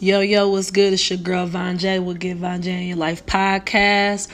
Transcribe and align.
Yo, 0.00 0.20
yo, 0.20 0.48
what's 0.48 0.70
good? 0.70 0.92
It's 0.92 1.10
your 1.10 1.18
girl 1.18 1.46
Von 1.46 1.76
J. 1.76 1.98
We'll 1.98 2.14
get 2.14 2.36
Von 2.36 2.62
J 2.62 2.82
in 2.82 2.86
your 2.86 2.96
life 2.96 3.26
podcast. 3.26 4.28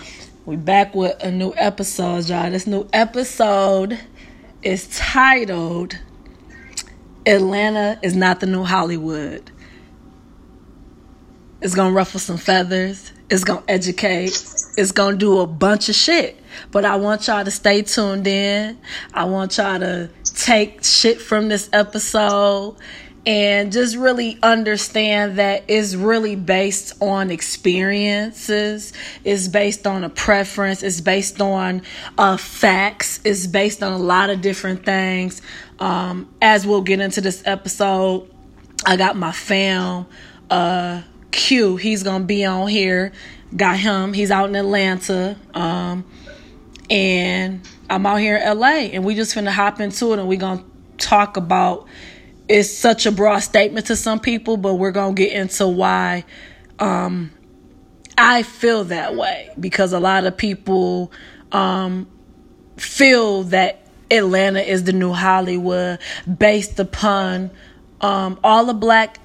We 0.44 0.56
back 0.56 0.94
with 0.94 1.16
a 1.24 1.30
new 1.30 1.54
episode, 1.56 2.28
y'all. 2.28 2.50
This 2.50 2.66
new 2.66 2.86
episode 2.92 3.98
is 4.62 4.86
titled 4.94 5.98
Atlanta 7.24 7.98
is 8.02 8.14
not 8.14 8.40
the 8.40 8.46
new 8.46 8.62
Hollywood. 8.62 9.50
It's 11.62 11.74
gonna 11.74 11.94
ruffle 11.94 12.20
some 12.20 12.36
feathers. 12.36 13.10
It's 13.30 13.44
gonna 13.44 13.64
educate. 13.66 14.38
It's 14.76 14.92
gonna 14.92 15.16
do 15.16 15.40
a 15.40 15.46
bunch 15.46 15.88
of 15.88 15.94
shit. 15.94 16.38
But 16.72 16.84
I 16.84 16.96
want 16.96 17.26
y'all 17.26 17.42
to 17.42 17.50
stay 17.50 17.80
tuned 17.80 18.26
in. 18.26 18.78
I 19.14 19.24
want 19.24 19.56
y'all 19.56 19.80
to 19.80 20.10
take 20.24 20.84
shit 20.84 21.22
from 21.22 21.48
this 21.48 21.70
episode 21.72 22.76
and 23.26 23.72
just 23.72 23.96
really 23.96 24.38
understand 24.42 25.38
that 25.38 25.64
it's 25.68 25.94
really 25.94 26.36
based 26.36 27.00
on 27.00 27.30
experiences. 27.30 28.92
It's 29.24 29.48
based 29.48 29.86
on 29.86 30.04
a 30.04 30.10
preference. 30.10 30.82
It's 30.82 31.00
based 31.00 31.40
on 31.40 31.82
uh, 32.18 32.36
facts. 32.36 33.20
It's 33.24 33.46
based 33.46 33.82
on 33.82 33.92
a 33.92 33.98
lot 33.98 34.30
of 34.30 34.40
different 34.40 34.84
things. 34.84 35.40
Um, 35.78 36.32
as 36.42 36.66
we'll 36.66 36.82
get 36.82 37.00
into 37.00 37.20
this 37.20 37.42
episode 37.44 38.30
i 38.86 38.96
got 38.96 39.16
my 39.16 39.32
fam 39.32 40.06
uh, 40.50 41.02
q. 41.30 41.76
He's 41.76 42.02
gonna 42.02 42.24
be 42.24 42.44
on 42.44 42.68
here. 42.68 43.12
Got 43.56 43.78
him. 43.78 44.12
He's 44.12 44.30
out 44.30 44.48
in 44.48 44.56
atlanta. 44.56 45.36
Um, 45.54 46.04
and 46.90 47.66
i'm 47.88 48.04
out 48.04 48.16
here 48.16 48.36
in 48.36 48.58
la 48.58 48.68
and 48.68 49.06
we 49.06 49.14
just 49.14 49.34
finna 49.34 49.50
hop 49.50 49.80
into 49.80 50.12
it 50.12 50.18
and 50.18 50.28
we 50.28 50.36
gonna 50.36 50.62
talk 50.98 51.38
about 51.38 51.86
it's 52.48 52.70
such 52.70 53.06
a 53.06 53.12
broad 53.12 53.40
statement 53.40 53.86
to 53.86 53.96
some 53.96 54.20
people, 54.20 54.56
but 54.56 54.74
we're 54.74 54.92
going 54.92 55.14
to 55.14 55.22
get 55.22 55.32
into 55.32 55.66
why 55.66 56.24
um, 56.78 57.30
I 58.18 58.42
feel 58.42 58.84
that 58.84 59.16
way. 59.16 59.50
Because 59.58 59.92
a 59.92 60.00
lot 60.00 60.24
of 60.24 60.36
people 60.36 61.10
um, 61.52 62.06
feel 62.76 63.44
that 63.44 63.86
Atlanta 64.10 64.60
is 64.60 64.84
the 64.84 64.92
new 64.92 65.12
Hollywood 65.12 65.98
based 66.38 66.78
upon 66.78 67.50
um, 68.00 68.38
all 68.44 68.66
the 68.66 68.74
black 68.74 69.18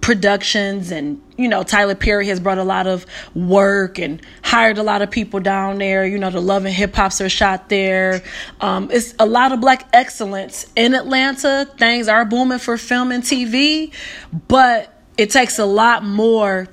productions 0.00 0.90
and 0.90 1.22
you 1.40 1.48
know 1.48 1.62
Tyler 1.62 1.94
Perry 1.94 2.26
has 2.28 2.40
brought 2.40 2.58
a 2.58 2.64
lot 2.64 2.86
of 2.86 3.06
work 3.34 3.98
and 3.98 4.20
hired 4.42 4.78
a 4.78 4.82
lot 4.82 5.02
of 5.02 5.10
people 5.10 5.40
down 5.40 5.78
there. 5.78 6.06
You 6.06 6.18
know 6.18 6.30
the 6.30 6.40
love 6.40 6.64
and 6.64 6.74
hip 6.74 6.94
hops 6.94 7.20
are 7.20 7.28
shot 7.28 7.68
there. 7.68 8.22
Um, 8.60 8.90
it's 8.92 9.14
a 9.18 9.26
lot 9.26 9.52
of 9.52 9.60
black 9.60 9.88
excellence 9.92 10.66
in 10.76 10.94
Atlanta. 10.94 11.68
Things 11.78 12.08
are 12.08 12.24
booming 12.24 12.58
for 12.58 12.76
film 12.76 13.12
and 13.12 13.22
TV 13.22 13.92
but 14.48 14.92
it 15.16 15.30
takes 15.30 15.58
a 15.58 15.64
lot 15.64 16.04
more 16.04 16.68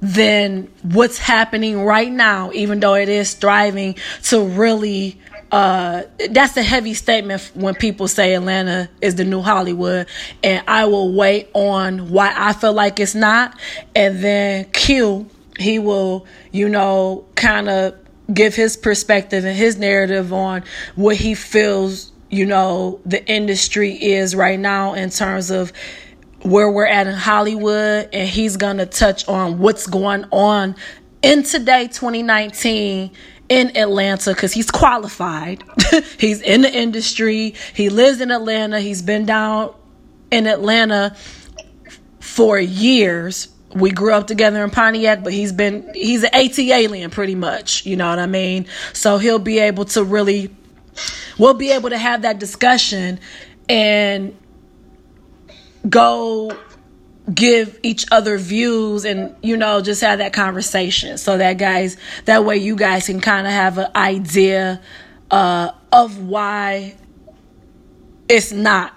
than 0.00 0.68
what's 0.82 1.18
happening 1.18 1.84
right 1.84 2.10
now 2.10 2.52
even 2.52 2.80
though 2.80 2.94
it 2.94 3.08
is 3.08 3.34
thriving, 3.34 3.96
to 4.22 4.44
really 4.44 5.20
uh, 5.50 6.02
that's 6.30 6.56
a 6.56 6.62
heavy 6.62 6.94
statement 6.94 7.50
when 7.54 7.74
people 7.74 8.08
say 8.08 8.34
Atlanta 8.34 8.88
is 9.00 9.14
the 9.14 9.24
new 9.24 9.40
Hollywood, 9.40 10.06
and 10.42 10.62
I 10.68 10.84
will 10.84 11.14
wait 11.14 11.48
on 11.54 12.10
why 12.10 12.32
I 12.36 12.52
feel 12.52 12.72
like 12.72 13.00
it's 13.00 13.14
not, 13.14 13.58
and 13.94 14.22
then 14.22 14.66
Q 14.72 15.28
he 15.58 15.78
will, 15.78 16.24
you 16.52 16.68
know, 16.68 17.26
kind 17.34 17.68
of 17.68 17.94
give 18.32 18.54
his 18.54 18.76
perspective 18.76 19.44
and 19.44 19.56
his 19.56 19.76
narrative 19.76 20.32
on 20.32 20.62
what 20.94 21.16
he 21.16 21.34
feels, 21.34 22.12
you 22.30 22.46
know, 22.46 23.00
the 23.04 23.24
industry 23.26 23.92
is 23.92 24.36
right 24.36 24.58
now 24.58 24.94
in 24.94 25.10
terms 25.10 25.50
of 25.50 25.72
where 26.42 26.70
we're 26.70 26.86
at 26.86 27.08
in 27.08 27.14
Hollywood, 27.14 28.08
and 28.12 28.28
he's 28.28 28.56
gonna 28.56 28.86
touch 28.86 29.26
on 29.26 29.58
what's 29.58 29.86
going 29.86 30.24
on 30.30 30.76
in 31.22 31.42
today, 31.42 31.88
2019 31.88 33.10
in 33.48 33.76
Atlanta 33.76 34.34
because 34.34 34.52
he's 34.52 34.70
qualified. 34.70 35.64
he's 36.18 36.40
in 36.42 36.62
the 36.62 36.72
industry. 36.72 37.54
He 37.74 37.88
lives 37.88 38.20
in 38.20 38.30
Atlanta. 38.30 38.80
He's 38.80 39.02
been 39.02 39.26
down 39.26 39.74
in 40.30 40.46
Atlanta 40.46 41.16
for 42.20 42.58
years. 42.58 43.48
We 43.74 43.90
grew 43.90 44.12
up 44.12 44.26
together 44.26 44.64
in 44.64 44.70
Pontiac, 44.70 45.22
but 45.22 45.32
he's 45.32 45.52
been 45.52 45.90
he's 45.94 46.24
an 46.24 46.30
ATLien 46.30 47.10
pretty 47.10 47.34
much, 47.34 47.84
you 47.84 47.96
know 47.96 48.08
what 48.08 48.18
I 48.18 48.26
mean? 48.26 48.66
So 48.92 49.18
he'll 49.18 49.38
be 49.38 49.58
able 49.58 49.84
to 49.86 50.04
really 50.04 50.54
we'll 51.38 51.54
be 51.54 51.70
able 51.70 51.90
to 51.90 51.98
have 51.98 52.22
that 52.22 52.38
discussion 52.38 53.20
and 53.68 54.36
go 55.88 56.56
give 57.34 57.78
each 57.82 58.06
other 58.10 58.38
views 58.38 59.04
and 59.04 59.34
you 59.42 59.56
know 59.56 59.80
just 59.80 60.00
have 60.00 60.18
that 60.18 60.32
conversation 60.32 61.18
so 61.18 61.36
that 61.36 61.58
guys 61.58 61.96
that 62.24 62.44
way 62.44 62.56
you 62.56 62.74
guys 62.74 63.06
can 63.06 63.20
kind 63.20 63.46
of 63.46 63.52
have 63.52 63.76
an 63.76 63.88
idea 63.94 64.80
uh, 65.30 65.70
of 65.92 66.18
why 66.18 66.94
it's 68.28 68.52
not 68.52 68.94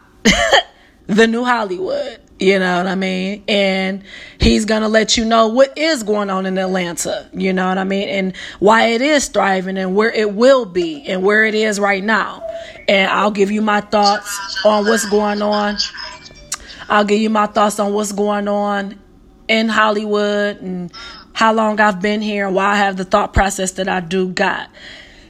the 1.07 1.27
new 1.27 1.43
Hollywood. 1.43 2.19
You 2.39 2.57
know 2.57 2.77
what 2.77 2.87
I 2.87 2.95
mean? 2.95 3.43
And 3.47 4.03
he's 4.39 4.65
to 4.81 4.87
let 4.87 5.15
you 5.15 5.25
know 5.25 5.49
what 5.49 5.77
is 5.77 6.01
going 6.01 6.31
on 6.31 6.47
in 6.47 6.57
Atlanta. 6.57 7.29
You 7.33 7.53
know 7.53 7.67
what 7.67 7.77
I 7.77 7.83
mean? 7.83 8.09
And 8.09 8.35
why 8.57 8.87
it 8.87 9.01
is 9.03 9.27
thriving 9.27 9.77
and 9.77 9.95
where 9.95 10.11
it 10.11 10.33
will 10.33 10.65
be 10.65 11.05
and 11.07 11.21
where 11.21 11.45
it 11.45 11.53
is 11.53 11.79
right 11.79 12.03
now. 12.03 12.43
And 12.87 13.11
I'll 13.11 13.29
give 13.29 13.51
you 13.51 13.61
my 13.61 13.81
thoughts 13.81 14.65
on 14.65 14.85
what's 14.85 15.07
going 15.07 15.43
on 15.43 15.77
I'll 16.89 17.05
give 17.05 17.19
you 17.19 17.29
my 17.29 17.47
thoughts 17.47 17.79
on 17.79 17.93
what's 17.93 18.11
going 18.11 18.47
on 18.47 18.99
in 19.47 19.69
Hollywood 19.69 20.61
and 20.61 20.91
how 21.33 21.53
long 21.53 21.79
I've 21.79 22.01
been 22.01 22.21
here 22.21 22.47
and 22.47 22.55
why 22.55 22.73
I 22.73 22.75
have 22.75 22.97
the 22.97 23.05
thought 23.05 23.33
process 23.33 23.71
that 23.73 23.87
I 23.87 23.99
do 23.99 24.29
got. 24.29 24.69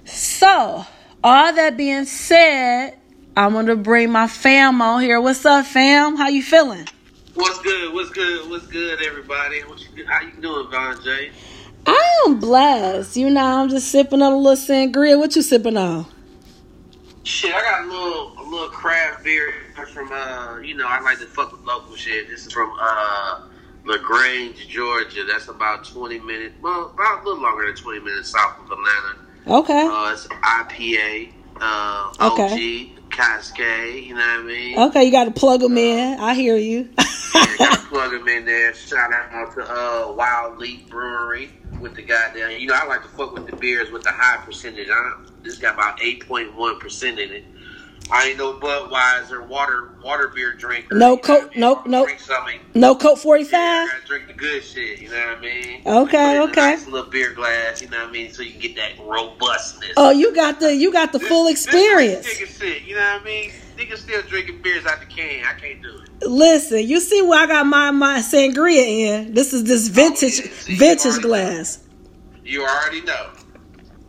So, 0.06 0.86
all 1.24 1.54
that 1.54 1.78
being 1.78 2.06
said, 2.06 2.98
I'm 3.36 3.54
gonna 3.54 3.76
bring 3.76 4.12
my 4.12 4.28
fam 4.28 4.82
on 4.82 5.02
here. 5.02 5.22
What's 5.22 5.46
up, 5.46 5.66
fam? 5.66 6.18
How 6.18 6.28
you 6.28 6.44
feeling? 6.44 6.88
What's 7.34 7.60
good? 7.62 7.94
What's 7.94 8.10
good? 8.10 8.50
What's 8.50 8.68
good, 8.68 9.02
everybody? 9.02 9.62
What 9.62 9.80
you, 9.96 10.06
how 10.06 10.22
you 10.22 10.34
doing, 10.42 10.70
Von 10.70 11.02
J? 11.02 11.32
I 11.86 12.24
am 12.26 12.40
blessed. 12.40 13.16
You 13.16 13.30
know, 13.30 13.62
I'm 13.62 13.70
just 13.70 13.88
sipping 13.90 14.22
on 14.22 14.34
a 14.34 14.38
little 14.38 14.58
sangria. 14.58 15.18
What 15.18 15.36
you 15.36 15.42
sipping 15.42 15.78
on? 15.78 16.06
Shit, 17.24 17.54
I 17.54 17.62
got 17.62 17.84
a 17.84 17.88
little 17.88 18.34
a 18.40 18.44
little 18.44 18.70
craft 18.70 19.24
beer 19.24 19.54
from 19.94 20.12
uh, 20.12 20.58
you 20.58 20.74
know, 20.76 20.88
I 20.88 21.02
like 21.02 21.20
to 21.20 21.28
fuck 21.28 21.52
with 21.52 21.62
local 21.62 21.96
shit. 21.96 22.28
This 22.28 22.48
is 22.48 22.52
from 22.52 22.76
uh 22.80 23.42
LaGrange, 23.86 24.68
Georgia. 24.68 25.24
That's 25.26 25.48
about 25.48 25.86
twenty 25.86 26.20
minutes, 26.20 26.56
well, 26.62 26.88
about 26.88 27.22
a 27.22 27.26
little 27.26 27.44
longer 27.44 27.68
than 27.68 27.76
twenty 27.76 28.00
minutes 28.00 28.30
south 28.30 28.58
of 28.60 28.72
Atlanta. 28.72 29.20
Okay. 29.48 29.88
Uh, 29.88 30.14
it's 30.14 30.28
IPA, 30.28 31.32
uh, 31.60 32.14
okay. 32.34 32.94
OG, 32.96 33.12
Cascade. 33.12 34.04
You 34.04 34.16
know 34.16 34.22
what 34.22 34.40
I 34.40 34.44
mean? 34.44 34.80
Okay, 34.80 35.04
you 35.04 35.12
got 35.12 35.26
to 35.26 35.32
plug 35.32 35.62
them 35.62 35.78
in. 35.78 36.20
I 36.20 36.34
hear 36.34 36.58
you. 36.58 36.90
yeah, 37.36 37.58
got 37.58 37.80
to 37.80 37.86
plug 37.90 38.12
them 38.12 38.28
in 38.28 38.46
there. 38.46 38.74
Shout 38.74 39.14
out 39.14 39.54
to 39.56 39.64
uh, 39.64 40.12
Wild 40.14 40.58
Leap 40.58 40.90
Brewery 40.90 41.52
with 41.82 41.96
the 41.96 42.04
goddamn. 42.04 42.60
You 42.60 42.68
know, 42.68 42.76
I 42.76 42.86
like 42.86 43.02
to 43.04 43.10
fuck 43.10 43.34
with 43.34 43.48
the 43.48 43.56
beers 43.56 43.92
with 43.92 44.04
the 44.04 44.12
high 44.12 44.38
percentage. 44.46 44.90
I, 44.90 45.14
this 45.44 45.58
got 45.58 45.74
about 45.74 46.02
eight 46.02 46.28
point 46.28 46.56
one 46.56 46.80
percent 46.80 47.20
in 47.20 47.32
it. 47.32 47.44
I 48.10 48.30
ain't 48.30 48.38
no 48.38 48.54
Budweiser 48.54 49.48
water 49.48 49.92
water 50.04 50.28
beer 50.28 50.54
drinker. 50.54 50.96
No 50.96 51.18
coke, 51.18 51.56
no 51.56 51.82
no 51.86 52.08
no 52.74 52.96
Colt 52.96 53.20
forty 53.20 53.44
five. 53.44 53.88
Yeah, 53.88 54.00
drink 54.06 54.28
the 54.28 54.34
good 54.34 54.64
shit. 54.64 55.00
You 55.00 55.10
know 55.10 55.28
what 55.28 55.38
I 55.38 55.42
mean? 55.42 55.82
Okay, 55.86 56.40
okay. 56.42 56.62
nice 56.62 56.88
little 56.88 57.10
beer 57.10 57.34
glass. 57.34 57.82
You 57.82 57.90
know 57.90 58.00
what 58.00 58.10
I 58.10 58.12
mean? 58.12 58.34
So 58.34 58.44
you 58.44 58.60
get 58.60 58.76
that 58.76 59.00
robustness. 59.06 59.94
Oh, 59.98 60.10
you 60.10 60.36
got 60.36 60.60
the 60.60 60.76
you 60.76 60.92
got 60.92 61.14
the 61.14 61.20
this, 61.20 61.28
full 61.28 61.48
experience. 61.48 62.26
This 62.26 62.58
shit. 62.58 62.84
You 62.84 62.96
know 62.96 63.02
what 63.02 63.22
I 63.22 63.26
mean? 63.26 63.52
Niggas 63.78 64.00
still 64.00 64.22
drinking 64.24 64.62
beers 64.62 64.86
out 64.86 65.00
the 65.00 65.06
can. 65.06 65.46
I 65.46 65.54
can't 65.54 65.82
do 65.82 65.98
it. 66.00 66.11
Listen, 66.24 66.88
you 66.88 67.00
see 67.00 67.22
where 67.22 67.44
I 67.44 67.48
got 67.48 67.66
my 67.66 67.92
my 67.92 68.20
sangria 68.20 68.78
in? 68.78 69.34
This 69.34 69.54
is 69.54 69.64
this 69.64 69.90
oh, 69.90 69.94
vintage 69.94 70.42
oh, 70.42 70.66
yeah. 70.68 70.78
vintage 70.78 71.16
you 71.16 71.22
glass. 71.22 71.78
Know. 71.78 72.42
You 72.44 72.64
already 72.64 73.02
know. 73.02 73.32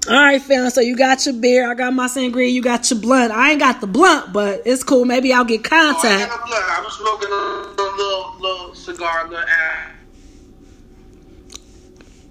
All 0.09 0.15
right, 0.15 0.43
fam. 0.43 0.69
So 0.71 0.81
you 0.81 0.97
got 0.97 1.25
your 1.27 1.37
beer. 1.37 1.71
I 1.71 1.75
got 1.75 1.95
my 1.95 2.09
sangria. 2.09 2.51
You 2.51 2.61
got 2.61 2.91
your 2.91 2.99
blunt. 2.99 3.33
I 3.33 3.53
ain't 3.53 3.61
got 3.61 3.81
the 3.81 3.87
blunt, 3.87 4.33
but 4.33 4.63
it's 4.67 4.83
cool. 4.83 5.05
Maybe 5.05 5.33
I'll 5.33 5.45
get 5.45 5.63
contact. 5.63 6.05
Oh, 6.05 6.35
I 6.35 6.37
got 6.37 6.47
blunt. 6.47 6.65
I 6.67 6.83
was 6.83 6.95
smoking 6.95 7.29
a 7.31 7.97
little, 7.97 8.35
little 8.41 8.75
cigar, 8.75 9.29
little 9.29 9.45
ad. 9.47 9.93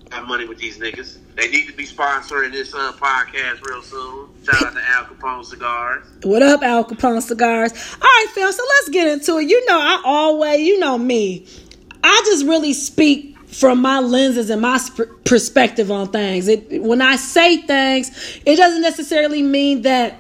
Got 0.10 0.28
money 0.28 0.45
with 0.45 0.57
these 0.57 0.78
niggas. 0.80 1.20
They 1.36 1.50
need 1.50 1.68
to 1.68 1.74
be 1.74 1.86
sponsoring 1.86 2.51
this 2.51 2.74
uh, 2.74 2.92
podcast 2.94 3.66
real 3.66 3.81
soon. 3.81 4.30
Shout 4.44 4.63
out 4.63 4.74
to 4.74 4.81
Al 4.81 5.06
Capone 5.06 5.45
Cigars. 5.45 6.06
What 6.24 6.42
up, 6.42 6.62
Al 6.62 6.83
Capone 6.83 7.22
Cigars? 7.22 7.72
All 7.94 8.00
right, 8.01 8.28
fam. 8.33 8.51
So 8.51 8.63
let's 8.68 8.89
get 8.89 9.07
into 9.07 9.38
it. 9.38 9.50
You 9.50 9.66
know, 9.66 9.80
I 9.80 10.01
always, 10.04 10.60
you 10.60 10.80
know 10.80 10.98
me. 10.98 11.48
I 12.04 12.22
just 12.25 12.45
really 12.45 12.74
speak 12.74 13.38
from 13.48 13.81
my 13.81 14.00
lenses 14.00 14.50
and 14.50 14.62
my 14.62 14.80
perspective 15.25 15.92
on 15.92 16.10
things. 16.10 16.48
It, 16.48 16.81
when 16.81 17.01
I 17.01 17.16
say 17.16 17.57
things, 17.57 18.39
it 18.45 18.56
doesn't 18.56 18.81
necessarily 18.81 19.42
mean 19.42 19.83
that 19.83 20.18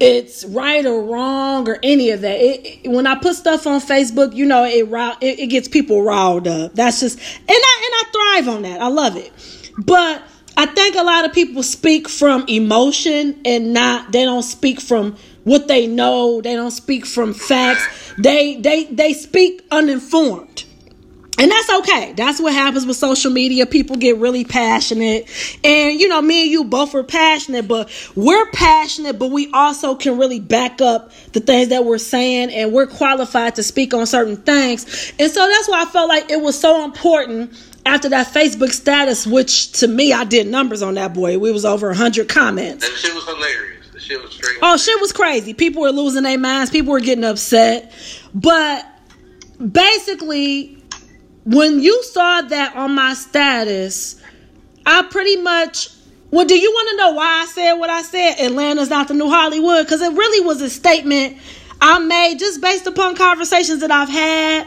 it's 0.00 0.44
right 0.46 0.84
or 0.84 1.02
wrong 1.02 1.68
or 1.68 1.78
any 1.82 2.10
of 2.10 2.22
that. 2.22 2.40
It, 2.40 2.80
it, 2.84 2.90
when 2.90 3.06
I 3.06 3.14
put 3.16 3.36
stuff 3.36 3.66
on 3.66 3.80
Facebook, 3.80 4.34
you 4.34 4.46
know, 4.46 4.64
it, 4.64 4.88
it 5.22 5.38
it 5.40 5.46
gets 5.48 5.68
people 5.68 6.02
riled 6.02 6.48
up. 6.48 6.74
That's 6.74 7.00
just 7.00 7.18
and 7.18 7.48
I 7.48 7.50
and 7.50 7.94
I 7.94 8.42
thrive 8.42 8.56
on 8.56 8.62
that. 8.62 8.80
I 8.80 8.88
love 8.88 9.16
it. 9.16 9.32
But 9.78 10.22
I 10.56 10.66
think 10.66 10.96
a 10.96 11.02
lot 11.02 11.24
of 11.24 11.32
people 11.32 11.62
speak 11.62 12.08
from 12.08 12.44
emotion 12.48 13.40
and 13.44 13.72
not 13.72 14.12
they 14.12 14.24
don't 14.24 14.42
speak 14.42 14.80
from 14.80 15.16
what 15.44 15.68
they 15.68 15.86
know. 15.86 16.40
They 16.40 16.54
don't 16.54 16.70
speak 16.70 17.06
from 17.06 17.34
facts. 17.34 17.86
They 18.18 18.56
they 18.56 18.84
they 18.84 19.12
speak 19.12 19.64
uninformed. 19.70 20.64
And 21.38 21.50
that's 21.50 21.70
okay. 21.70 22.12
That's 22.12 22.40
what 22.40 22.52
happens 22.52 22.86
with 22.86 22.96
social 22.96 23.30
media. 23.30 23.64
People 23.64 23.96
get 23.96 24.18
really 24.18 24.44
passionate. 24.44 25.28
And, 25.64 25.98
you 25.98 26.06
know, 26.06 26.20
me 26.20 26.42
and 26.42 26.50
you 26.50 26.62
both 26.64 26.94
are 26.94 27.02
passionate, 27.02 27.66
but 27.66 27.90
we're 28.14 28.48
passionate, 28.50 29.18
but 29.18 29.30
we 29.30 29.50
also 29.52 29.94
can 29.94 30.18
really 30.18 30.40
back 30.40 30.80
up 30.82 31.10
the 31.32 31.40
things 31.40 31.70
that 31.70 31.84
we're 31.84 31.98
saying 31.98 32.50
and 32.50 32.70
we're 32.72 32.86
qualified 32.86 33.56
to 33.56 33.62
speak 33.62 33.94
on 33.94 34.06
certain 34.06 34.36
things. 34.36 35.12
And 35.18 35.32
so 35.32 35.48
that's 35.48 35.68
why 35.68 35.82
I 35.82 35.86
felt 35.86 36.08
like 36.08 36.30
it 36.30 36.40
was 36.40 36.56
so 36.60 36.84
important 36.84 37.54
after 37.84 38.08
that 38.10 38.28
Facebook 38.28 38.70
status, 38.70 39.26
which 39.26 39.72
to 39.72 39.88
me, 39.88 40.12
I 40.12 40.24
did 40.24 40.46
numbers 40.46 40.82
on 40.82 40.94
that 40.94 41.14
boy. 41.14 41.38
We 41.38 41.50
was 41.50 41.64
over 41.64 41.88
100 41.88 42.28
comments. 42.28 42.88
That 42.88 42.96
shit 42.96 43.14
was 43.14 43.24
hilarious. 43.24 43.88
The 43.88 44.00
shit 44.00 44.22
was 44.22 44.32
straight. 44.32 44.58
Oh, 44.62 44.76
shit 44.76 45.00
was 45.00 45.12
crazy. 45.12 45.54
People 45.54 45.82
were 45.82 45.90
losing 45.90 46.22
their 46.22 46.38
minds. 46.38 46.70
People 46.70 46.92
were 46.92 47.00
getting 47.00 47.24
upset. 47.24 47.92
But 48.34 48.86
basically, 49.58 50.82
when 51.44 51.80
you 51.80 52.02
saw 52.04 52.42
that 52.42 52.76
on 52.76 52.94
my 52.94 53.14
status, 53.14 54.20
I 54.86 55.02
pretty 55.02 55.36
much. 55.36 55.90
Well, 56.30 56.46
do 56.46 56.58
you 56.58 56.70
want 56.70 56.88
to 56.90 56.96
know 56.96 57.12
why 57.12 57.42
I 57.42 57.46
said 57.46 57.74
what 57.74 57.90
I 57.90 58.00
said? 58.02 58.36
Atlanta's 58.40 58.88
not 58.88 59.08
the 59.08 59.14
new 59.14 59.28
Hollywood 59.28 59.84
because 59.84 60.00
it 60.00 60.12
really 60.14 60.46
was 60.46 60.62
a 60.62 60.70
statement 60.70 61.36
I 61.78 61.98
made 61.98 62.38
just 62.38 62.62
based 62.62 62.86
upon 62.86 63.16
conversations 63.16 63.80
that 63.80 63.90
I've 63.90 64.08
had 64.08 64.66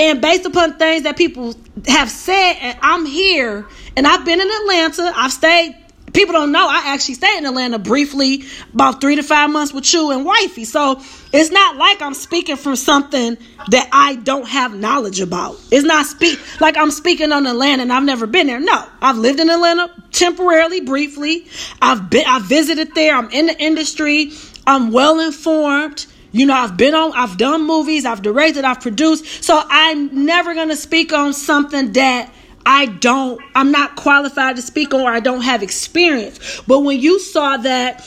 and 0.00 0.20
based 0.20 0.46
upon 0.46 0.78
things 0.78 1.02
that 1.02 1.16
people 1.16 1.54
have 1.86 2.10
said. 2.10 2.54
And 2.60 2.78
I'm 2.82 3.04
here, 3.04 3.66
and 3.96 4.06
I've 4.06 4.24
been 4.24 4.40
in 4.40 4.50
Atlanta. 4.50 5.12
I've 5.14 5.32
stayed 5.32 5.76
people 6.12 6.32
don't 6.32 6.50
know 6.50 6.66
I 6.68 6.82
actually 6.86 7.14
stayed 7.14 7.38
in 7.38 7.46
Atlanta 7.46 7.78
briefly, 7.78 8.44
about 8.72 9.00
three 9.00 9.16
to 9.16 9.22
five 9.22 9.50
months 9.50 9.72
with 9.72 9.92
you 9.92 10.10
and 10.10 10.24
wifey. 10.24 10.64
So 10.64 11.00
it's 11.32 11.50
not 11.50 11.76
like 11.76 12.02
I'm 12.02 12.14
speaking 12.14 12.56
from 12.56 12.74
something 12.76 13.38
that 13.68 13.88
I 13.92 14.16
don't 14.16 14.48
have 14.48 14.74
knowledge 14.74 15.20
about. 15.20 15.56
It's 15.70 15.84
not 15.84 16.06
speak 16.06 16.38
like 16.60 16.76
I'm 16.76 16.90
speaking 16.90 17.30
on 17.30 17.46
Atlanta 17.46 17.82
and 17.82 17.92
I've 17.92 18.02
never 18.02 18.26
been 18.26 18.48
there. 18.48 18.58
No, 18.58 18.86
I've 19.00 19.18
lived 19.18 19.38
in 19.38 19.50
Atlanta 19.50 19.90
temporarily, 20.10 20.80
briefly. 20.80 21.46
I've 21.80 22.10
been 22.10 22.24
I 22.26 22.40
visited 22.40 22.94
there. 22.94 23.14
I'm 23.14 23.30
in 23.30 23.46
the 23.46 23.60
industry. 23.60 24.32
I'm 24.66 24.90
well 24.90 25.20
informed. 25.20 26.06
You 26.32 26.46
know, 26.46 26.54
I've 26.54 26.76
been 26.76 26.94
on, 26.94 27.12
I've 27.12 27.36
done 27.36 27.66
movies, 27.66 28.04
I've 28.04 28.22
directed, 28.22 28.64
I've 28.64 28.80
produced. 28.80 29.44
So 29.44 29.60
I'm 29.68 30.24
never 30.24 30.54
gonna 30.54 30.76
speak 30.76 31.12
on 31.12 31.32
something 31.32 31.92
that 31.92 32.32
I 32.64 32.86
don't, 32.86 33.40
I'm 33.54 33.72
not 33.72 33.96
qualified 33.96 34.56
to 34.56 34.62
speak 34.62 34.94
on 34.94 35.00
or 35.00 35.10
I 35.10 35.20
don't 35.20 35.42
have 35.42 35.62
experience. 35.62 36.60
But 36.66 36.80
when 36.80 37.00
you 37.00 37.18
saw 37.18 37.56
that, 37.56 38.06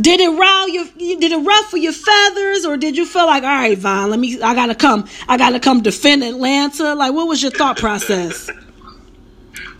did 0.00 0.20
it 0.20 1.20
did 1.20 1.32
it 1.32 1.36
ruffle 1.36 1.78
your 1.78 1.92
feathers 1.92 2.64
or 2.64 2.76
did 2.76 2.96
you 2.96 3.04
feel 3.06 3.26
like, 3.26 3.42
all 3.42 3.48
right, 3.48 3.78
Vaughn, 3.78 4.10
let 4.10 4.18
me, 4.18 4.40
I 4.40 4.54
gotta 4.54 4.74
come, 4.74 5.06
I 5.28 5.36
gotta 5.36 5.60
come 5.60 5.82
defend 5.82 6.24
Atlanta? 6.24 6.94
Like, 6.94 7.12
what 7.12 7.28
was 7.28 7.42
your 7.42 7.52
thought 7.52 7.76
process? 7.76 8.50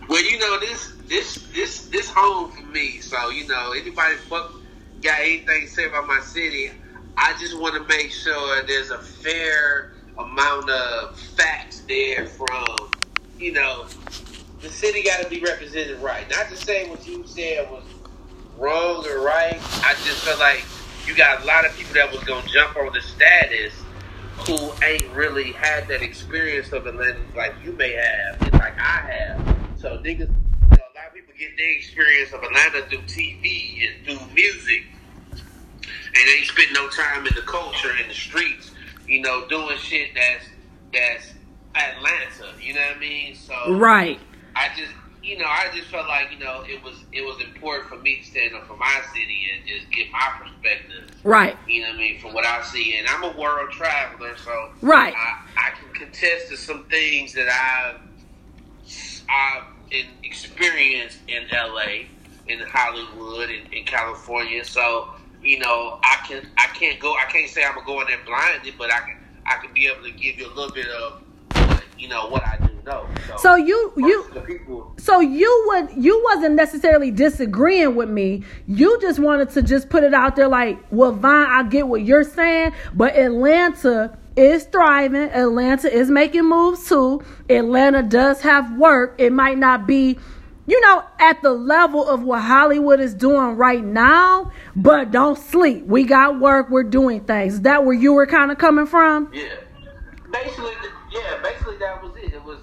well, 0.07 0.23
you 0.23 0.39
know, 0.39 0.59
this, 0.59 0.93
this, 1.07 1.35
this, 1.53 1.85
this 1.87 2.09
home 2.09 2.51
for 2.51 2.65
me. 2.67 2.99
So, 2.99 3.29
you 3.29 3.47
know, 3.47 3.73
anybody 3.73 4.15
fuck, 4.29 4.53
got 5.01 5.19
anything 5.19 5.63
to 5.63 5.67
say 5.67 5.85
about 5.85 6.07
my 6.07 6.19
city, 6.21 6.71
I 7.17 7.35
just 7.39 7.59
want 7.59 7.75
to 7.75 7.97
make 7.97 8.11
sure 8.11 8.63
there's 8.63 8.91
a 8.91 8.99
fair 8.99 9.93
amount 10.17 10.69
of 10.69 11.19
facts 11.19 11.81
there 11.87 12.25
from 12.27 12.75
you 13.39 13.51
know, 13.51 13.85
the 14.61 14.69
city 14.69 15.03
got 15.03 15.21
to 15.21 15.29
be 15.29 15.41
represented 15.41 15.99
right. 15.99 16.29
Not 16.29 16.49
to 16.49 16.55
say 16.55 16.89
what 16.89 17.05
you 17.07 17.25
said 17.27 17.69
was 17.69 17.83
wrong 18.57 19.05
or 19.07 19.19
right. 19.19 19.59
I 19.85 19.93
just 20.05 20.23
feel 20.25 20.39
like 20.39 20.63
you 21.05 21.15
got 21.15 21.43
a 21.43 21.45
lot 21.45 21.65
of 21.65 21.75
people 21.75 21.93
that 21.93 22.11
was 22.11 22.23
gonna 22.23 22.47
jump 22.47 22.75
on 22.77 22.91
the 22.93 23.01
status 23.01 23.73
who 24.47 24.71
ain't 24.83 25.07
really 25.13 25.51
had 25.51 25.87
that 25.87 26.01
experience 26.01 26.71
of 26.71 26.87
Atlanta 26.87 27.19
like 27.35 27.53
you 27.63 27.73
may 27.73 27.93
have, 27.93 28.41
and 28.41 28.53
like 28.53 28.77
I 28.79 29.11
have. 29.11 29.57
So 29.77 29.97
niggas, 29.97 30.19
you 30.19 30.77
know, 30.77 30.77
a 30.77 30.95
lot 30.95 31.07
of 31.07 31.13
people 31.13 31.33
get 31.37 31.55
their 31.57 31.71
experience 31.71 32.33
of 32.33 32.43
Atlanta 32.43 32.81
through 32.89 32.99
TV 32.99 33.87
and 33.87 34.05
through 34.05 34.33
music, 34.33 34.83
and 36.15 36.27
they 36.27 36.31
ain't 36.39 36.47
spend 36.47 36.73
no 36.73 36.87
time 36.89 37.27
in 37.27 37.35
the 37.35 37.41
culture 37.41 37.91
in 38.01 38.07
the 38.07 38.13
streets. 38.13 38.71
You 39.07 39.21
know, 39.21 39.47
doing 39.47 39.77
shit 39.77 40.11
that's 40.15 40.45
that's 40.93 41.33
Atlanta. 41.75 42.57
You 42.59 42.73
know 42.73 42.81
what 42.81 42.97
I 42.97 42.99
mean? 42.99 43.35
So 43.35 43.77
right. 43.77 44.19
I 44.55 44.69
just 44.75 44.91
you 45.21 45.37
know 45.37 45.45
I 45.45 45.69
just 45.75 45.89
felt 45.89 46.07
like 46.07 46.31
you 46.31 46.39
know 46.39 46.63
it 46.67 46.81
was 46.83 46.95
it 47.11 47.21
was 47.21 47.41
important 47.41 47.89
for 47.89 47.97
me 47.97 48.17
to 48.17 48.23
stand 48.23 48.55
up 48.55 48.65
for 48.67 48.77
my 48.77 49.01
city 49.13 49.47
and 49.53 49.67
just 49.67 49.91
get 49.91 50.11
my 50.11 50.31
perspective. 50.39 51.09
Right. 51.23 51.57
You 51.67 51.81
know 51.81 51.89
what 51.89 51.95
I 51.95 51.99
mean 51.99 52.19
from 52.19 52.33
what 52.33 52.45
I 52.45 52.63
see, 52.63 52.97
and 52.97 53.07
I'm 53.07 53.23
a 53.23 53.37
world 53.37 53.71
traveler, 53.71 54.35
so 54.37 54.71
right. 54.81 55.13
I, 55.13 55.67
I 55.67 55.69
can 55.71 55.93
contest 55.93 56.49
to 56.49 56.57
some 56.57 56.85
things 56.85 57.33
that 57.33 57.49
I've 57.49 58.01
I've 59.29 59.63
experienced 60.23 61.19
in 61.27 61.43
LA, 61.51 62.05
in 62.47 62.59
Hollywood, 62.67 63.49
in, 63.49 63.71
in 63.73 63.85
California. 63.85 64.63
So 64.63 65.09
you 65.45 65.59
know 65.59 65.99
I 66.03 66.17
can 66.27 66.47
I 66.57 66.67
can't 66.67 66.99
go 66.99 67.13
I 67.15 67.25
can't 67.25 67.49
say 67.49 67.63
I'm 67.63 67.75
gonna 67.75 67.85
go 67.85 68.01
in 68.01 68.07
there 68.07 68.19
blinded, 68.25 68.73
but 68.77 68.91
I 68.91 68.99
can 68.99 69.17
I 69.45 69.57
can 69.57 69.73
be 69.73 69.87
able 69.87 70.03
to 70.03 70.11
give 70.11 70.39
you 70.39 70.47
a 70.47 70.53
little 70.53 70.73
bit 70.73 70.87
of 70.87 71.21
you 71.97 72.09
know 72.09 72.27
what 72.27 72.43
I 72.45 72.57
do 72.57 72.75
know. 72.85 73.07
So, 73.27 73.37
so 73.37 73.55
you 73.55 73.93
you 73.97 74.23
people, 74.45 74.93
so 74.97 75.19
you 75.19 75.65
would 75.67 76.03
you 76.03 76.21
wasn't 76.25 76.55
necessarily 76.55 77.11
disagreeing 77.11 77.95
with 77.95 78.09
me. 78.09 78.43
You 78.67 78.99
just 79.01 79.19
wanted 79.19 79.49
to 79.51 79.61
just 79.61 79.89
put 79.89 80.03
it 80.03 80.13
out 80.13 80.35
there 80.35 80.47
like, 80.47 80.79
well, 80.91 81.11
Vaughn, 81.11 81.47
I 81.47 81.63
get 81.63 81.87
what 81.87 82.03
you're 82.03 82.23
saying, 82.23 82.73
but 82.93 83.15
Atlanta 83.15 84.17
is 84.35 84.65
thriving. 84.65 85.29
Atlanta 85.31 85.91
is 85.91 86.09
making 86.09 86.45
moves 86.45 86.87
too. 86.87 87.21
Atlanta 87.49 88.03
does 88.03 88.41
have 88.41 88.77
work. 88.77 89.15
It 89.17 89.31
might 89.31 89.57
not 89.57 89.87
be 89.87 90.19
you 90.67 90.81
know, 90.81 91.03
at 91.19 91.41
the 91.41 91.53
level 91.53 92.07
of 92.07 92.23
what 92.23 92.41
Hollywood 92.41 92.99
is 92.99 93.13
doing 93.13 93.55
right 93.55 93.83
now, 93.83 94.51
but 94.75 95.11
don't 95.11 95.37
sleep. 95.37 95.85
We 95.85 96.03
got 96.03 96.39
work, 96.39 96.69
we're 96.69 96.83
doing 96.83 97.21
things. 97.21 97.55
Is 97.55 97.61
that 97.61 97.85
where 97.85 97.93
you 97.93 98.13
were 98.13 98.25
kind 98.25 98.51
of 98.51 98.57
coming 98.57 98.85
from? 98.85 99.31
Yeah. 99.33 99.55
Basically, 100.31 100.73
yeah, 101.11 101.41
basically 101.41 101.77
that 101.77 102.03
was 102.03 102.15
it. 102.17 102.33
It 102.33 102.43
was, 102.43 102.59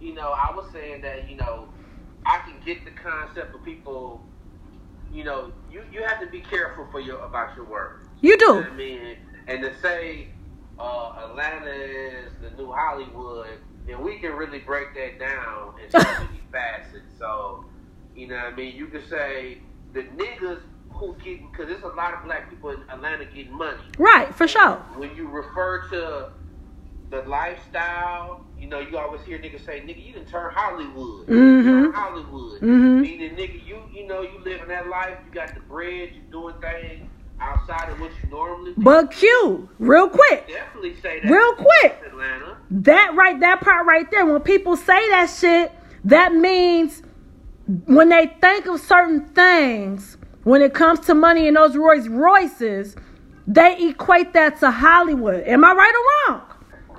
you 0.00 0.14
know, 0.14 0.32
I 0.32 0.54
was 0.54 0.70
saying 0.72 1.00
that, 1.02 1.28
you 1.30 1.36
know, 1.36 1.68
I 2.26 2.38
can 2.38 2.54
get 2.64 2.84
the 2.84 2.90
concept 2.90 3.54
of 3.54 3.64
people, 3.64 4.24
you 5.12 5.24
know, 5.24 5.52
you, 5.72 5.82
you 5.92 6.02
have 6.02 6.20
to 6.20 6.26
be 6.26 6.40
careful 6.40 6.86
for 6.90 7.00
your 7.00 7.18
about 7.20 7.56
your 7.56 7.64
work. 7.64 8.02
You 8.20 8.36
do. 8.36 8.44
You 8.44 8.60
know 8.60 8.66
I 8.70 8.74
mean, 8.74 9.16
and 9.46 9.62
to 9.62 9.72
say 9.80 10.28
uh, 10.78 11.28
Atlanta 11.30 11.70
is 11.70 12.32
the 12.42 12.50
new 12.56 12.70
Hollywood, 12.72 13.58
and 13.88 13.98
we 14.00 14.18
can 14.18 14.32
really 14.32 14.58
break 14.58 14.94
that 14.94 15.18
down 15.18 15.74
many 15.92 16.40
facets. 16.56 17.12
So, 17.18 17.64
you 18.14 18.28
know, 18.28 18.36
what 18.36 18.52
I 18.52 18.56
mean, 18.56 18.76
you 18.76 18.86
could 18.86 19.08
say 19.08 19.58
the 19.92 20.02
niggas 20.02 20.60
who 20.90 21.14
get 21.22 21.40
because 21.50 21.68
there's 21.68 21.82
a 21.82 21.88
lot 21.88 22.14
of 22.14 22.24
black 22.24 22.48
people 22.48 22.70
in 22.70 22.80
Atlanta 22.88 23.26
getting 23.26 23.52
money. 23.52 23.82
Right, 23.98 24.34
for 24.34 24.48
sure. 24.48 24.76
When 24.96 25.14
you 25.14 25.28
refer 25.28 25.88
to 25.90 26.32
the 27.10 27.22
lifestyle. 27.22 28.44
You 28.58 28.68
know, 28.68 28.80
you 28.80 28.98
always 28.98 29.22
hear 29.22 29.38
niggas 29.38 29.64
say, 29.64 29.80
"Nigga, 29.80 30.04
you 30.04 30.12
didn't 30.12 30.28
turn 30.28 30.52
Hollywood." 30.54 31.26
Mm-hmm. 31.26 31.68
Turn 31.68 31.92
Hollywood. 31.92 32.60
Mm-hmm. 32.60 33.00
Meaning, 33.00 33.36
nigga, 33.36 33.66
you 33.66 33.82
you 33.92 34.06
know 34.06 34.22
you 34.22 34.38
living 34.44 34.68
that 34.68 34.88
life. 34.88 35.18
You 35.26 35.32
got 35.32 35.54
the 35.54 35.60
bread. 35.60 36.10
You 36.14 36.22
doing 36.30 36.54
things 36.60 37.08
outside 37.40 37.90
of 37.90 38.00
what 38.00 38.10
you 38.22 38.30
normally. 38.30 38.74
do. 38.74 38.82
But 38.82 39.12
Q, 39.12 39.68
real 39.78 40.08
quick. 40.08 40.48
Definitely 40.48 40.96
say 41.00 41.20
that. 41.20 41.30
Real 41.30 41.54
quick. 41.54 42.00
Atlanta. 42.06 42.56
That 42.70 43.14
right, 43.14 43.38
that 43.40 43.60
part 43.60 43.86
right 43.86 44.10
there. 44.10 44.26
When 44.26 44.40
people 44.40 44.76
say 44.76 45.08
that 45.10 45.26
shit, 45.26 45.72
that 46.06 46.34
means 46.34 47.02
when 47.86 48.08
they 48.08 48.28
think 48.40 48.66
of 48.66 48.80
certain 48.80 49.26
things, 49.26 50.16
when 50.44 50.62
it 50.62 50.72
comes 50.72 51.00
to 51.00 51.14
money 51.14 51.48
and 51.48 51.56
those 51.56 51.76
Rolls 51.76 52.08
Royces, 52.08 52.94
they 53.46 53.88
equate 53.88 54.32
that 54.32 54.60
to 54.60 54.70
Hollywood. 54.70 55.42
Am 55.44 55.64
I 55.64 55.72
right 55.72 56.28
or 56.28 56.34
wrong? 56.34 56.42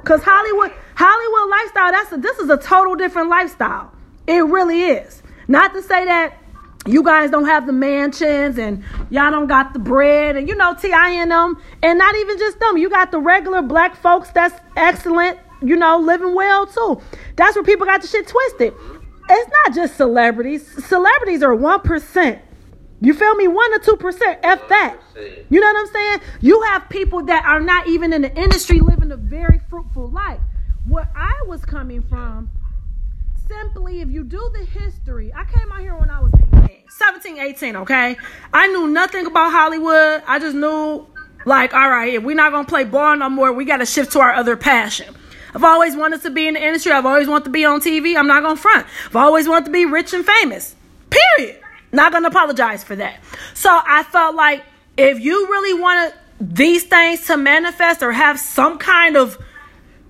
Cause 0.04 0.22
Hollywood, 0.24 0.72
Hollywood 0.96 1.50
lifestyle, 1.50 1.92
that's 1.92 2.12
a, 2.12 2.18
this 2.18 2.38
is 2.40 2.50
a 2.50 2.58
total 2.58 2.96
different 2.96 3.30
lifestyle. 3.30 3.92
It 4.28 4.46
really 4.46 4.82
is. 4.84 5.24
Not 5.48 5.74
to 5.74 5.82
say 5.82 6.06
that 6.06 6.38
you 6.86 7.04
guys 7.04 7.32
don't 7.32 7.46
have 7.46 7.66
the 7.66 7.74
mansions 7.74 8.58
and 8.58 8.84
y'all 9.10 9.32
don't 9.32 9.48
got 9.48 9.74
the 9.74 9.80
bread 9.80 10.36
and 10.36 10.48
you 10.48 10.56
know 10.56 10.74
T.I. 10.74 11.10
and 11.12 11.32
them, 11.32 11.62
and 11.84 11.98
not 11.98 12.16
even 12.16 12.38
just 12.38 12.60
them. 12.60 12.78
You 12.78 12.90
got 12.90 13.12
the 13.12 13.20
regular 13.20 13.62
black 13.62 13.96
folks 13.96 14.30
that's 14.32 14.60
excellent, 14.76 15.40
you 15.62 15.76
know, 15.76 15.98
living 16.00 16.36
well 16.36 16.66
too. 16.66 17.02
That's 17.36 17.56
where 17.56 17.64
people 17.64 17.86
got 17.86 18.02
the 18.02 18.08
shit 18.08 18.28
twisted. 18.28 18.74
It's 19.30 19.52
not 19.52 19.76
just 19.76 19.96
celebrities. 19.98 20.86
Celebrities 20.86 21.44
are 21.44 21.54
one 21.56 21.82
percent 21.82 22.40
You 23.02 23.14
feel 23.14 23.36
me? 23.36 23.48
One 23.48 23.74
or 23.74 23.80
two 23.80 23.96
percent. 23.98 24.40
F 24.44 24.68
that. 24.70 24.98
You 25.50 25.60
know 25.60 25.68
what 25.68 25.80
I'm 25.80 25.94
saying? 25.94 26.20
You 26.42 26.62
have 26.64 26.90
people 26.90 27.24
that 27.26 27.46
are 27.46 27.60
not 27.60 27.88
even 27.88 28.14
in 28.14 28.22
the 28.24 28.34
industry 28.36 28.80
living 28.80 29.12
a 29.12 29.18
very 29.18 29.60
fruitful 29.70 30.10
life. 30.10 30.40
Where 30.88 31.10
I 31.16 31.34
was 31.48 31.66
coming 31.66 32.02
from, 32.02 32.50
simply 33.48 34.02
if 34.02 34.10
you 34.10 34.24
do 34.24 34.50
the 34.54 34.66
history, 34.66 35.34
I 35.36 35.44
came 35.44 35.72
out 35.72 35.82
here 35.82 35.96
when 35.96 36.10
I 36.10 36.22
was 36.22 36.32
18, 36.54 36.84
17, 36.90 37.40
18, 37.40 37.76
okay? 37.78 38.18
I 38.54 38.68
knew 38.68 38.88
nothing 38.88 39.26
about 39.26 39.52
Hollywood. 39.52 40.24
I 40.26 40.40
just 40.40 40.56
knew, 40.56 41.06
like, 41.46 41.74
all 41.74 41.90
right, 41.90 42.14
if 42.14 42.24
we're 42.24 42.36
not 42.36 42.52
gonna 42.54 42.68
play 42.68 42.86
ball 42.86 43.18
no 43.18 43.30
more, 43.30 43.52
we 43.52 43.66
gotta 43.66 43.86
shift 43.86 44.14
to 44.14 44.20
our 44.20 44.34
other 44.34 44.56
passion. 44.56 45.14
I've 45.54 45.64
always 45.64 45.96
wanted 45.96 46.22
to 46.24 46.30
be 46.30 46.48
in 46.48 46.54
the 46.56 46.64
industry. 46.64 46.92
I've 46.92 47.06
always 47.06 47.28
wanted 47.28 47.46
to 47.46 47.50
be 47.50 47.66
on 47.66 47.80
TV. 47.80 48.18
I'm 48.18 48.28
not 48.28 48.44
gonna 48.44 48.56
front. 48.56 48.86
I've 49.08 49.16
always 49.16 49.48
wanted 49.48 49.66
to 49.66 49.72
be 49.72 49.86
rich 49.86 50.14
and 50.14 50.26
famous. 50.26 50.76
Period. 51.10 51.60
Not 51.92 52.12
gonna 52.12 52.28
apologize 52.28 52.84
for 52.84 52.96
that. 52.96 53.20
So 53.54 53.70
I 53.72 54.04
felt 54.04 54.36
like 54.36 54.64
if 54.98 55.20
you 55.20 55.48
really 55.48 55.80
wanted 55.80 56.14
these 56.40 56.84
things 56.84 57.26
to 57.28 57.38
manifest 57.38 58.04
or 58.04 58.12
have 58.12 58.40
some 58.40 58.78
kind 58.78 59.18
of, 59.18 59.38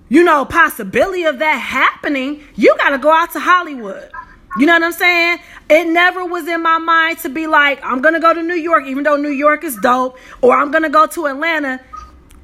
you 0.08 0.24
know, 0.24 0.44
possibility 0.44 1.24
of 1.24 1.38
that 1.38 1.56
happening, 1.56 2.42
you 2.54 2.74
gotta 2.78 2.98
go 2.98 3.10
out 3.10 3.32
to 3.32 3.40
Hollywood. 3.40 4.10
You 4.58 4.66
know 4.66 4.72
what 4.72 4.82
I'm 4.82 4.92
saying? 4.92 5.38
It 5.70 5.86
never 5.86 6.24
was 6.24 6.48
in 6.48 6.62
my 6.62 6.78
mind 6.78 7.18
to 7.18 7.28
be 7.28 7.46
like, 7.46 7.78
I'm 7.84 8.00
gonna 8.00 8.18
go 8.18 8.34
to 8.34 8.42
New 8.42 8.54
York, 8.54 8.84
even 8.86 9.04
though 9.04 9.16
New 9.16 9.30
York 9.30 9.62
is 9.62 9.76
dope, 9.76 10.18
or 10.40 10.56
I'm 10.56 10.70
gonna 10.70 10.88
go 10.88 11.06
to 11.06 11.26
Atlanta. 11.26 11.80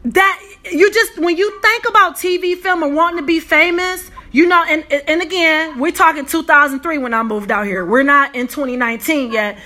That 0.05 0.41
you 0.71 0.93
just 0.93 1.19
when 1.19 1.37
you 1.37 1.61
think 1.61 1.89
about 1.89 2.17
TV 2.17 2.57
film 2.57 2.83
and 2.83 2.95
wanting 2.95 3.21
to 3.21 3.27
be 3.27 3.41
famous, 3.41 4.11
you 4.33 4.47
know, 4.47 4.63
and 4.69 4.85
and 4.93 5.23
again, 5.23 5.79
we're 5.79 5.93
talking 5.93 6.27
2003 6.27 6.99
when 6.99 7.15
I 7.15 7.23
moved 7.23 7.51
out 7.51 7.67
here. 7.67 7.85
We're 7.87 8.03
not 8.03 8.35
in 8.35 8.47
2019 8.47 9.33
yet. 9.33 9.59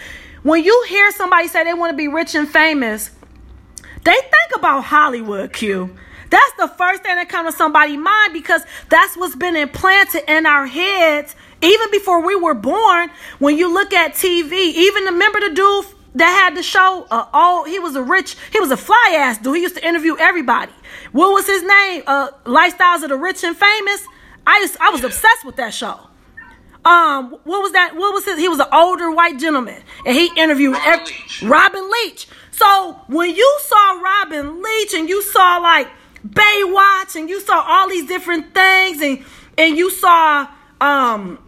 When 0.44 0.62
you 0.62 0.84
hear 0.88 1.10
somebody 1.10 1.48
say 1.48 1.64
they 1.64 1.74
want 1.74 1.90
to 1.90 1.96
be 1.96 2.06
rich 2.06 2.34
and 2.36 2.48
famous, 2.48 3.10
they 4.04 4.14
think 4.14 4.56
about 4.56 4.84
Hollywood, 4.84 5.52
Q. 5.52 5.96
That's 6.30 6.52
the 6.58 6.68
first 6.68 7.02
thing 7.02 7.16
that 7.16 7.28
comes 7.28 7.52
to 7.52 7.56
somebody's 7.56 7.98
mind 7.98 8.32
because 8.32 8.62
that's 8.90 9.16
what's 9.16 9.34
been 9.34 9.56
implanted 9.56 10.22
in 10.28 10.46
our 10.46 10.66
heads 10.66 11.34
even 11.62 11.90
before 11.90 12.24
we 12.24 12.36
were 12.36 12.54
born. 12.54 13.10
When 13.38 13.56
you 13.56 13.72
look 13.72 13.92
at 13.92 14.12
TV, 14.12 14.52
even 14.52 15.04
remember 15.04 15.40
the 15.40 15.54
dude 15.54 15.86
that 16.14 16.44
had 16.44 16.56
the 16.56 16.62
show. 16.62 17.06
Uh, 17.10 17.26
oh, 17.32 17.64
he 17.64 17.78
was 17.78 17.96
a 17.96 18.02
rich, 18.02 18.36
he 18.52 18.60
was 18.60 18.70
a 18.70 18.76
fly 18.76 19.16
ass 19.18 19.38
dude. 19.38 19.56
He 19.56 19.62
used 19.62 19.76
to 19.76 19.86
interview 19.86 20.16
everybody. 20.18 20.72
What 21.12 21.32
was 21.32 21.46
his 21.46 21.62
name? 21.62 22.02
Uh, 22.06 22.30
Lifestyles 22.44 23.02
of 23.02 23.10
the 23.10 23.16
Rich 23.16 23.44
and 23.44 23.56
Famous. 23.56 24.06
I 24.46 24.66
I 24.80 24.90
was 24.90 25.04
obsessed 25.04 25.44
with 25.44 25.56
that 25.56 25.74
show. 25.74 26.00
Um, 26.84 27.32
what 27.44 27.62
was 27.62 27.72
that? 27.72 27.96
What 27.96 28.14
was 28.14 28.24
his? 28.24 28.38
He 28.38 28.48
was 28.48 28.60
an 28.60 28.68
older 28.72 29.10
white 29.10 29.38
gentleman, 29.38 29.82
and 30.06 30.16
he 30.16 30.30
interviewed 30.36 30.74
Robin 30.74 30.92
every, 30.92 31.14
Leach. 31.14 31.42
Robin 31.42 31.90
Leach. 31.90 32.28
So 32.52 33.00
when 33.08 33.34
you 33.34 33.58
saw 33.66 34.00
Robin 34.00 34.62
Leach 34.62 34.94
and 34.94 35.08
you 35.08 35.22
saw 35.22 35.58
like 35.58 35.88
Baywatch 36.26 37.14
and 37.14 37.28
you 37.28 37.40
saw 37.40 37.62
all 37.66 37.88
these 37.88 38.06
different 38.06 38.54
things 38.54 39.02
and 39.02 39.24
and 39.56 39.76
you 39.76 39.90
saw 39.90 40.48
um 40.80 41.38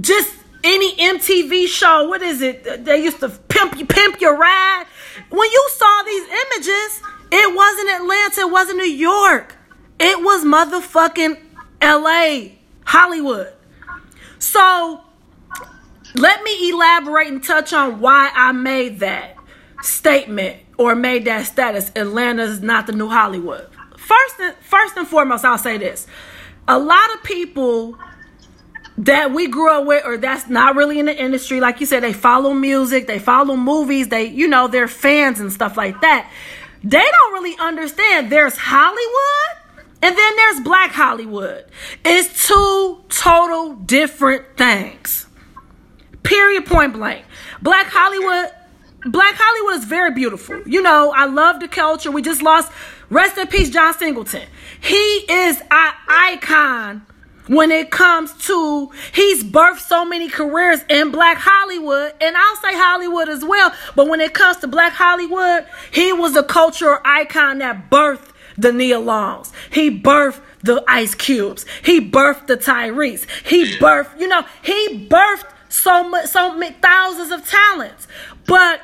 just 0.00 0.34
any 0.66 0.96
MTV 0.96 1.68
show, 1.68 2.08
what 2.08 2.22
is 2.22 2.42
it? 2.42 2.84
They 2.84 3.02
used 3.02 3.20
to 3.20 3.28
pimp 3.28 3.78
you, 3.78 3.86
pimp 3.86 4.20
your 4.20 4.36
ride. 4.36 4.84
When 5.30 5.50
you 5.50 5.68
saw 5.72 6.02
these 6.02 6.28
images, 6.28 7.02
it 7.32 7.56
wasn't 7.56 7.90
Atlanta, 7.90 8.40
it 8.40 8.50
wasn't 8.50 8.78
New 8.78 8.84
York. 8.84 9.56
It 9.98 10.22
was 10.22 10.44
motherfucking 10.44 11.40
LA, 11.80 12.56
Hollywood. 12.84 13.52
So 14.38 15.02
let 16.16 16.42
me 16.42 16.70
elaborate 16.70 17.28
and 17.28 17.42
touch 17.42 17.72
on 17.72 18.00
why 18.00 18.30
I 18.34 18.52
made 18.52 19.00
that 19.00 19.36
statement 19.82 20.60
or 20.78 20.94
made 20.94 21.24
that 21.26 21.46
status. 21.46 21.90
Atlanta 21.94 22.42
is 22.42 22.60
not 22.60 22.86
the 22.86 22.92
new 22.92 23.08
Hollywood. 23.08 23.68
First 23.96 24.40
and 24.40 24.54
first 24.56 24.96
and 24.96 25.06
foremost, 25.06 25.44
I'll 25.44 25.58
say 25.58 25.78
this. 25.78 26.06
A 26.68 26.78
lot 26.78 27.14
of 27.14 27.22
people 27.22 27.98
that 28.98 29.32
we 29.32 29.46
grew 29.48 29.70
up 29.70 29.86
with 29.86 30.04
or 30.06 30.16
that's 30.16 30.48
not 30.48 30.74
really 30.74 30.98
in 30.98 31.06
the 31.06 31.16
industry. 31.16 31.60
Like 31.60 31.80
you 31.80 31.86
said 31.86 32.02
they 32.02 32.12
follow 32.12 32.54
music 32.54 33.06
they 33.06 33.18
follow 33.18 33.56
movies 33.56 34.08
they 34.08 34.26
you 34.26 34.48
know 34.48 34.68
they're 34.68 34.88
fans 34.88 35.40
and 35.40 35.52
stuff 35.52 35.76
like 35.76 36.00
that. 36.00 36.30
They 36.82 36.98
don't 36.98 37.32
really 37.32 37.56
understand 37.58 38.30
there's 38.30 38.56
hollywood 38.56 39.62
and 40.02 40.16
then 40.16 40.36
there's 40.36 40.60
black 40.60 40.92
hollywood. 40.92 41.66
It's 42.04 42.46
two 42.46 43.02
total 43.08 43.74
different 43.74 44.56
things. 44.56 45.26
Period 46.22 46.66
point 46.66 46.94
blank. 46.94 47.24
Black 47.60 47.86
hollywood 47.88 48.50
black 49.04 49.34
hollywood 49.36 49.82
is 49.82 49.84
very 49.84 50.12
beautiful. 50.12 50.62
You 50.66 50.80
know 50.80 51.12
i 51.14 51.26
love 51.26 51.60
the 51.60 51.68
culture. 51.68 52.10
We 52.10 52.22
just 52.22 52.42
lost 52.42 52.72
rest 53.10 53.36
in 53.36 53.46
peace 53.48 53.68
john 53.68 53.92
singleton. 53.92 54.48
He 54.80 54.94
is 54.94 55.60
an 55.70 55.92
icon 56.08 57.06
when 57.46 57.70
it 57.70 57.90
comes 57.90 58.32
to 58.46 58.90
he's 59.12 59.44
birthed 59.44 59.78
so 59.78 60.04
many 60.04 60.28
careers 60.28 60.80
in 60.88 61.10
black 61.10 61.38
hollywood 61.38 62.12
and 62.20 62.36
i'll 62.36 62.56
say 62.56 62.72
hollywood 62.72 63.28
as 63.28 63.44
well 63.44 63.72
but 63.94 64.08
when 64.08 64.20
it 64.20 64.34
comes 64.34 64.56
to 64.56 64.66
black 64.66 64.92
hollywood 64.92 65.66
he 65.92 66.12
was 66.12 66.36
a 66.36 66.42
cultural 66.42 66.98
icon 67.04 67.58
that 67.58 67.90
birthed 67.90 68.32
the 68.58 68.72
Nia. 68.72 68.98
He 69.70 70.00
birthed 70.00 70.40
the 70.62 70.82
Ice 70.88 71.14
Cubes. 71.14 71.66
He 71.84 72.00
birthed 72.00 72.46
the 72.46 72.56
Tyrese. 72.56 73.26
He 73.46 73.76
birthed, 73.76 74.18
you 74.18 74.28
know, 74.28 74.44
he 74.62 75.06
birthed 75.08 75.50
so 75.68 76.08
much, 76.08 76.26
so 76.26 76.54
many 76.54 76.74
thousands 76.76 77.32
of 77.32 77.46
talents. 77.46 78.08
But 78.46 78.80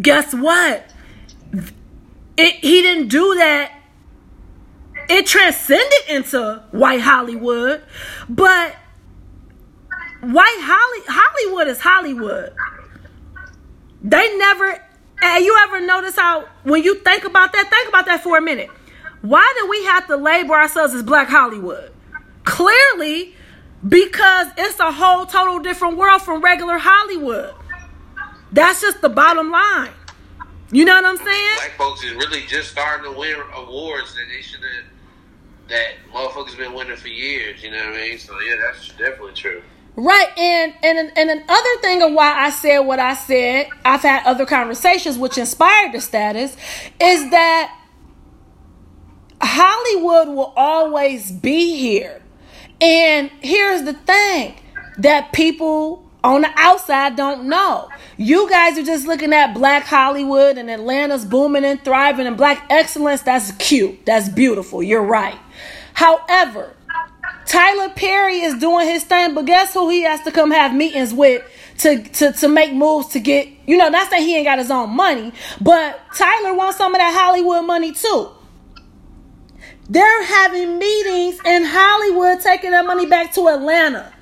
guess 0.00 0.34
what? 0.34 0.90
It, 2.36 2.54
he 2.54 2.82
didn't 2.82 3.08
do 3.08 3.34
that 3.34 3.72
it 5.10 5.26
transcended 5.26 6.08
into 6.08 6.62
white 6.70 7.00
Hollywood, 7.00 7.82
but 8.28 8.76
white 10.20 10.58
Holly 10.60 11.04
Hollywood 11.08 11.68
is 11.68 11.80
Hollywood. 11.80 12.54
They 14.02 14.36
never 14.38 14.82
and 15.22 15.44
you 15.44 15.56
ever 15.66 15.84
notice 15.84 16.16
how 16.16 16.46
when 16.62 16.82
you 16.82 16.94
think 16.96 17.24
about 17.24 17.52
that, 17.52 17.68
think 17.68 17.88
about 17.88 18.06
that 18.06 18.22
for 18.22 18.38
a 18.38 18.40
minute. 18.40 18.70
Why 19.22 19.52
do 19.60 19.68
we 19.68 19.84
have 19.84 20.06
to 20.06 20.16
label 20.16 20.52
ourselves 20.52 20.94
as 20.94 21.02
black 21.02 21.28
Hollywood? 21.28 21.92
Clearly, 22.44 23.34
because 23.86 24.46
it's 24.56 24.78
a 24.80 24.90
whole 24.90 25.26
total 25.26 25.58
different 25.58 25.98
world 25.98 26.22
from 26.22 26.40
regular 26.42 26.78
Hollywood. 26.78 27.54
That's 28.52 28.80
just 28.80 29.02
the 29.02 29.08
bottom 29.08 29.50
line. 29.50 29.90
You 30.72 30.84
know 30.84 30.94
what 30.94 31.04
I'm 31.04 31.16
saying? 31.16 31.56
Black 31.56 31.76
folks 31.76 32.04
is 32.04 32.12
really 32.12 32.42
just 32.46 32.70
starting 32.70 33.12
to 33.12 33.18
win 33.18 33.36
awards 33.56 34.14
that 34.14 34.24
they 34.32 34.40
should 34.40 34.60
have. 34.60 34.84
That 35.70 35.92
motherfuckers 36.12 36.58
been 36.58 36.74
winning 36.74 36.96
for 36.96 37.08
years. 37.08 37.62
You 37.62 37.70
know 37.70 37.78
what 37.78 37.94
I 37.94 38.08
mean? 38.08 38.18
So 38.18 38.38
yeah, 38.40 38.56
that's 38.60 38.88
definitely 38.90 39.32
true. 39.32 39.62
Right, 39.96 40.28
and 40.38 40.74
and 40.82 41.12
and 41.16 41.30
another 41.30 41.76
thing 41.80 42.02
of 42.02 42.12
why 42.12 42.32
I 42.32 42.50
said 42.50 42.80
what 42.80 42.98
I 42.98 43.14
said, 43.14 43.68
I've 43.84 44.02
had 44.02 44.24
other 44.24 44.46
conversations 44.46 45.18
which 45.18 45.36
inspired 45.36 45.92
the 45.92 46.00
status, 46.00 46.56
is 47.00 47.30
that 47.30 47.76
Hollywood 49.42 50.28
will 50.28 50.52
always 50.56 51.32
be 51.32 51.76
here. 51.76 52.22
And 52.80 53.30
here's 53.40 53.82
the 53.82 53.94
thing 53.94 54.54
that 54.98 55.32
people 55.32 56.10
on 56.22 56.42
the 56.42 56.50
outside 56.56 57.16
don't 57.16 57.44
know. 57.44 57.88
You 58.16 58.48
guys 58.50 58.78
are 58.78 58.82
just 58.82 59.06
looking 59.06 59.32
at 59.32 59.54
black 59.54 59.84
Hollywood 59.84 60.58
and 60.58 60.70
Atlanta's 60.70 61.24
booming 61.24 61.64
and 61.64 61.82
thriving 61.82 62.26
and 62.26 62.36
black 62.36 62.66
excellence. 62.70 63.22
That's 63.22 63.52
cute. 63.52 64.04
That's 64.06 64.28
beautiful. 64.28 64.82
You're 64.82 65.02
right. 65.02 65.38
However, 65.94 66.74
Tyler 67.46 67.90
Perry 67.90 68.40
is 68.40 68.58
doing 68.58 68.86
his 68.86 69.04
thing, 69.04 69.34
but 69.34 69.44
guess 69.44 69.74
who 69.74 69.88
he 69.90 70.02
has 70.02 70.20
to 70.22 70.30
come 70.30 70.50
have 70.50 70.74
meetings 70.74 71.12
with 71.12 71.42
to, 71.78 72.02
to, 72.02 72.32
to 72.32 72.48
make 72.48 72.72
moves 72.72 73.08
to 73.08 73.20
get, 73.20 73.48
you 73.66 73.76
know, 73.76 73.88
not 73.88 74.08
saying 74.10 74.22
he 74.22 74.36
ain't 74.36 74.46
got 74.46 74.58
his 74.58 74.70
own 74.70 74.90
money, 74.90 75.32
but 75.60 76.00
Tyler 76.14 76.54
wants 76.54 76.78
some 76.78 76.94
of 76.94 76.98
that 77.00 77.14
Hollywood 77.14 77.64
money 77.64 77.92
too. 77.92 78.30
They're 79.88 80.24
having 80.24 80.78
meetings 80.78 81.40
in 81.44 81.64
Hollywood 81.64 82.40
taking 82.40 82.70
that 82.70 82.86
money 82.86 83.06
back 83.06 83.34
to 83.34 83.48
Atlanta. 83.48 84.12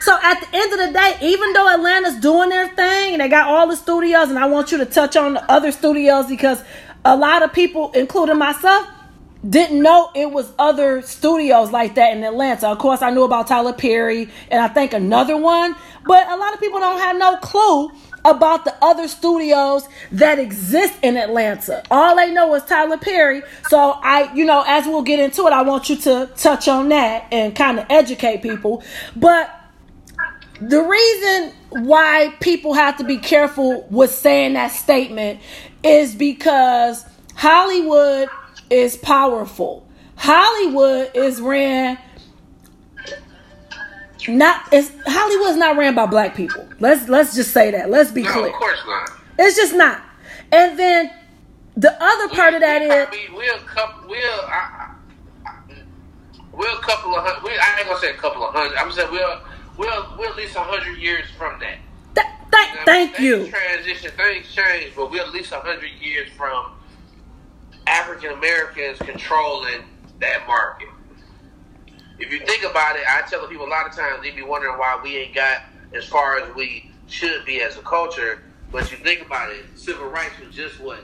So 0.00 0.18
at 0.20 0.40
the 0.40 0.48
end 0.56 0.72
of 0.72 0.78
the 0.80 0.92
day, 0.92 1.16
even 1.22 1.52
though 1.52 1.72
Atlanta's 1.72 2.16
doing 2.20 2.48
their 2.48 2.68
thing 2.74 3.12
and 3.12 3.20
they 3.20 3.28
got 3.28 3.46
all 3.46 3.68
the 3.68 3.76
studios, 3.76 4.30
and 4.30 4.38
I 4.38 4.46
want 4.46 4.72
you 4.72 4.78
to 4.78 4.86
touch 4.86 5.16
on 5.16 5.34
the 5.34 5.50
other 5.50 5.70
studios 5.70 6.26
because 6.26 6.62
a 7.04 7.16
lot 7.16 7.42
of 7.42 7.52
people, 7.52 7.92
including 7.92 8.38
myself, 8.38 8.88
didn't 9.48 9.82
know 9.82 10.10
it 10.14 10.30
was 10.30 10.52
other 10.58 11.02
studios 11.02 11.70
like 11.70 11.96
that 11.96 12.16
in 12.16 12.24
Atlanta. 12.24 12.68
Of 12.68 12.78
course, 12.78 13.02
I 13.02 13.10
knew 13.10 13.24
about 13.24 13.46
Tyler 13.46 13.72
Perry 13.72 14.28
and 14.50 14.60
I 14.60 14.68
think 14.68 14.92
another 14.92 15.36
one, 15.36 15.76
but 16.06 16.26
a 16.28 16.36
lot 16.36 16.54
of 16.54 16.60
people 16.60 16.80
don't 16.80 16.98
have 16.98 17.16
no 17.18 17.36
clue 17.36 17.90
about 18.24 18.64
the 18.64 18.74
other 18.82 19.06
studios 19.06 19.86
that 20.12 20.38
exist 20.38 20.94
in 21.02 21.16
Atlanta. 21.16 21.82
All 21.90 22.16
they 22.16 22.32
know 22.32 22.54
is 22.54 22.64
Tyler 22.64 22.96
Perry. 22.96 23.42
So 23.68 23.78
I, 24.02 24.32
you 24.34 24.46
know, 24.46 24.64
as 24.66 24.86
we'll 24.86 25.02
get 25.02 25.20
into 25.20 25.46
it, 25.46 25.52
I 25.52 25.62
want 25.62 25.90
you 25.90 25.96
to 25.96 26.30
touch 26.36 26.66
on 26.66 26.88
that 26.88 27.26
and 27.30 27.54
kind 27.54 27.78
of 27.78 27.86
educate 27.90 28.40
people. 28.40 28.82
But 29.14 29.54
the 30.60 30.80
reason 30.80 31.52
why 31.84 32.34
people 32.40 32.72
have 32.72 32.96
to 32.96 33.04
be 33.04 33.18
careful 33.18 33.86
with 33.90 34.10
saying 34.10 34.54
that 34.54 34.68
statement 34.68 35.40
is 35.82 36.14
because 36.14 37.04
Hollywood 37.34 38.28
is 38.70 38.96
powerful. 38.96 39.86
Hollywood 40.16 41.10
is 41.14 41.40
ran 41.40 41.98
not 44.28 44.62
it's 44.72 44.90
Hollywood's 45.06 45.56
not 45.58 45.76
ran 45.76 45.94
by 45.94 46.06
black 46.06 46.34
people. 46.34 46.66
Let's 46.80 47.08
let's 47.08 47.34
just 47.34 47.52
say 47.52 47.70
that. 47.72 47.90
Let's 47.90 48.10
be 48.10 48.22
No, 48.22 48.32
clear. 48.32 48.46
of 48.46 48.52
course 48.54 48.80
not. 48.86 49.10
It's 49.38 49.56
just 49.56 49.74
not. 49.74 50.02
And 50.52 50.78
then 50.78 51.10
the 51.76 51.92
other 52.02 52.28
part 52.34 52.54
of 52.54 52.60
that 52.60 53.10
we, 53.10 53.18
is 53.18 53.30
we're 53.32 53.54
a 53.54 53.58
couple. 53.60 54.08
We're 54.08 54.18
I, 54.18 54.94
I, 55.46 55.50
we're 56.52 56.70
a 56.72 56.80
couple 56.80 57.14
of 57.16 57.22
hundred. 57.24 57.42
We, 57.42 57.50
I 57.50 57.76
ain't 57.78 57.88
gonna 57.88 57.98
say 58.00 58.10
a 58.10 58.14
couple 58.14 58.46
of 58.46 58.54
hundred. 58.54 58.76
I'm 58.76 58.90
saying 58.92 59.10
we're 59.10 59.40
we're 59.76 60.18
we're 60.18 60.28
at 60.30 60.36
least 60.36 60.56
a 60.56 60.60
hundred 60.60 60.96
years 60.98 61.26
from 61.36 61.60
that. 61.60 61.78
th- 62.14 62.26
th- 62.52 62.68
You 62.70 62.74
know, 62.76 62.82
thank 62.86 63.18
you. 63.18 63.48
Transition, 63.48 64.10
things 64.12 64.46
change, 64.54 64.92
but 64.96 65.10
we're 65.10 65.22
at 65.22 65.32
least 65.32 65.52
a 65.52 65.58
hundred 65.60 65.90
years 66.00 66.30
from 66.36 66.66
African 67.86 68.30
Americans 68.30 68.98
controlling 68.98 69.82
that 70.20 70.46
market. 70.46 70.88
If 72.18 72.30
you 72.30 72.38
think 72.46 72.64
about 72.64 72.96
it, 72.96 73.02
I 73.08 73.22
tell 73.28 73.42
the 73.42 73.48
people 73.48 73.66
a 73.66 73.68
lot 73.68 73.86
of 73.86 73.94
times 73.94 74.22
they 74.22 74.30
be 74.30 74.42
wondering 74.42 74.78
why 74.78 74.98
we 75.02 75.16
ain't 75.16 75.34
got 75.34 75.62
as 75.92 76.04
far 76.04 76.38
as 76.38 76.54
we 76.54 76.90
should 77.08 77.44
be 77.44 77.60
as 77.60 77.76
a 77.76 77.82
culture. 77.82 78.42
But 78.70 78.90
you 78.90 78.96
think 78.98 79.24
about 79.26 79.50
it, 79.52 79.64
civil 79.76 80.06
rights 80.06 80.38
was 80.44 80.54
just 80.54 80.80
what 80.80 81.00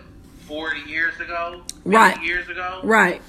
forty 0.46 0.80
years 0.88 1.18
ago, 1.20 1.62
Right. 1.84 2.20
Years 2.22 2.49
ago, 2.49 2.80
Right. 2.82 3.22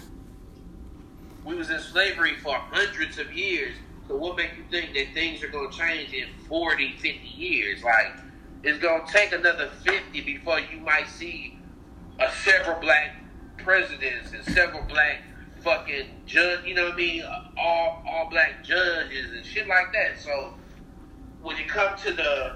we 1.43 1.55
was 1.55 1.69
in 1.69 1.79
slavery 1.79 2.35
for 2.37 2.55
hundreds 2.55 3.17
of 3.19 3.31
years. 3.33 3.75
So 4.07 4.15
what 4.15 4.35
make 4.37 4.51
you 4.57 4.63
think 4.69 4.93
that 4.93 5.13
things 5.13 5.43
are 5.43 5.47
going 5.47 5.71
to 5.71 5.77
change 5.77 6.13
in 6.13 6.27
40, 6.47 6.93
50 6.97 7.27
years? 7.35 7.83
Like, 7.83 8.13
it's 8.63 8.79
going 8.79 9.05
to 9.05 9.11
take 9.11 9.31
another 9.31 9.69
50 9.83 10.21
before 10.21 10.59
you 10.59 10.79
might 10.79 11.07
see 11.07 11.57
a 12.19 12.29
several 12.43 12.79
black 12.81 13.15
presidents 13.63 14.31
and 14.33 14.43
several 14.55 14.83
black 14.83 15.21
fucking 15.63 16.07
judge, 16.25 16.65
you 16.65 16.73
know 16.73 16.85
what 16.85 16.93
I 16.93 16.97
mean? 16.97 17.23
All, 17.57 18.03
all 18.07 18.29
black 18.29 18.63
judges 18.63 19.31
and 19.31 19.45
shit 19.45 19.67
like 19.67 19.93
that. 19.93 20.19
So 20.19 20.53
when 21.41 21.57
you 21.57 21.65
come 21.65 21.97
to 21.99 22.13
the, 22.13 22.55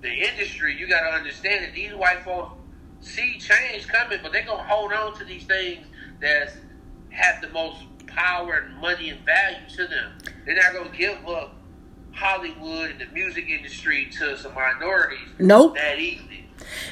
the 0.00 0.12
industry, 0.12 0.76
you 0.78 0.86
got 0.88 1.00
to 1.08 1.14
understand 1.16 1.64
that 1.64 1.74
these 1.74 1.92
white 1.94 2.22
folks 2.24 2.52
see 3.00 3.38
change 3.38 3.86
coming, 3.88 4.18
but 4.22 4.32
they're 4.32 4.44
going 4.44 4.58
to 4.58 4.64
hold 4.64 4.92
on 4.92 5.16
to 5.18 5.24
these 5.24 5.44
things 5.44 5.86
that 6.20 6.52
have 7.10 7.40
the 7.42 7.48
most 7.50 7.78
power 8.06 8.64
and 8.66 8.76
money 8.80 9.10
and 9.10 9.20
value 9.26 9.68
to 9.76 9.86
them. 9.86 10.12
They're 10.46 10.56
not 10.56 10.72
going 10.72 10.90
to 10.90 10.96
give 10.96 11.26
up 11.28 11.54
Hollywood 12.12 12.90
and 12.90 13.00
the 13.00 13.06
music 13.12 13.48
industry 13.48 14.08
to 14.18 14.36
some 14.38 14.54
minorities 14.54 15.28
Nope. 15.38 15.74
that 15.76 15.98
easily. 15.98 16.33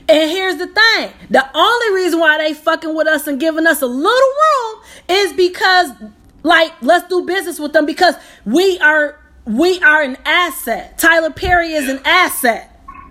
And 0.09 0.31
here's 0.31 0.57
the 0.57 0.67
thing: 0.67 1.13
the 1.31 1.49
only 1.55 2.03
reason 2.03 2.21
why 2.21 2.39
they 2.39 2.55
fucking 2.55 2.95
with 2.95 3.07
us 3.07 3.27
and 3.27 3.39
giving 3.41 3.67
us 3.67 3.83
a 3.83 3.87
little 3.87 4.11
room 4.11 4.81
is 5.09 5.33
because, 5.33 5.91
like, 6.43 6.73
let's 6.83 7.09
do 7.09 7.25
business 7.25 7.59
with 7.59 7.73
them 7.73 7.87
because 7.87 8.15
we 8.45 8.79
are 8.79 9.19
we 9.45 9.81
are 9.81 10.03
an 10.03 10.17
asset. 10.25 10.99
Tyler 10.99 11.31
Perry 11.31 11.73
is 11.73 11.89
an 11.89 12.01
asset. 12.05 12.69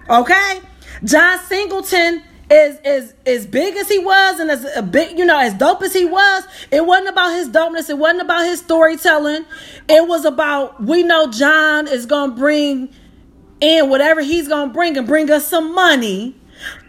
Okay, 0.09 0.61
John 1.03 1.39
Singleton 1.39 2.23
is 2.49 2.79
is 2.83 3.13
as 3.25 3.47
big 3.47 3.75
as 3.75 3.87
he 3.87 3.97
was 3.97 4.39
and 4.39 4.51
as 4.51 4.65
a 4.75 4.81
big 4.81 5.17
you 5.17 5.25
know 5.25 5.39
as 5.39 5.53
dope 5.53 5.81
as 5.81 5.93
he 5.93 6.05
was. 6.05 6.43
It 6.71 6.85
wasn't 6.85 7.09
about 7.09 7.33
his 7.33 7.49
dopeness. 7.49 7.89
It 7.89 7.97
wasn't 7.97 8.21
about 8.21 8.45
his 8.45 8.59
storytelling. 8.59 9.45
It 9.87 10.07
was 10.07 10.25
about 10.25 10.83
we 10.83 11.03
know 11.03 11.31
John 11.31 11.87
is 11.87 12.05
gonna 12.05 12.33
bring 12.33 12.89
in 13.61 13.89
whatever 13.89 14.21
he's 14.21 14.47
gonna 14.47 14.73
bring 14.73 14.97
and 14.97 15.07
bring 15.07 15.31
us 15.31 15.47
some 15.47 15.73
money. 15.73 16.35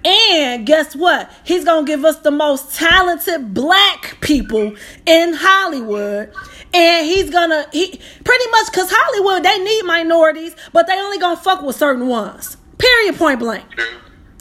And 0.04 0.66
guess 0.66 0.96
what? 0.96 1.30
He's 1.44 1.64
gonna 1.64 1.86
give 1.86 2.04
us 2.04 2.18
the 2.18 2.30
most 2.30 2.74
talented 2.74 3.54
black 3.54 4.18
people 4.20 4.74
in 5.06 5.34
Hollywood. 5.34 6.32
And 6.74 7.06
he's 7.06 7.30
gonna 7.30 7.66
he 7.72 8.00
pretty 8.24 8.50
much 8.50 8.72
cause 8.72 8.90
Hollywood 8.90 9.44
they 9.44 9.58
need 9.62 9.82
minorities, 9.84 10.56
but 10.72 10.86
they 10.86 10.94
only 10.94 11.18
gonna 11.18 11.36
fuck 11.36 11.62
with 11.62 11.76
certain 11.76 12.08
ones. 12.08 12.56
Period 12.78 13.16
point 13.16 13.38
blank. 13.38 13.64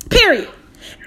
Period. 0.10 0.50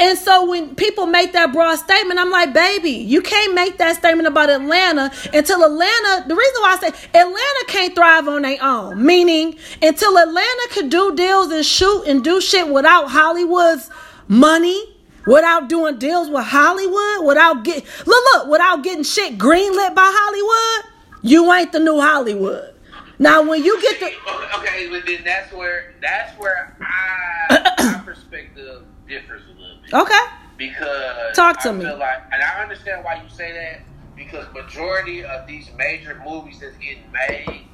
And 0.00 0.18
so 0.18 0.48
when 0.48 0.74
people 0.74 1.06
make 1.06 1.32
that 1.32 1.52
broad 1.52 1.76
statement, 1.76 2.18
I'm 2.18 2.30
like, 2.30 2.52
baby, 2.52 2.90
you 2.90 3.22
can't 3.22 3.54
make 3.54 3.78
that 3.78 3.96
statement 3.96 4.26
about 4.26 4.50
Atlanta 4.50 5.12
until 5.32 5.64
Atlanta. 5.64 6.28
The 6.28 6.34
reason 6.34 6.62
why 6.62 6.72
I 6.72 6.78
say 6.78 7.08
Atlanta 7.08 7.64
can't 7.68 7.94
thrive 7.94 8.28
on 8.28 8.42
their 8.42 8.62
own, 8.62 9.04
meaning 9.04 9.56
until 9.82 10.18
Atlanta 10.18 10.68
could 10.70 10.90
do 10.90 11.14
deals 11.14 11.52
and 11.52 11.64
shoot 11.64 12.04
and 12.06 12.24
do 12.24 12.40
shit 12.40 12.68
without 12.68 13.08
Hollywood's 13.08 13.90
money, 14.28 14.84
without 15.26 15.68
doing 15.68 15.98
deals 15.98 16.28
with 16.28 16.44
Hollywood, 16.44 17.26
without 17.26 17.64
get 17.64 17.84
look 18.06 18.24
look, 18.34 18.48
without 18.48 18.82
getting 18.82 19.04
shit 19.04 19.38
greenlit 19.38 19.94
by 19.94 20.10
Hollywood, 20.14 20.90
you 21.22 21.52
ain't 21.52 21.72
the 21.72 21.80
new 21.80 22.00
Hollywood. 22.00 22.74
Now 23.18 23.48
when 23.48 23.62
you 23.62 23.80
get 23.80 24.00
the 24.00 24.06
Okay, 24.58 24.88
but 24.90 25.06
then 25.06 25.22
that's 25.24 25.52
where 25.52 25.94
that's 26.02 26.38
where 26.38 26.76
I 26.80 27.74
my 27.78 27.98
perspective 28.04 28.82
differs 29.08 29.42
a 29.46 29.60
little 29.60 29.76
bit. 29.82 29.94
okay, 29.94 30.24
because 30.56 31.34
Talk 31.36 31.60
to 31.62 31.68
I 31.68 31.72
me. 31.72 31.84
Like, 31.84 32.22
and 32.32 32.42
I 32.42 32.62
understand 32.62 33.04
why 33.04 33.22
you 33.22 33.28
say 33.28 33.52
that 33.52 33.82
because 34.16 34.46
majority 34.52 35.24
of 35.24 35.46
these 35.46 35.70
major 35.76 36.20
movies 36.24 36.60
that's 36.60 36.76
getting 36.78 37.04
made, 37.12 37.66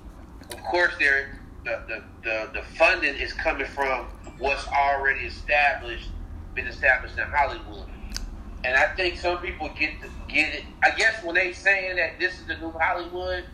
of 0.53 0.63
course, 0.65 0.93
they're 0.99 1.39
the 1.65 1.83
the, 1.89 2.03
the, 2.23 2.51
the 2.61 2.63
funding 2.77 3.15
is 3.17 3.33
coming 3.33 3.67
from 3.67 4.07
what's 4.39 4.67
already 4.69 5.27
established, 5.27 6.09
been 6.55 6.67
established 6.67 7.19
in 7.19 7.25
Hollywood. 7.25 7.89
And 8.65 8.77
I 8.77 8.95
think 8.95 9.19
some 9.19 9.39
people 9.39 9.71
get 9.79 10.01
the, 10.01 10.09
get 10.29 10.55
it. 10.55 10.65
I 10.83 10.91
guess 10.91 11.23
when 11.25 11.35
they 11.35 11.53
saying 11.53 11.97
that 11.97 12.19
this 12.19 12.39
is 12.39 12.47
the 12.47 12.57
new 12.57 12.71
Hollywood, 12.73 13.45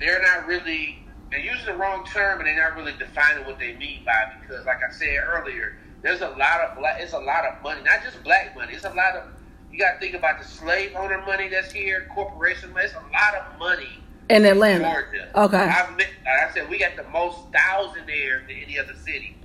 they're 0.00 0.22
not 0.22 0.46
really 0.46 1.04
they're 1.30 1.40
using 1.40 1.66
the 1.66 1.74
wrong 1.74 2.06
term 2.06 2.38
and 2.38 2.46
they're 2.46 2.56
not 2.56 2.76
really 2.76 2.94
defining 2.98 3.44
what 3.44 3.58
they 3.58 3.76
mean 3.76 4.04
by 4.04 4.12
it 4.12 4.40
because 4.40 4.64
like 4.64 4.78
I 4.82 4.90
said 4.90 5.18
earlier, 5.26 5.76
there's 6.02 6.22
a 6.22 6.30
lot 6.30 6.60
of 6.62 6.78
black 6.78 7.00
it's 7.00 7.12
a 7.12 7.18
lot 7.18 7.44
of 7.44 7.62
money, 7.62 7.82
not 7.82 8.02
just 8.02 8.22
black 8.22 8.54
money, 8.56 8.72
it's 8.72 8.84
a 8.84 8.90
lot 8.90 9.16
of 9.16 9.24
you 9.70 9.78
gotta 9.78 9.98
think 9.98 10.14
about 10.14 10.38
the 10.40 10.46
slave 10.46 10.92
owner 10.96 11.20
money 11.26 11.48
that's 11.48 11.70
here, 11.70 12.08
corporation 12.14 12.72
money, 12.72 12.86
it's 12.86 12.94
a 12.94 13.12
lot 13.12 13.34
of 13.34 13.58
money 13.58 14.00
in 14.30 14.44
in 14.44 14.52
Atlanta. 14.52 14.84
Georgia. 14.84 15.30
Okay. 15.34 15.56
I've 15.56 15.96
met, 15.96 16.08
like 16.24 16.50
I 16.50 16.54
said, 16.54 16.68
we 16.68 16.78
got 16.78 16.96
the 16.96 17.04
most 17.04 17.38
thousandaires 17.52 18.46
than 18.46 18.56
any 18.56 18.78
other 18.78 18.94
city. 18.94 19.36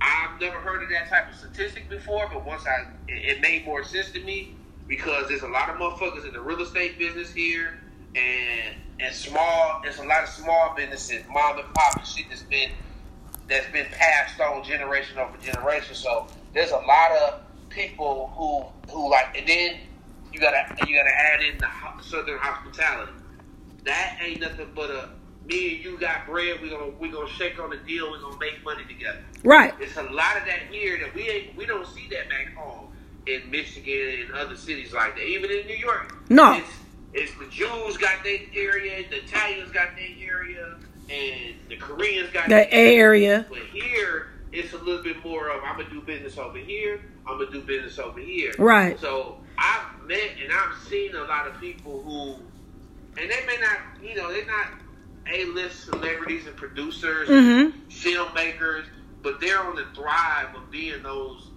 I've 0.00 0.40
never 0.40 0.58
heard 0.58 0.82
of 0.82 0.88
that 0.90 1.08
type 1.08 1.30
of 1.30 1.36
statistic 1.36 1.88
before, 1.88 2.28
but 2.32 2.44
once 2.44 2.64
I, 2.66 2.86
it, 3.08 3.40
made 3.40 3.64
more 3.64 3.82
sense 3.84 4.10
to 4.12 4.20
me 4.20 4.54
because 4.86 5.28
there's 5.28 5.42
a 5.42 5.48
lot 5.48 5.68
of 5.68 5.76
motherfuckers 5.76 6.26
in 6.26 6.32
the 6.32 6.40
real 6.40 6.60
estate 6.60 6.98
business 6.98 7.32
here, 7.32 7.78
and 8.14 8.76
and 9.00 9.14
small. 9.14 9.80
There's 9.82 9.98
a 9.98 10.04
lot 10.04 10.24
of 10.24 10.28
small 10.28 10.74
businesses, 10.76 11.22
mom 11.30 11.58
and 11.58 11.74
pop 11.74 11.96
and 11.96 12.06
shit 12.06 12.26
that's 12.28 12.42
been 12.42 12.70
that's 13.48 13.70
been 13.72 13.86
passed 13.92 14.40
on 14.40 14.62
generation 14.62 15.18
over 15.18 15.36
generation. 15.38 15.94
So 15.94 16.26
there's 16.54 16.70
a 16.70 16.78
lot 16.78 17.12
of 17.22 17.40
people 17.68 18.32
who 18.36 18.92
who 18.92 19.10
like, 19.10 19.36
and 19.36 19.46
then 19.46 19.78
you 20.32 20.40
gotta 20.40 20.64
you 20.86 20.96
gotta 20.96 21.14
add 21.16 21.42
in 21.42 21.58
the 21.58 21.68
southern 22.02 22.38
hospitality. 22.38 23.12
That 23.84 24.18
ain't 24.22 24.40
nothing 24.40 24.68
but 24.74 24.90
a 24.90 25.08
me 25.48 25.76
and 25.76 25.84
you 25.84 25.98
got 25.98 26.26
bread. 26.26 26.60
We 26.60 26.70
gonna 26.70 26.92
we 26.98 27.08
gonna 27.10 27.28
shake 27.28 27.58
on 27.58 27.70
the 27.70 27.78
deal. 27.78 28.10
We're 28.10 28.20
gonna 28.20 28.38
make 28.38 28.62
money 28.64 28.84
together. 28.84 29.24
Right. 29.42 29.74
It's 29.80 29.96
a 29.96 30.02
lot 30.02 30.36
of 30.36 30.44
that 30.46 30.62
here 30.70 30.98
that 30.98 31.14
we 31.14 31.28
ain't 31.28 31.56
we 31.56 31.66
don't 31.66 31.86
see 31.86 32.06
that 32.10 32.28
back 32.28 32.54
home 32.54 32.88
in 33.26 33.50
Michigan 33.50 34.26
and 34.26 34.34
other 34.34 34.56
cities 34.56 34.92
like 34.92 35.16
that. 35.16 35.24
Even 35.24 35.50
in 35.50 35.66
New 35.66 35.76
York. 35.76 36.14
No. 36.28 36.52
It's, 36.54 36.68
it's 37.14 37.32
the 37.38 37.46
Jews 37.46 37.96
got 37.96 38.22
their 38.22 38.38
area, 38.54 39.08
the 39.08 39.24
Italians 39.24 39.70
got 39.72 39.88
their 39.96 40.30
area, 40.30 40.76
and 41.10 41.54
the 41.68 41.76
Koreans 41.76 42.30
got 42.30 42.48
The 42.48 42.54
their 42.54 42.68
area. 42.70 43.46
But 43.48 43.62
here 43.72 44.28
it's 44.52 44.72
a 44.72 44.78
little 44.78 45.02
bit 45.02 45.22
more 45.24 45.50
of 45.50 45.62
I'm 45.64 45.78
gonna 45.78 45.90
do 45.90 46.00
business 46.02 46.38
over 46.38 46.58
here, 46.58 47.00
I'm 47.26 47.38
gonna 47.38 47.50
do 47.50 47.62
business 47.62 47.98
over 47.98 48.20
here. 48.20 48.52
Right. 48.58 48.98
So 49.00 49.38
I've 49.56 50.06
met 50.06 50.30
and 50.42 50.52
I've 50.52 50.76
seen 50.88 51.14
a 51.14 51.24
lot 51.24 51.46
of 51.46 51.58
people 51.60 52.02
who 52.02 52.34
and 53.20 53.30
they 53.30 53.46
may 53.46 53.56
not 53.60 53.78
you 54.02 54.14
know, 54.14 54.30
they're 54.32 54.46
not 54.46 54.68
A 55.30 55.44
list 55.46 55.84
celebrities 55.84 56.46
and 56.46 56.56
producers 56.56 57.28
Mhm. 57.28 57.72
filmmakers, 57.88 58.84
but 59.22 59.40
they're 59.40 59.60
on 59.60 59.76
the 59.76 59.84
thrive 59.94 60.54
of 60.54 60.70
being 60.70 61.02
those 61.02 61.50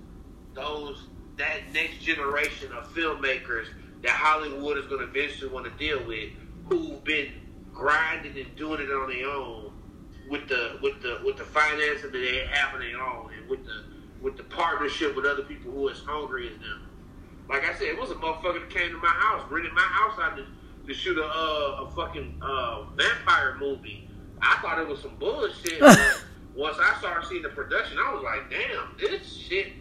those 0.54 1.08
that 1.38 1.72
next 1.74 2.02
generation 2.02 2.72
of 2.74 2.94
filmmakers 2.94 3.68
that 4.02 4.12
Hollywood 4.12 4.78
is 4.78 4.86
going 4.88 5.00
to 5.00 5.08
eventually 5.08 5.50
want 5.50 5.66
to 5.66 5.72
deal 5.78 6.04
with, 6.06 6.30
who've 6.68 7.02
been 7.06 7.32
grinding 7.74 8.38
and 8.38 8.56
doing 8.58 8.82
it 8.82 8.92
on 8.92 9.08
their 9.10 9.30
own 9.30 9.72
with 10.30 10.48
the 10.50 10.78
with 10.82 11.02
the 11.02 11.20
with 11.24 11.38
the 11.38 11.44
finances 11.46 12.02
that 12.04 12.12
they 12.12 12.46
have 12.52 12.74
on 12.74 12.82
their 12.82 13.02
own, 13.02 13.32
and 13.40 13.50
with 13.50 13.66
the 13.66 13.84
with 14.22 14.36
the 14.38 14.44
partnership 14.44 15.16
with 15.16 15.26
other 15.26 15.44
people 15.44 15.72
who 15.72 15.88
are 15.88 15.92
as 15.92 16.00
hungry 16.00 16.48
as 16.48 16.58
them. 16.60 16.82
Like 17.50 17.64
I 17.68 17.74
said, 17.74 17.88
it 17.88 18.00
was 18.00 18.12
a 18.12 18.16
motherfucker 18.16 18.60
that 18.60 18.70
came 18.70 18.92
to 18.92 18.98
my 18.98 19.08
house, 19.08 19.44
rented 19.50 19.74
my 19.74 19.82
house 19.82 20.20
out 20.22 20.36
to, 20.38 20.46
to 20.92 21.00
shoot 21.00 21.18
a 21.18 21.26
uh, 21.26 21.86
a 21.86 21.92
fucking 21.96 22.42
uh, 22.42 22.84
vampire 22.96 23.56
movie. 23.60 24.08
I 24.42 24.58
thought 24.62 24.80
it 24.80 24.88
was 24.88 25.02
some 25.02 25.16
bullshit. 25.18 25.82
once 26.56 26.78
I 26.80 26.96
started 27.00 27.28
seeing 27.28 27.44
the 27.44 27.50
production, 27.50 27.98
I 28.00 28.14
was 28.14 28.24
like, 28.24 28.50
damn, 28.50 28.98
this 29.00 29.34
shit 29.34 29.74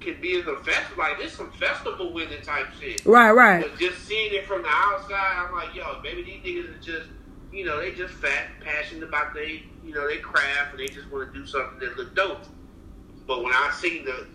can 0.00 0.20
be 0.20 0.38
in 0.38 0.46
the 0.46 0.56
festival. 0.56 0.98
Like, 0.98 1.18
this 1.18 1.32
some 1.32 1.50
festival 1.52 2.12
winning 2.12 2.42
type 2.42 2.66
shit. 2.80 3.04
Right, 3.04 3.32
right. 3.32 3.62
But 3.62 3.78
just 3.78 4.06
seeing 4.06 4.32
it 4.32 4.46
from 4.46 4.62
the 4.62 4.68
outside, 4.68 5.46
I'm 5.46 5.52
like, 5.52 5.74
yo, 5.74 6.00
maybe 6.02 6.22
these 6.22 6.42
niggas 6.42 6.76
are 6.76 6.82
just, 6.82 7.08
you 7.52 7.64
know, 7.64 7.80
they 7.80 7.92
just 7.92 8.14
fat, 8.14 8.48
passionate 8.60 9.08
about 9.08 9.34
they, 9.34 9.64
you 9.84 9.94
know, 9.94 10.06
they 10.06 10.18
craft, 10.18 10.72
and 10.72 10.80
they 10.80 10.86
just 10.86 11.10
want 11.10 11.32
to 11.32 11.38
do 11.38 11.46
something 11.46 11.80
that 11.80 11.96
look 11.96 12.14
dope. 12.14 12.44
But 13.26 13.42
when 13.42 13.52
I 13.52 13.70
seen 13.74 14.04
the 14.04 14.26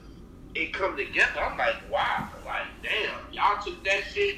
it 0.56 0.74
come 0.74 0.96
together, 0.96 1.42
I'm 1.42 1.58
like, 1.58 1.76
wow, 1.92 2.30
like, 2.46 2.64
damn, 2.82 3.34
y'all 3.34 3.62
took 3.62 3.84
that 3.84 4.04
shit 4.14 4.38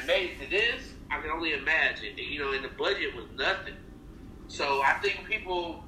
made 0.00 0.30
it 0.30 0.44
to 0.44 0.50
this. 0.50 0.82
I 1.10 1.20
can 1.20 1.30
only 1.30 1.52
imagine, 1.52 2.16
you 2.16 2.40
know, 2.40 2.52
and 2.52 2.64
the 2.64 2.68
budget 2.68 3.14
was 3.14 3.26
nothing. 3.36 3.74
So 4.48 4.82
I 4.82 4.94
think 5.02 5.26
people, 5.26 5.84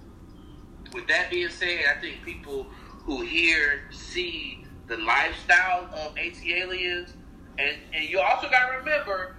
with 0.93 1.07
that 1.09 1.31
being 1.31 1.49
said, 1.49 1.81
I 1.97 2.01
think 2.01 2.23
people 2.25 2.65
who 3.05 3.23
hear, 3.23 3.85
see 3.91 4.65
the 4.87 4.97
lifestyle 4.99 5.89
of 5.95 6.15
ATLiens, 6.17 7.13
and, 7.59 7.77
and 7.93 8.09
you 8.09 8.21
also 8.21 8.51
got 8.51 8.71
to 8.71 8.79
remember, 8.79 9.37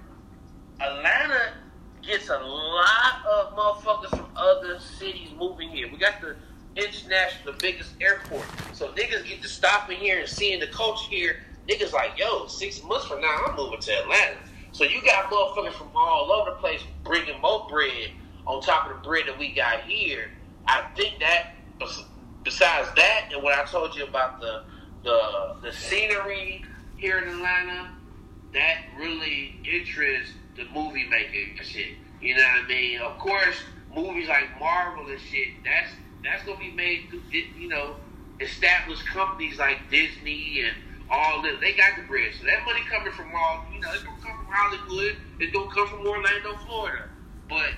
Atlanta 0.80 1.54
gets 2.02 2.30
a 2.30 2.38
lot 2.38 3.26
of 3.32 3.56
motherfuckers 3.56 4.10
from 4.10 4.30
other 4.36 4.80
cities 4.80 5.30
moving 5.38 5.70
here. 5.70 5.90
We 5.92 5.98
got 5.98 6.22
the 6.22 6.36
international, 6.76 7.54
the 7.54 7.60
biggest 7.60 7.92
airport. 8.02 8.46
So 8.74 8.90
niggas 8.90 9.28
get 9.28 9.42
to 9.42 9.48
stopping 9.48 9.98
here 9.98 10.20
and 10.20 10.30
seeing 10.30 10.60
the 10.60 10.68
culture 10.68 11.10
here. 11.10 11.38
Niggas 11.68 11.94
like, 11.94 12.18
yo, 12.18 12.48
six 12.48 12.84
months 12.84 13.08
from 13.08 13.22
now, 13.22 13.46
I'm 13.48 13.56
moving 13.56 13.80
to 13.80 13.92
Atlanta. 14.02 14.38
So 14.76 14.84
you 14.84 15.02
got 15.04 15.32
motherfuckers 15.32 15.72
from 15.72 15.88
all 15.96 16.30
over 16.34 16.50
the 16.50 16.58
place 16.58 16.82
bringing 17.06 17.40
more 17.40 17.66
bread 17.70 18.12
on 18.46 18.62
top 18.62 18.90
of 18.90 18.98
the 18.98 19.08
bread 19.08 19.24
that 19.26 19.40
we 19.40 19.54
got 19.54 19.84
here. 19.84 20.32
I 20.68 20.84
think 20.98 21.18
that, 21.22 21.54
besides 22.44 22.90
that, 22.98 23.30
and 23.34 23.42
what 23.42 23.58
I 23.58 23.64
told 23.64 23.96
you 23.96 24.04
about 24.04 24.42
the 24.42 24.64
the 25.06 25.56
the 25.64 25.72
scenery 25.72 26.62
here 26.98 27.20
in 27.20 27.30
Atlanta, 27.30 27.92
that 28.54 28.80
really 29.00 29.62
interests 29.64 30.34
the 30.58 30.66
movie 30.74 31.08
making 31.08 31.56
shit. 31.64 31.94
You 32.20 32.36
know 32.36 32.44
what 32.44 32.66
I 32.66 32.68
mean? 32.68 33.00
Of 33.00 33.18
course, 33.18 33.56
movies 33.96 34.28
like 34.28 34.60
Marvel 34.60 35.08
and 35.08 35.22
shit. 35.22 35.54
That's 35.64 35.94
that's 36.22 36.44
gonna 36.44 36.60
be 36.60 36.72
made 36.72 37.04
you 37.32 37.70
know 37.70 37.96
established 38.42 39.06
companies 39.06 39.58
like 39.58 39.90
Disney 39.90 40.66
and 40.66 40.76
all 41.10 41.42
this. 41.42 41.60
They 41.62 41.74
got 41.74 41.96
the 41.98 42.04
bread, 42.08 42.32
so 42.38 42.46
that 42.46 42.66
money 42.66 42.82
coming 42.90 43.14
from 43.14 43.30
all 43.36 43.66
you 43.74 43.80
know 43.80 43.90
it's 43.94 44.04
gonna 44.04 44.22
come 44.22 44.38
from 44.38 44.50
Hollywood. 44.50 45.16
It's 45.40 45.54
gonna 45.54 45.72
come 45.72 45.88
from 45.88 46.06
Orlando, 46.06 46.56
Florida. 46.66 47.06
But 47.50 47.74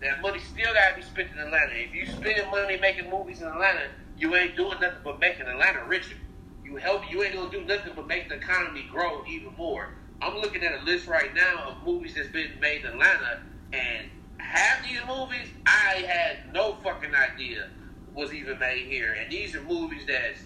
that 0.00 0.22
money 0.22 0.40
still 0.40 0.72
gotta 0.74 0.96
be 0.96 1.02
spent 1.02 1.28
in 1.32 1.38
Atlanta. 1.38 1.72
If 1.74 1.94
you 1.94 2.06
spending 2.06 2.50
money 2.50 2.78
making 2.80 3.10
movies 3.10 3.40
in 3.40 3.48
Atlanta, 3.48 3.88
you 4.16 4.34
ain't 4.36 4.56
doing 4.56 4.80
nothing 4.80 5.02
but 5.04 5.20
making 5.20 5.46
Atlanta 5.46 5.84
richer. 5.86 6.16
You 6.64 6.76
help. 6.76 7.02
You 7.10 7.22
ain't 7.22 7.34
gonna 7.34 7.50
do 7.50 7.64
nothing 7.64 7.92
but 7.94 8.06
make 8.06 8.28
the 8.28 8.36
economy 8.36 8.86
grow 8.90 9.22
even 9.28 9.52
more. 9.56 9.90
I'm 10.22 10.38
looking 10.38 10.62
at 10.62 10.80
a 10.80 10.84
list 10.84 11.08
right 11.08 11.34
now 11.34 11.70
of 11.70 11.86
movies 11.86 12.14
that's 12.14 12.28
been 12.28 12.60
made 12.60 12.82
in 12.84 12.92
Atlanta, 12.92 13.40
and 13.72 14.06
half 14.38 14.82
these 14.84 15.00
movies 15.08 15.48
I 15.66 16.04
had 16.06 16.54
no 16.54 16.76
fucking 16.84 17.10
idea 17.14 17.66
was 18.14 18.32
even 18.32 18.58
made 18.58 18.86
here, 18.88 19.16
and 19.20 19.30
these 19.30 19.54
are 19.56 19.62
movies 19.62 20.06
that 20.06 20.36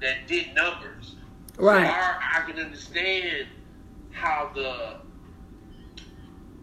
that 0.00 0.26
did 0.26 0.54
numbers. 0.54 1.16
Right. 1.58 1.86
So 1.86 1.92
I, 1.92 2.38
I 2.38 2.50
can 2.50 2.60
understand 2.60 3.48
how 4.10 4.50
the, 4.54 4.96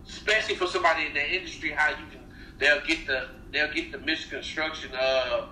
especially 0.07 0.55
for 0.55 0.67
somebody 0.67 1.07
in 1.07 1.13
the 1.13 1.35
industry, 1.35 1.71
how 1.71 1.89
you 1.89 2.05
can 2.11 2.21
they'll 2.59 2.85
get 2.85 3.05
the 3.07 3.27
they'll 3.51 3.73
get 3.73 3.91
the 3.91 3.99
misconstruction 3.99 4.91
of 4.95 5.49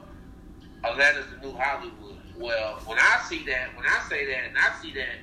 Atlanta's 0.83 1.25
the 1.31 1.45
new 1.45 1.53
Hollywood. 1.53 2.17
Well, 2.37 2.79
when 2.85 2.97
I 2.99 3.21
see 3.27 3.45
that, 3.45 3.75
when 3.75 3.85
I 3.85 4.01
say 4.09 4.25
that, 4.25 4.45
and 4.47 4.57
I 4.57 4.81
see 4.81 4.93
that 4.93 5.17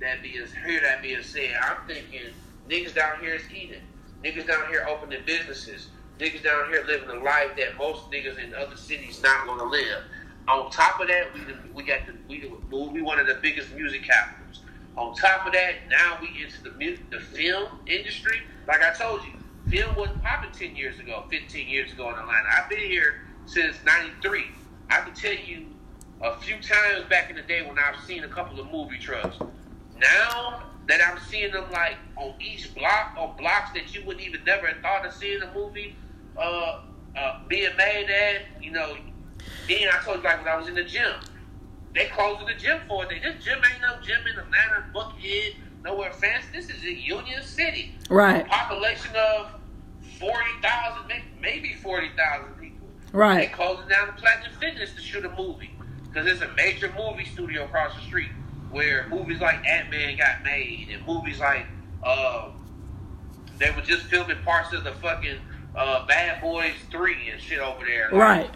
that 0.00 0.22
being 0.22 0.44
hear 0.66 0.80
that 0.80 1.02
being 1.02 1.22
said, 1.22 1.54
I'm 1.62 1.86
thinking 1.86 2.32
niggas 2.68 2.94
down 2.94 3.20
here 3.20 3.34
is 3.34 3.42
eating, 3.52 3.82
niggas 4.24 4.46
down 4.46 4.68
here 4.68 4.86
opening 4.88 5.22
businesses, 5.24 5.88
niggas 6.18 6.42
down 6.42 6.68
here 6.68 6.84
living 6.86 7.10
a 7.10 7.22
life 7.22 7.50
that 7.56 7.76
most 7.78 8.10
niggas 8.10 8.38
in 8.38 8.54
other 8.54 8.76
cities 8.76 9.22
not 9.22 9.46
gonna 9.46 9.64
live. 9.64 10.02
On 10.46 10.70
top 10.70 11.00
of 11.00 11.08
that, 11.08 11.32
we 11.34 11.40
we 11.72 11.82
got 11.82 12.00
the 12.06 12.14
we 12.28 12.52
we 12.70 13.02
one 13.02 13.18
of 13.18 13.26
the 13.26 13.38
biggest 13.40 13.74
music 13.74 14.02
capitals. 14.02 14.60
On 14.96 15.14
top 15.14 15.46
of 15.46 15.52
that, 15.52 15.74
now 15.88 16.18
we 16.20 16.28
into 16.42 16.62
the 16.62 16.98
the 17.10 17.20
film 17.20 17.80
industry. 17.86 18.40
Like 18.68 18.82
I 18.82 18.92
told 18.92 19.22
you, 19.24 19.32
film 19.70 19.94
wasn't 19.96 20.22
popping 20.22 20.52
ten 20.52 20.76
years 20.76 20.98
ago, 20.98 21.24
fifteen 21.30 21.68
years 21.68 21.92
ago 21.92 22.08
in 22.10 22.14
Atlanta. 22.14 22.48
I've 22.58 22.68
been 22.68 22.78
here 22.78 23.22
since 23.46 23.76
'93. 23.86 24.44
I 24.90 25.00
can 25.00 25.14
tell 25.14 25.32
you 25.32 25.66
a 26.20 26.36
few 26.36 26.56
times 26.56 27.04
back 27.08 27.30
in 27.30 27.36
the 27.36 27.42
day 27.42 27.62
when 27.66 27.78
I've 27.78 28.02
seen 28.04 28.24
a 28.24 28.28
couple 28.28 28.60
of 28.60 28.70
movie 28.70 28.98
trucks. 28.98 29.38
Now 29.98 30.64
that 30.88 31.00
I'm 31.06 31.18
seeing 31.30 31.52
them 31.52 31.70
like 31.70 31.96
on 32.16 32.34
each 32.40 32.74
block 32.74 33.16
or 33.18 33.34
blocks 33.38 33.72
that 33.72 33.94
you 33.94 34.04
wouldn't 34.04 34.26
even 34.26 34.44
never 34.44 34.68
thought 34.82 35.06
of 35.06 35.14
seeing 35.14 35.40
a 35.42 35.52
movie 35.54 35.96
uh, 36.36 36.82
uh, 37.16 37.40
being 37.48 37.74
made 37.76 38.10
at, 38.10 38.62
you 38.62 38.70
know, 38.70 38.96
then 39.68 39.88
I 39.88 40.02
told 40.04 40.18
you 40.18 40.24
like 40.24 40.38
when 40.38 40.48
I 40.48 40.56
was 40.56 40.68
in 40.68 40.74
the 40.74 40.84
gym, 40.84 41.12
they 41.94 42.06
closing 42.06 42.46
the 42.46 42.54
gym 42.54 42.80
for 42.88 43.04
it. 43.04 43.10
They 43.10 43.18
this 43.18 43.44
gym 43.44 43.58
ain't 43.58 43.80
no 43.80 44.00
gym 44.02 44.20
in 44.30 44.38
Atlanta, 44.38 44.84
Buckhead, 44.94 45.56
nowhere 45.84 46.12
fancy. 46.12 46.48
This 46.52 46.68
is 46.70 46.82
in 46.84 46.98
Union 46.98 47.42
City, 47.42 47.94
right? 48.08 48.46
Population 48.48 49.12
of 49.16 49.52
forty 50.18 50.50
thousand, 50.62 51.10
maybe 51.40 51.74
forty 51.74 52.08
thousand 52.16 52.54
people. 52.60 52.88
Right. 53.12 53.48
They 53.48 53.54
closing 53.54 53.88
down 53.88 54.08
the 54.08 54.20
Platinum 54.20 54.52
Fitness 54.58 54.92
to 54.94 55.00
shoot 55.00 55.24
a 55.24 55.32
movie 55.36 55.70
because 56.08 56.26
it's 56.26 56.42
a 56.42 56.52
major 56.56 56.92
movie 56.98 57.24
studio 57.24 57.64
across 57.64 57.94
the 57.94 58.02
street 58.02 58.30
where 58.70 59.06
movies 59.08 59.40
like 59.40 59.64
Ant 59.68 59.90
Man 59.90 60.16
got 60.16 60.42
made 60.44 60.88
and 60.92 61.06
movies 61.06 61.38
like 61.38 61.66
uh, 62.02 62.50
they 63.58 63.70
were 63.70 63.82
just 63.82 64.06
filming 64.06 64.36
parts 64.44 64.72
of 64.72 64.82
the 64.82 64.92
fucking 64.92 65.38
uh, 65.76 66.06
Bad 66.06 66.40
Boys 66.40 66.74
Three 66.90 67.30
and 67.30 67.40
shit 67.40 67.60
over 67.60 67.84
there. 67.84 68.10
Like, 68.10 68.20
right. 68.20 68.50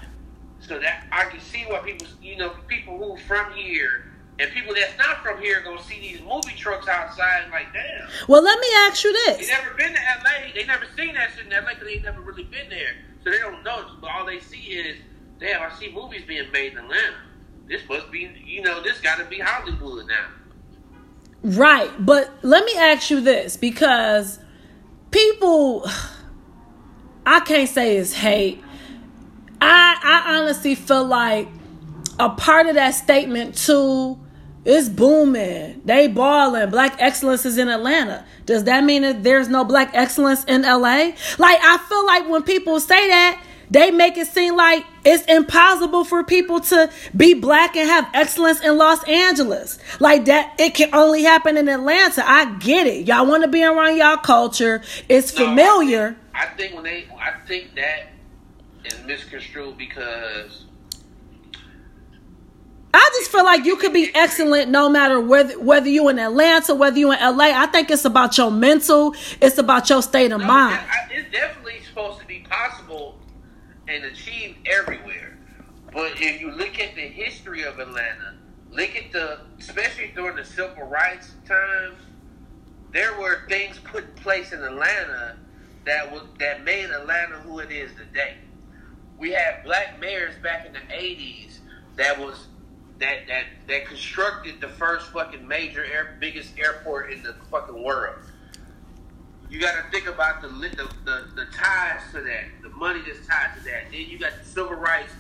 So 0.61 0.79
that 0.79 1.07
I 1.13 1.25
can 1.25 1.41
see 1.41 1.65
why 1.69 1.79
people, 1.79 2.07
you 2.23 2.37
know, 2.37 2.51
people 2.69 2.99
who 2.99 3.17
from 3.25 3.53
here 3.53 4.09
and 4.39 4.51
people 4.53 4.75
that's 4.75 4.97
not 4.99 5.23
from 5.23 5.41
here 5.41 5.61
gonna 5.63 5.83
see 5.83 6.01
these 6.01 6.21
movie 6.21 6.57
trucks 6.57 6.87
outside 6.89 7.43
and 7.43 7.51
like, 7.51 7.73
damn. 7.73 8.09
Well, 8.29 8.43
let 8.43 8.59
me 8.59 8.67
ask 8.87 9.03
you 9.03 9.13
this: 9.13 9.47
They 9.49 9.53
never 9.53 9.75
been 9.75 9.93
to 9.93 10.01
LA. 10.25 10.53
They 10.55 10.65
never 10.65 10.85
seen 10.97 11.15
that 11.15 11.31
shit 11.37 11.47
in 11.47 11.53
LA 11.53 11.71
because 11.71 11.87
they 11.89 12.01
never 12.01 12.21
really 12.21 12.45
been 12.45 12.69
there, 12.69 12.95
so 13.25 13.31
they 13.31 13.39
don't 13.39 13.65
know. 13.65 13.97
But 14.01 14.11
all 14.11 14.27
they 14.27 14.41
see 14.41 14.59
is, 14.59 14.97
damn, 15.41 15.63
I 15.63 15.75
see 15.77 15.93
movies 15.93 16.23
being 16.27 16.51
made 16.53 16.73
in 16.73 16.79
Atlanta. 16.79 17.17
This 17.69 17.83
must 17.89 18.11
be, 18.11 18.31
you 18.45 18.63
know, 18.63 18.83
this 18.83 19.01
got 19.01 19.19
to 19.19 19.25
be 19.25 19.41
Hollywood 19.41 20.07
now. 20.07 20.29
Right, 21.43 21.91
but 21.99 22.33
let 22.43 22.65
me 22.65 22.75
ask 22.77 23.11
you 23.11 23.21
this 23.21 23.57
because 23.57 24.39
people 25.11 25.85
I 27.27 27.41
can't 27.41 27.69
say 27.69 27.97
it's 27.97 28.13
hate. 28.13 28.63
I 29.61 29.99
I 30.03 30.39
honestly 30.39 30.75
feel 30.75 31.05
like 31.05 31.49
a 32.19 32.31
part 32.31 32.67
of 32.67 32.75
that 32.75 32.93
statement 32.93 33.57
too 33.57 34.19
is 34.65 34.89
booming. 34.89 35.81
They 35.85 36.09
balling. 36.09 36.71
Black 36.71 36.97
excellence 36.99 37.47
is 37.47 37.59
in 37.59 37.69
Atlanta. 37.69 38.25
Does 38.45 38.65
that 38.65 38.85
mean 38.85 39.03
that 39.03 39.23
there's 39.23 39.49
no 39.49 39.65
black 39.65 39.91
excellence 39.95 40.45
in 40.45 40.63
LA? 40.63 41.13
Like 41.39 41.59
I 41.63 41.79
feel 41.89 42.07
like 42.07 42.29
when 42.29 42.43
people 42.43 42.81
say 42.81 43.09
that, 43.09 43.43
they 43.71 43.91
make 43.91 44.17
it 44.17 44.27
seem 44.27 44.57
like 44.57 44.85
it's 45.05 45.25
impossible 45.25 46.05
for 46.05 46.25
people 46.25 46.61
to 46.61 46.91
be 47.17 47.35
black 47.35 47.77
and 47.77 47.89
have 47.89 48.09
excellence 48.15 48.61
in 48.61 48.77
Los 48.79 49.03
Angeles. 49.05 49.79
Like 50.01 50.25
that, 50.27 50.55
it 50.59 50.75
can 50.75 50.95
only 50.95 51.23
happen 51.23 51.57
in 51.57 51.69
Atlanta. 51.69 52.23
I 52.27 52.57
get 52.59 52.87
it. 52.87 53.07
Y'all 53.07 53.27
want 53.27 53.43
to 53.43 53.49
be 53.49 53.63
around 53.63 53.97
y'all 53.97 54.17
culture. 54.17 54.83
It's 55.09 55.31
familiar. 55.31 56.11
No, 56.11 56.17
I 56.35 56.47
think 56.47 56.75
when 56.75 56.85
they, 56.85 57.07
I 57.21 57.33
think 57.47 57.75
that 57.75 58.09
is 58.93 59.05
misconstrued 59.05 59.79
because 59.79 60.65
I 62.93 63.11
just 63.19 63.31
feel 63.31 63.45
like 63.45 63.65
you 63.65 63.77
could 63.77 63.93
be 63.93 64.11
excellent 64.15 64.71
no 64.71 64.89
matter 64.89 65.21
whether 65.21 65.59
whether 65.61 65.89
you 65.89 66.09
in 66.09 66.19
Atlanta, 66.19 66.75
whether 66.75 66.99
you 66.99 67.13
in 67.13 67.19
LA. 67.21 67.51
I 67.55 67.67
think 67.67 67.91
it's 67.91 68.05
about 68.05 68.37
your 68.39 68.51
mental, 68.51 69.15
it's 69.41 69.59
about 69.59 69.89
your 69.91 70.03
state 70.03 70.33
of 70.33 70.41
no, 70.41 70.47
mind. 70.47 70.81
It's 71.11 71.31
definitely 71.31 71.81
supposed 71.89 72.21
to 72.21 72.27
be 72.27 72.41
possible 72.49 73.19
and 73.87 74.05
achieved 74.05 74.67
everywhere. 74.67 75.39
But 75.93 76.21
if 76.21 76.41
you 76.41 76.51
look 76.51 76.79
at 76.81 76.95
the 76.95 77.03
history 77.03 77.63
of 77.63 77.79
Atlanta, 77.79 78.35
look 78.71 78.97
at 78.97 79.13
the 79.13 79.41
especially 79.59 80.13
during 80.15 80.37
the 80.37 80.45
civil 80.45 80.85
rights 80.85 81.35
times, 81.47 81.99
there 82.93 83.19
were 83.21 83.47
things 83.49 83.79
put 83.79 84.05
in 84.05 84.15
place 84.23 84.53
in 84.53 84.63
Atlanta 84.63 85.37
that 85.85 86.11
was 86.11 86.23
that 86.39 86.65
made 86.65 86.91
Atlanta 86.91 87.37
who 87.37 87.59
it 87.61 87.71
is 87.71 87.91
today. 87.93 88.37
We 89.19 89.31
had 89.33 89.65
black 89.65 89.99
mayors 90.01 90.35
back 90.43 90.67
in 90.67 90.73
the 90.73 90.79
'80s 90.79 91.59
that 91.97 92.19
was 92.19 92.47
that 92.99 93.27
that 93.29 93.45
that 93.67 93.87
constructed 93.87 94.61
the 94.61 94.69
first 94.69 95.11
fucking 95.13 95.47
major 95.47 95.85
air, 95.85 96.17
biggest 96.21 96.59
airport 96.59 97.13
in 97.13 97.23
the 97.23 97.35
fucking 97.51 97.83
world. 97.83 98.17
you 99.51 99.61
got 99.61 99.83
to 99.83 99.91
think 99.91 100.07
about 100.07 100.43
the, 100.43 100.49
the 100.49 100.89
the 101.05 101.29
the 101.35 101.47
ties 101.53 102.01
to 102.13 102.21
that, 102.21 102.45
the 102.63 102.69
money 102.71 103.01
that's 103.07 103.27
tied 103.27 103.51
to 103.57 103.65
that. 103.65 103.85
Then 103.91 104.07
you 104.09 104.19
got 104.19 104.33
the 104.39 104.45
civil 104.45 104.75
rights 104.75 105.13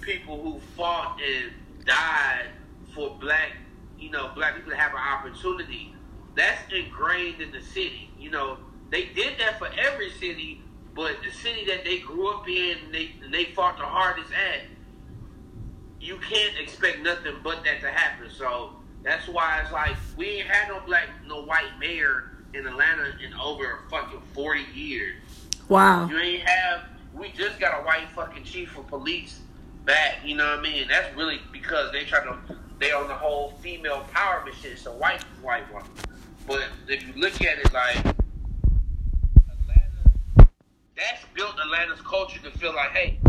people 0.00 0.40
who 0.40 0.60
fought 0.76 1.20
and 1.20 1.52
died 1.84 2.46
for 2.94 3.16
black, 3.20 3.52
you 3.98 4.10
know, 4.10 4.30
black 4.34 4.54
people 4.56 4.70
to 4.70 4.76
have 4.76 4.92
an 4.92 4.98
opportunity. 4.98 5.94
That's 6.34 6.60
ingrained 6.72 7.40
in 7.40 7.50
the 7.50 7.60
city. 7.60 8.10
You 8.18 8.30
know, 8.30 8.58
they 8.90 9.06
did 9.06 9.38
that 9.38 9.58
for 9.58 9.68
every 9.78 10.10
city, 10.12 10.60
but 10.96 11.22
the 11.22 11.30
city 11.30 11.66
that 11.66 11.84
they 11.84 11.98
grew 11.98 12.30
up 12.30 12.48
in, 12.48 12.78
they 12.90 13.10
they 13.30 13.44
fought 13.44 13.76
the 13.76 13.84
hardest 13.84 14.30
at. 14.32 14.62
You 16.00 16.16
can't 16.16 16.58
expect 16.58 17.00
nothing 17.00 17.34
but 17.44 17.62
that 17.64 17.82
to 17.82 17.90
happen. 17.90 18.30
So 18.30 18.70
that's 19.02 19.28
why 19.28 19.60
it's 19.62 19.72
like 19.72 19.94
we 20.16 20.26
ain't 20.26 20.48
had 20.48 20.68
no 20.68 20.80
black, 20.86 21.08
no 21.28 21.44
white 21.44 21.78
mayor 21.78 22.30
in 22.54 22.66
Atlanta 22.66 23.14
in 23.22 23.34
over 23.34 23.80
fucking 23.90 24.22
forty 24.32 24.64
years. 24.74 25.16
Wow. 25.68 26.08
You 26.08 26.18
ain't 26.18 26.48
have. 26.48 26.84
We 27.14 27.30
just 27.30 27.60
got 27.60 27.80
a 27.80 27.84
white 27.84 28.08
fucking 28.14 28.44
chief 28.44 28.76
of 28.78 28.86
police 28.86 29.40
back. 29.84 30.20
You 30.24 30.36
know 30.36 30.48
what 30.48 30.60
I 30.60 30.62
mean? 30.62 30.88
That's 30.88 31.14
really 31.14 31.40
because 31.52 31.92
they 31.92 32.04
try 32.04 32.24
to. 32.24 32.38
They 32.78 32.92
on 32.92 33.08
the 33.08 33.14
whole 33.14 33.52
female 33.60 34.04
empowerment 34.04 34.54
shit. 34.54 34.72
It's 34.72 34.86
a 34.86 34.92
white 34.92 35.22
white 35.42 35.70
one. 35.72 35.84
But 36.46 36.64
if 36.88 37.06
you 37.06 37.12
look 37.20 37.42
at 37.42 37.58
it 37.58 37.72
like 37.72 38.16
that's 40.96 41.22
built 41.34 41.54
Atlanta's 41.62 42.00
culture 42.00 42.40
to 42.40 42.50
feel 42.58 42.74
like, 42.74 42.90
hey, 42.90 43.20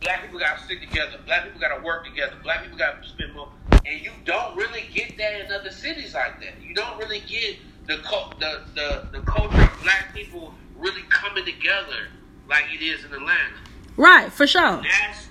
black 0.00 0.22
people 0.22 0.40
gotta 0.40 0.60
stick 0.62 0.80
together. 0.80 1.18
Black 1.24 1.44
people 1.44 1.60
gotta 1.60 1.82
work 1.82 2.04
together. 2.04 2.34
Black 2.42 2.62
people 2.62 2.76
gotta 2.76 3.06
spend 3.06 3.34
more. 3.34 3.48
And 3.86 4.00
you 4.00 4.10
don't 4.24 4.56
really 4.56 4.84
get 4.92 5.16
that 5.18 5.40
in 5.40 5.52
other 5.52 5.70
cities 5.70 6.14
like 6.14 6.40
that. 6.40 6.60
You 6.60 6.74
don't 6.74 6.98
really 6.98 7.20
get 7.20 7.56
the 7.86 7.96
the 8.38 8.62
the, 8.74 9.08
the 9.12 9.20
culture 9.20 9.62
of 9.62 9.82
black 9.82 10.12
people 10.14 10.52
really 10.76 11.02
coming 11.08 11.44
together 11.44 12.08
like 12.48 12.64
it 12.72 12.82
is 12.82 13.04
in 13.04 13.12
Atlanta. 13.12 13.56
Right, 13.96 14.32
for 14.32 14.46
sure. 14.46 14.82
That's 14.82 15.28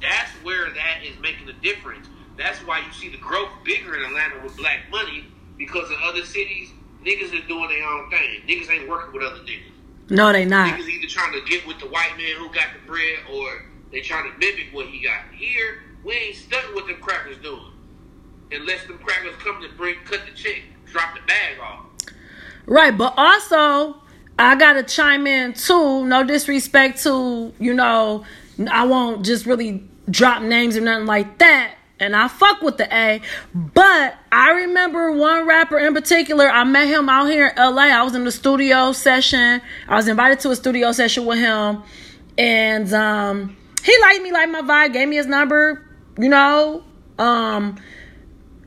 that's 0.00 0.30
where 0.42 0.66
that 0.70 1.04
is 1.04 1.18
making 1.20 1.48
a 1.48 1.54
difference. 1.54 2.06
That's 2.36 2.58
why 2.60 2.80
you 2.80 2.92
see 2.92 3.10
the 3.10 3.18
growth 3.18 3.50
bigger 3.64 3.96
in 3.96 4.04
Atlanta 4.04 4.40
with 4.42 4.56
black 4.56 4.80
money 4.90 5.26
because 5.58 5.90
in 5.90 5.96
other 6.02 6.24
cities, 6.24 6.70
niggas 7.04 7.28
are 7.32 7.46
doing 7.46 7.68
their 7.68 7.86
own 7.86 8.10
thing. 8.10 8.40
Niggas 8.46 8.70
ain't 8.70 8.88
working 8.88 9.12
with 9.12 9.22
other 9.22 9.40
niggas. 9.40 9.70
No, 10.10 10.32
they 10.32 10.44
not. 10.44 10.74
Niggas 10.74 10.88
either 10.88 11.06
trying 11.06 11.32
to 11.32 11.48
get 11.48 11.66
with 11.66 11.78
the 11.78 11.86
white 11.86 12.16
man 12.16 12.36
who 12.36 12.52
got 12.52 12.66
the 12.74 12.86
bread 12.86 13.18
or 13.32 13.64
they 13.92 14.00
trying 14.00 14.30
to 14.30 14.38
mimic 14.38 14.68
what 14.72 14.86
he 14.86 15.02
got. 15.02 15.20
Here, 15.32 15.82
we 16.04 16.14
ain't 16.14 16.36
stuck 16.36 16.74
with 16.74 16.86
them 16.86 16.96
crackers 17.00 17.38
doing. 17.38 17.72
Unless 18.52 18.86
them 18.86 18.98
crackers 18.98 19.36
come 19.38 19.62
to 19.62 19.68
bring, 19.76 19.94
cut 20.04 20.20
the 20.28 20.34
check, 20.34 20.62
drop 20.86 21.14
the 21.14 21.20
bag 21.26 21.60
off. 21.60 21.86
Right, 22.66 22.96
but 22.96 23.14
also 23.16 24.02
I 24.38 24.56
gotta 24.56 24.82
chime 24.82 25.26
in 25.26 25.52
too. 25.54 26.04
No 26.06 26.24
disrespect 26.24 27.02
to 27.04 27.52
you 27.58 27.74
know, 27.74 28.24
I 28.70 28.86
won't 28.86 29.24
just 29.24 29.46
really 29.46 29.84
drop 30.08 30.42
names 30.42 30.76
or 30.76 30.80
nothing 30.80 31.06
like 31.06 31.38
that. 31.38 31.74
And 32.00 32.16
I 32.16 32.28
fuck 32.28 32.62
with 32.62 32.78
the 32.78 32.92
A, 32.94 33.20
but 33.54 34.16
I 34.32 34.52
remember 34.52 35.12
one 35.12 35.46
rapper 35.46 35.78
in 35.78 35.92
particular. 35.92 36.48
I 36.48 36.64
met 36.64 36.88
him 36.88 37.10
out 37.10 37.26
here 37.26 37.48
in 37.48 37.56
LA. 37.56 37.82
I 37.82 38.02
was 38.02 38.14
in 38.14 38.24
the 38.24 38.32
studio 38.32 38.92
session. 38.92 39.60
I 39.86 39.96
was 39.96 40.08
invited 40.08 40.40
to 40.40 40.50
a 40.50 40.56
studio 40.56 40.92
session 40.92 41.26
with 41.26 41.38
him, 41.38 41.82
and 42.38 42.92
um, 42.94 43.56
he 43.84 43.96
liked 44.00 44.22
me, 44.22 44.32
like 44.32 44.48
my 44.50 44.62
vibe, 44.62 44.94
gave 44.94 45.08
me 45.08 45.16
his 45.16 45.26
number. 45.26 45.86
You 46.18 46.30
know, 46.30 46.82
um, 47.18 47.78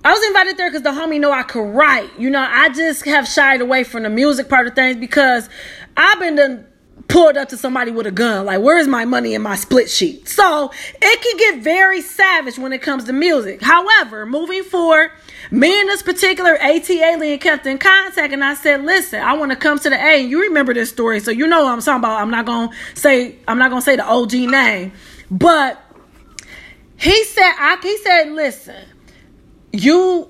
I 0.06 0.12
was 0.12 0.24
invited 0.28 0.58
there 0.58 0.69
because 0.69 0.84
the 0.84 0.91
homie 0.91 1.19
know 1.19 1.32
I 1.32 1.43
could 1.43 1.74
write. 1.74 2.12
You 2.19 2.30
know, 2.30 2.46
I 2.48 2.69
just 2.69 3.04
have 3.06 3.28
shied 3.28 3.62
away 3.62 3.84
from 3.84 4.04
the 4.04 4.10
music 4.10 4.48
part 4.48 4.67
of 4.67 4.76
things 4.76 4.98
because 4.98 5.50
I've 5.98 6.19
been 6.19 6.36
done 6.36 6.67
pulled 7.08 7.38
up 7.38 7.50
to 7.50 7.58
somebody 7.58 7.92
with 7.92 8.08
a 8.08 8.12
gun. 8.12 8.46
Like, 8.46 8.62
where's 8.62 8.88
my 8.88 9.06
money 9.06 9.34
in 9.34 9.42
my 9.42 9.56
split 9.56 9.89
sheet? 9.89 10.28
So 10.28 10.72
it 11.02 11.22
can 11.22 11.38
get 11.38 11.63
very 11.63 12.02
savage 12.02 12.58
when 12.58 12.74
it 12.74 12.82
comes 12.82 13.04
to 13.06 13.13
music. 13.13 13.62
However, 13.62 14.26
moving 14.26 14.63
forward, 14.63 15.12
me 15.52 15.80
and 15.80 15.89
this 15.89 16.02
particular 16.02 16.58
ATLien 16.58 17.39
kept 17.39 17.68
in 17.68 17.78
contact 17.78 18.34
and 18.34 18.44
I 18.44 18.56
said, 18.56 18.84
listen, 18.84 19.22
I 19.22 19.34
want 19.34 19.52
to 19.52 19.56
come 19.56 19.78
to 19.80 19.89
the 19.89 19.96
A. 19.96 20.22
And 20.22 20.30
you 20.30 20.42
remember 20.42 20.74
this 20.74 20.89
story, 20.89 21.20
so 21.20 21.32
you 21.32 21.46
know 21.48 21.63
what 21.63 21.74
I'm 21.74 21.82
talking 21.82 22.00
about. 22.00 22.22
I'm 22.22 22.32
not 22.32 22.46
gonna 22.46 22.72
say 22.96 23.38
I'm 23.48 23.58
not 23.60 23.70
gonna 23.70 23.82
say 23.82 23.96
the 23.96 24.06
OG 24.06 24.34
name. 24.34 24.94
But 25.30 25.80
he 26.98 27.24
said 27.26 27.52
I 27.58 27.78
he 27.82 27.98
said, 27.98 28.32
listen, 28.32 28.86
you 29.72 30.30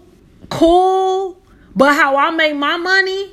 cool, 0.50 1.42
but 1.76 1.94
how 1.96 2.18
I 2.18 2.32
make 2.32 2.56
my 2.56 2.78
money 2.78 3.32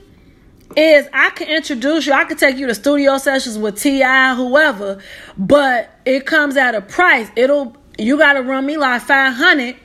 is 0.76 1.08
I 1.12 1.30
can 1.30 1.48
introduce 1.48 2.06
you, 2.06 2.12
I 2.12 2.24
can 2.24 2.36
take 2.36 2.56
you 2.56 2.66
to 2.66 2.74
studio 2.74 3.18
sessions 3.18 3.58
with 3.58 3.80
T.I., 3.80 4.34
whoever, 4.34 5.00
but 5.36 5.90
it 6.04 6.26
comes 6.26 6.56
at 6.56 6.74
a 6.74 6.80
price. 6.80 7.28
It'll 7.36 7.76
you 7.98 8.16
gotta 8.18 8.42
run 8.42 8.66
me 8.66 8.76
like 8.76 9.02
500 9.02 9.76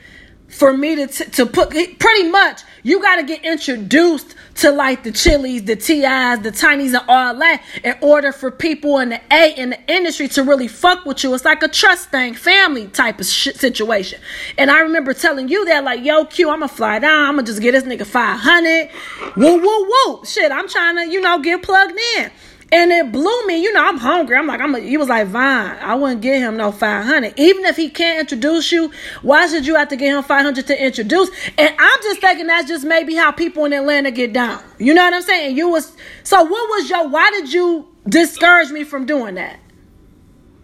for 0.48 0.76
me 0.76 0.96
to 0.96 1.08
t- 1.08 1.26
to 1.32 1.46
put 1.46 1.72
pretty 1.72 2.30
much 2.30 2.62
you 2.86 3.02
got 3.02 3.16
to 3.16 3.24
get 3.24 3.44
introduced 3.44 4.36
to 4.54 4.72
like 4.72 5.04
the 5.04 5.12
chilies 5.12 5.64
the 5.64 5.76
TIs 5.76 6.40
the 6.44 6.52
tinies 6.52 6.94
and 6.94 7.04
all 7.10 7.36
that 7.36 7.64
in 7.84 7.96
order 8.00 8.32
for 8.32 8.52
people 8.52 9.00
in 9.00 9.10
the 9.10 9.22
A 9.32 9.54
in 9.58 9.72
the 9.72 9.80
industry 9.88 10.28
to 10.30 10.44
really 10.44 10.68
fuck 10.68 11.04
with 11.04 11.24
you. 11.24 11.34
It's 11.34 11.44
like 11.44 11.64
a 11.64 11.68
trust 11.68 12.10
thing 12.12 12.36
family 12.36 12.88
type 12.88 13.20
of 13.20 13.26
situation. 13.26 14.22
And 14.58 14.70
I 14.70 14.82
remember 14.82 15.14
telling 15.14 15.50
you 15.50 15.66
that 15.66 15.84
like 15.84 16.06
yo 16.06 16.26
Q 16.26 16.50
I'm 16.50 16.60
gonna 16.60 16.70
fly 16.70 17.00
down. 17.00 17.26
I'm 17.26 17.36
gonna 17.36 17.48
just 17.48 17.62
get 17.62 17.72
this 17.72 17.84
nigga 17.84 18.06
500 18.06 18.90
woo 19.36 19.62
woo 19.62 19.92
woo. 20.06 20.24
Shit 20.24 20.52
I'm 20.52 20.70
trying 20.70 20.96
to 20.98 21.12
you 21.12 21.20
know 21.20 21.40
get 21.40 21.64
plugged 21.64 22.00
in 22.18 22.32
and 22.72 22.92
it 22.92 23.12
blew 23.12 23.46
me. 23.48 23.62
You 23.62 23.74
know, 23.74 23.86
I'm 23.86 23.98
hungry. 23.98 24.36
I'm 24.36 24.48
like, 24.48 24.60
I'm. 24.60 24.74
A, 24.76 24.80
he 24.80 24.98
was 24.98 25.08
like, 25.08 25.28
Vine, 25.28 25.78
I 25.80 25.96
wouldn't 25.96 26.22
give 26.22 26.42
him 26.42 26.58
no 26.58 26.72
500. 26.72 27.34
Even 27.38 27.66
if 27.66 27.76
he 27.76 27.90
can't 27.90 28.20
introduce 28.20 28.72
you, 28.72 28.92
why 29.22 29.48
should 29.48 29.68
you 29.68 29.76
have 29.76 29.90
to 29.90 29.96
give 29.96 30.16
him 30.16 30.24
500 30.24 30.68
to 30.68 30.84
introduce? 30.84 31.30
And 31.58 31.76
I'm 31.78 32.02
just 32.02 32.22
thinking 32.22 32.48
that's 32.48 32.68
just 32.68 32.86
maybe 32.86 33.16
how 33.16 33.32
people 33.32 33.66
in 33.66 33.74
Atlanta 33.74 34.12
get 34.12 34.34
down. 34.34 34.64
You 34.80 34.94
know 34.94 35.04
what 35.04 35.14
I'm 35.14 35.22
saying? 35.22 35.58
You 35.58 35.70
was 35.70 35.96
so. 36.24 36.44
What 36.44 36.70
was 36.70 36.90
your? 36.90 37.08
Why 37.08 37.30
did 37.32 37.54
you 37.54 37.88
discourage 38.08 38.72
me 38.72 38.84
from 38.84 39.06
doing 39.06 39.36
that? 39.36 39.60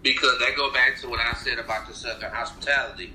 Because 0.02 0.38
that 0.40 0.56
go 0.56 0.72
back 0.72 0.98
to 1.00 1.08
what 1.08 1.20
I 1.20 1.32
said 1.34 1.58
about 1.58 1.86
the 1.86 1.94
Southern 1.94 2.32
hospitality. 2.32 3.12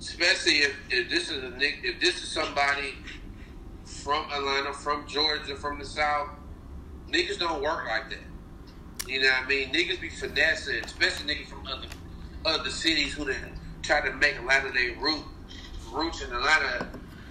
Especially 0.00 0.58
if, 0.58 0.76
if 0.90 1.08
this 1.08 1.30
is 1.30 1.44
a 1.44 1.56
if 1.60 2.00
this 2.00 2.22
is 2.22 2.28
somebody 2.28 2.94
from 3.84 4.24
Atlanta, 4.30 4.72
from 4.72 5.06
Georgia, 5.06 5.54
from 5.56 5.78
the 5.78 5.84
South 5.84 6.28
niggas 7.14 7.38
don't 7.38 7.62
work 7.62 7.86
like 7.86 8.10
that. 8.10 8.18
You 9.08 9.22
know 9.22 9.28
what 9.28 9.44
I 9.44 9.48
mean? 9.48 9.72
Niggas 9.72 10.00
be 10.00 10.08
finessing, 10.08 10.82
especially 10.84 11.32
niggas 11.34 11.46
from 11.46 11.64
other 11.66 11.86
other 12.44 12.70
cities 12.70 13.14
who 13.14 13.24
then 13.24 13.58
try 13.82 14.06
to 14.06 14.12
make 14.14 14.36
Atlanta 14.36 14.70
their 14.72 14.96
root 14.96 15.22
roots 15.92 16.22
in 16.22 16.32
Atlanta. 16.32 16.88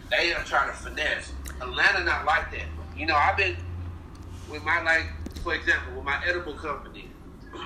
They 0.10 0.34
are 0.34 0.44
trying 0.44 0.70
to 0.70 0.76
finesse. 0.76 1.34
Atlanta 1.62 2.04
not 2.04 2.26
like 2.26 2.52
that. 2.52 2.66
You 2.96 3.06
know, 3.08 3.16
I've 3.16 3.36
been 3.36 3.58
with 4.50 4.64
my 4.64 4.82
like, 4.84 5.08
for 5.44 5.54
example, 5.54 5.96
with 5.96 6.06
my 6.06 6.22
edible 6.26 6.54
company. 6.54 7.10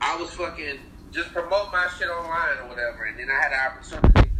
I 0.00 0.16
was 0.16 0.30
fucking 0.30 0.78
just 1.10 1.32
promote 1.32 1.72
my 1.72 1.88
shit 1.98 2.08
online 2.08 2.58
or 2.58 2.68
whatever, 2.68 3.04
and 3.04 3.18
then 3.18 3.28
I 3.30 3.42
had 3.42 3.52
the 3.52 3.66
opportunity 3.66 4.28
to 4.28 4.32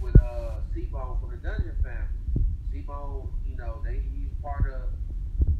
with 0.00 0.16
uh 0.20 0.60
C-Bone 0.74 1.18
from 1.20 1.30
the 1.30 1.36
Dungeon 1.36 1.76
family. 1.82 2.08
C-Bone, 2.72 3.28
you 3.48 3.56
know, 3.56 3.80
they 3.84 4.00
part 4.42 4.72
of 4.72 4.82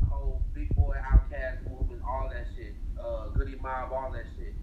the 0.01 0.07
whole 0.07 0.43
Big 0.55 0.75
Boi 0.75 0.97
OutKast 0.97 1.69
movement, 1.69 2.03
all 2.07 2.31
that 2.33 2.47
shit, 2.57 2.75
uh, 3.03 3.29
Goodie 3.29 3.57
Mob, 3.71 3.93
all 3.93 4.11
that 4.13 4.25
shit. 4.37 4.55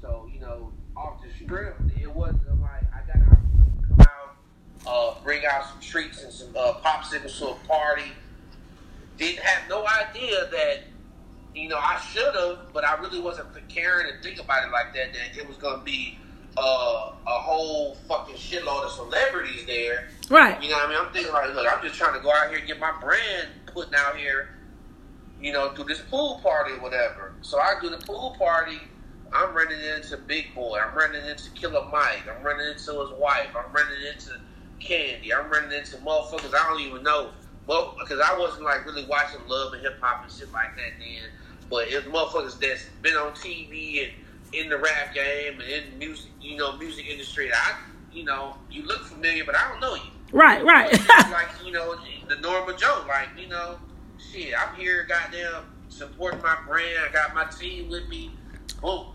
So 0.00 0.28
you 0.32 0.40
know, 0.40 0.72
off 0.96 1.22
the 1.22 1.28
strip, 1.44 1.76
it 1.98 2.14
wasn't 2.14 2.60
like 2.60 2.84
I 2.94 3.06
got 3.06 3.24
to 3.24 3.36
come 3.88 4.00
out, 4.00 4.36
uh, 4.86 5.14
bring 5.22 5.44
out 5.46 5.66
some 5.66 5.80
treats 5.80 6.22
and 6.22 6.32
some 6.32 6.54
uh, 6.56 6.74
popsicles 6.84 7.38
to 7.38 7.48
a 7.48 7.54
party. 7.66 8.12
Didn't 9.16 9.40
have 9.44 9.68
no 9.68 9.86
idea 9.86 10.48
that 10.50 10.80
you 11.54 11.68
know 11.68 11.78
I 11.78 12.00
should 12.12 12.34
have, 12.34 12.72
but 12.72 12.84
I 12.84 13.00
really 13.00 13.20
wasn't 13.20 13.52
preparing 13.52 14.12
and 14.12 14.22
think 14.22 14.40
about 14.40 14.66
it 14.66 14.72
like 14.72 14.94
that. 14.94 15.12
That 15.12 15.40
it 15.40 15.48
was 15.48 15.56
gonna 15.56 15.82
be 15.82 16.18
uh, 16.58 17.12
a 17.26 17.38
whole 17.40 17.94
fucking 18.08 18.36
shitload 18.36 18.84
of 18.84 18.90
celebrities 18.90 19.64
there. 19.66 20.08
Right. 20.28 20.62
You 20.62 20.70
know 20.70 20.76
what 20.76 20.86
I 20.86 20.90
mean? 20.90 20.98
I'm 21.06 21.12
thinking 21.12 21.32
like, 21.32 21.54
look, 21.54 21.66
I'm 21.70 21.82
just 21.82 21.94
trying 21.96 22.14
to 22.14 22.20
go 22.20 22.30
out 22.32 22.50
here 22.50 22.58
and 22.58 22.66
get 22.66 22.78
my 22.78 22.92
brand 23.00 23.48
putting 23.66 23.94
out 23.94 24.16
here, 24.16 24.50
you 25.40 25.52
know, 25.52 25.70
through 25.70 25.84
this 25.84 26.00
pool 26.10 26.40
party 26.42 26.72
or 26.72 26.80
whatever. 26.80 27.32
So 27.42 27.58
I 27.58 27.74
do 27.80 27.90
the 27.90 27.98
pool 27.98 28.36
party. 28.38 28.78
I'm 29.32 29.54
running 29.54 29.78
into 29.96 30.16
Big 30.16 30.54
Boi. 30.54 30.78
I'm 30.78 30.94
running 30.96 31.24
into 31.24 31.50
Killer 31.50 31.86
Mike. 31.90 32.22
I'm 32.28 32.42
running 32.44 32.66
into 32.66 33.00
his 33.00 33.10
wife. 33.18 33.48
I'm 33.56 33.72
running 33.72 34.06
into 34.12 34.32
Kandi. 34.80 35.30
I'm 35.32 35.50
running 35.50 35.72
into 35.78 35.96
motherfuckers 35.98 36.54
I 36.54 36.68
don't 36.68 36.80
even 36.80 37.02
know. 37.02 37.30
Well, 37.66 37.96
because 37.98 38.20
I 38.20 38.36
wasn't 38.36 38.64
like 38.64 38.84
really 38.84 39.04
watching 39.06 39.40
Love 39.46 39.72
and 39.72 39.82
Hip 39.82 40.00
Hop 40.00 40.24
and 40.24 40.32
shit 40.32 40.52
like 40.52 40.74
that 40.76 40.92
then. 40.98 41.30
But 41.68 41.88
it's 41.88 42.06
motherfuckers 42.06 42.58
that's 42.58 42.86
been 43.02 43.14
on 43.14 43.32
TV 43.32 44.04
and 44.04 44.12
in 44.52 44.68
the 44.68 44.76
rap 44.76 45.14
game 45.14 45.60
and 45.60 45.70
in 45.70 45.98
music, 45.98 46.30
you 46.40 46.56
know, 46.56 46.76
music 46.76 47.06
industry. 47.06 47.52
I, 47.52 47.76
you 48.12 48.24
know, 48.24 48.56
you 48.70 48.82
look 48.84 49.04
familiar, 49.04 49.44
but 49.44 49.56
I 49.56 49.68
don't 49.68 49.80
know 49.80 49.94
you. 49.94 50.10
Right, 50.32 50.64
right. 50.64 50.92
like 51.30 51.48
you 51.64 51.72
know, 51.72 51.96
the 52.28 52.36
normal 52.36 52.76
Joe, 52.76 53.04
like 53.08 53.28
you 53.38 53.48
know, 53.48 53.78
shit, 54.20 54.54
I'm 54.58 54.74
here, 54.76 55.06
goddamn, 55.08 55.64
supporting 55.88 56.42
my 56.42 56.56
brand. 56.66 56.98
I 57.08 57.12
got 57.12 57.34
my 57.34 57.44
team 57.46 57.88
with 57.88 58.08
me. 58.08 58.32
Boom. 58.80 59.06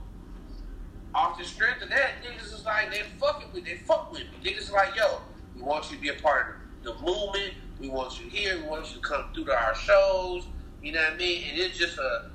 Off 1.14 1.38
the 1.38 1.46
strength 1.46 1.82
of 1.82 1.90
that, 1.90 2.12
niggas 2.24 2.54
is 2.54 2.66
like, 2.66 2.92
they 2.92 3.04
fucking 3.20 3.48
with, 3.54 3.66
they 3.66 3.78
fuck 3.78 4.12
with 4.12 4.22
me. 4.22 4.28
Niggas 4.44 4.64
is 4.64 4.72
like, 4.72 4.96
yo, 4.96 5.22
we 5.56 5.62
want 5.62 5.90
you 5.90 5.96
to 5.96 6.02
be 6.02 6.10
a 6.10 6.14
part 6.14 6.58
of 6.84 6.84
the 6.84 7.06
movement. 7.06 7.54
We 7.80 7.90
want 7.90 8.20
you 8.20 8.30
here. 8.30 8.58
We 8.62 8.68
want 8.68 8.90
you 8.90 9.02
to 9.02 9.08
come 9.08 9.26
through 9.34 9.46
to 9.46 9.54
our 9.54 9.76
shows. 9.76 10.46
You 10.82 10.92
know 10.92 11.02
what 11.02 11.14
I 11.14 11.18
mean? 11.18 11.44
And 11.50 11.60
it's 11.60 11.78
just 11.78 11.98
a, 11.98 12.32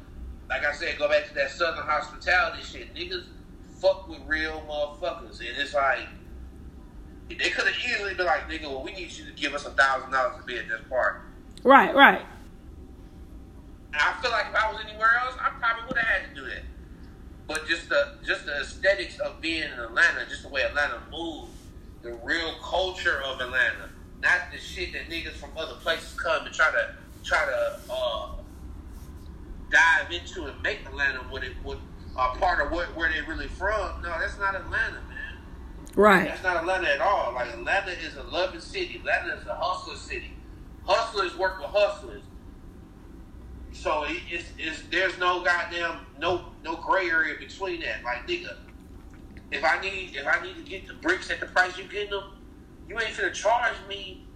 like 0.48 0.64
I 0.64 0.72
said, 0.72 0.98
go 0.98 1.08
back 1.08 1.28
to 1.28 1.34
that 1.34 1.50
Southern 1.50 1.84
hospitality 1.84 2.62
shit. 2.62 2.94
Niggas 2.94 3.24
fuck 3.80 4.08
with 4.08 4.20
real 4.26 4.62
motherfuckers. 4.68 5.40
And 5.40 5.48
it's 5.56 5.74
like, 5.74 6.08
they 7.28 7.50
could 7.50 7.66
have 7.66 7.76
easily 7.86 8.14
been 8.14 8.26
like, 8.26 8.48
nigga, 8.48 8.62
well, 8.62 8.82
we 8.82 8.92
need 8.92 9.12
you 9.12 9.24
to 9.24 9.32
give 9.32 9.54
us 9.54 9.66
a 9.66 9.70
thousand 9.70 10.10
dollars 10.10 10.36
to 10.38 10.42
be 10.42 10.56
at 10.58 10.68
this 10.68 10.80
party. 10.88 11.20
Right, 11.62 11.94
right. 11.94 12.22
I 13.94 14.14
feel 14.22 14.30
like 14.30 14.46
if 14.50 14.54
I 14.54 14.72
was 14.72 14.82
anywhere 14.86 15.10
else, 15.24 15.34
I 15.40 15.50
probably 15.58 15.84
would 15.88 15.98
have 15.98 16.06
had 16.06 16.28
to 16.28 16.34
do 16.34 16.46
that. 16.46 16.62
But 17.48 17.66
just 17.66 17.88
the 17.88 18.14
just 18.24 18.46
the 18.46 18.60
aesthetics 18.60 19.18
of 19.18 19.40
being 19.40 19.64
in 19.64 19.78
Atlanta, 19.78 20.24
just 20.28 20.42
the 20.42 20.48
way 20.48 20.62
Atlanta 20.62 21.00
moves, 21.10 21.52
the 22.02 22.12
real 22.22 22.54
culture 22.62 23.20
of 23.24 23.40
Atlanta, 23.40 23.90
not 24.22 24.52
the 24.52 24.58
shit 24.58 24.92
that 24.92 25.08
niggas 25.10 25.32
from 25.32 25.50
other 25.56 25.74
places 25.74 26.14
come 26.14 26.46
and 26.46 26.54
try 26.54 26.70
to 26.70 26.94
try 27.24 27.44
to 27.44 27.92
uh, 27.92 28.28
dive 29.70 30.12
into 30.12 30.44
and 30.46 30.62
make 30.62 30.86
Atlanta 30.86 31.18
what 31.30 31.42
it 31.42 31.52
would 31.64 31.78
uh, 32.16 32.28
part 32.38 32.64
of 32.64 32.72
what, 32.72 32.94
where 32.96 33.10
they 33.12 33.20
really 33.22 33.48
from. 33.48 34.02
No, 34.02 34.14
that's 34.20 34.38
not 34.38 34.54
Atlanta, 34.54 35.00
man. 35.08 35.40
Right. 35.96 36.28
That's 36.28 36.42
not 36.42 36.56
Atlanta 36.58 36.88
at 36.88 37.00
all. 37.00 37.34
Like 37.34 37.52
Atlanta 37.52 37.90
is 37.90 38.16
a 38.16 38.22
loving 38.22 38.60
city. 38.60 38.98
Atlanta 38.98 39.34
is 39.40 39.46
a 39.46 39.54
hustler 39.54 39.96
city. 39.96 40.32
Hustlers 40.84 41.36
work 41.36 41.58
with 41.60 41.70
hustlers. 41.70 42.22
So 43.80 44.04
it, 44.04 44.20
it's, 44.30 44.44
it's 44.58 44.82
there's 44.90 45.16
no 45.18 45.42
goddamn 45.42 46.00
no 46.18 46.44
no 46.62 46.76
gray 46.76 47.08
area 47.08 47.34
between 47.40 47.80
that. 47.80 48.04
Like 48.04 48.28
nigga, 48.28 48.58
if 49.50 49.64
I 49.64 49.80
need 49.80 50.14
if 50.14 50.26
I 50.26 50.42
need 50.44 50.56
to 50.56 50.62
get 50.62 50.86
the 50.86 50.92
bricks 50.92 51.30
at 51.30 51.40
the 51.40 51.46
price 51.46 51.78
you 51.78 51.84
getting 51.84 52.10
them, 52.10 52.24
you 52.86 53.00
ain't 53.00 53.08
finna 53.08 53.32
charge 53.32 53.76
me 53.88 54.26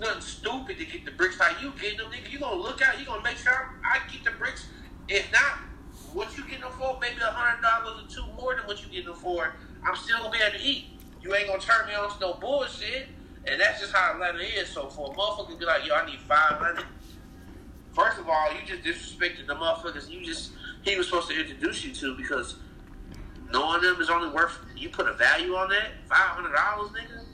nothing 0.00 0.22
stupid 0.22 0.78
to 0.78 0.86
get 0.86 1.04
the 1.04 1.10
bricks 1.10 1.38
like 1.38 1.60
you 1.60 1.74
getting 1.78 1.98
them, 1.98 2.06
nigga. 2.06 2.32
You 2.32 2.38
gonna 2.38 2.58
look 2.58 2.80
out, 2.80 2.98
you 2.98 3.04
gonna 3.04 3.22
make 3.22 3.36
sure 3.36 3.52
I 3.84 3.98
get 4.10 4.24
the 4.24 4.30
bricks. 4.30 4.66
If 5.06 5.30
not, 5.30 5.58
what 6.14 6.34
you 6.38 6.44
getting 6.44 6.62
them 6.62 6.72
for? 6.72 6.96
Maybe 7.02 7.20
a 7.20 7.26
hundred 7.26 7.60
dollars 7.60 8.02
or 8.02 8.08
two 8.08 8.32
more 8.40 8.56
than 8.56 8.64
what 8.64 8.82
you 8.82 8.88
getting 8.88 9.08
them 9.12 9.16
for. 9.16 9.52
I'm 9.86 9.94
still 9.94 10.20
gonna 10.20 10.30
be 10.30 10.38
able 10.42 10.58
to 10.58 10.64
eat. 10.64 10.86
You 11.20 11.34
ain't 11.34 11.48
gonna 11.48 11.60
turn 11.60 11.86
me 11.86 11.92
on 11.92 12.08
to 12.08 12.18
no 12.18 12.32
bullshit. 12.40 13.08
And 13.46 13.60
that's 13.60 13.80
just 13.80 13.92
how 13.92 14.14
Atlanta 14.14 14.38
is. 14.38 14.70
So 14.70 14.88
for 14.88 15.12
a 15.12 15.14
motherfucker 15.14 15.50
to 15.50 15.56
be 15.58 15.64
like, 15.66 15.86
yo, 15.86 15.94
I 15.94 16.06
need 16.06 16.20
five 16.20 16.56
hundred. 16.56 16.84
First 17.92 18.18
of 18.18 18.28
all, 18.28 18.48
you 18.52 18.60
just 18.66 18.82
disrespected 18.82 19.46
the 19.46 19.54
motherfuckers 19.54 20.08
you 20.08 20.24
just 20.24 20.52
he 20.82 20.96
was 20.96 21.06
supposed 21.06 21.28
to 21.28 21.38
introduce 21.38 21.84
you 21.84 21.92
to 21.94 22.16
because 22.16 22.56
knowing 23.52 23.82
them 23.82 24.00
is 24.00 24.08
only 24.10 24.28
worth 24.30 24.58
you 24.76 24.88
put 24.88 25.08
a 25.08 25.12
value 25.14 25.54
on 25.54 25.68
that 25.70 25.88
five 26.08 26.18
hundred 26.18 26.54
dollars, 26.54 26.90
nigga. 26.90 27.24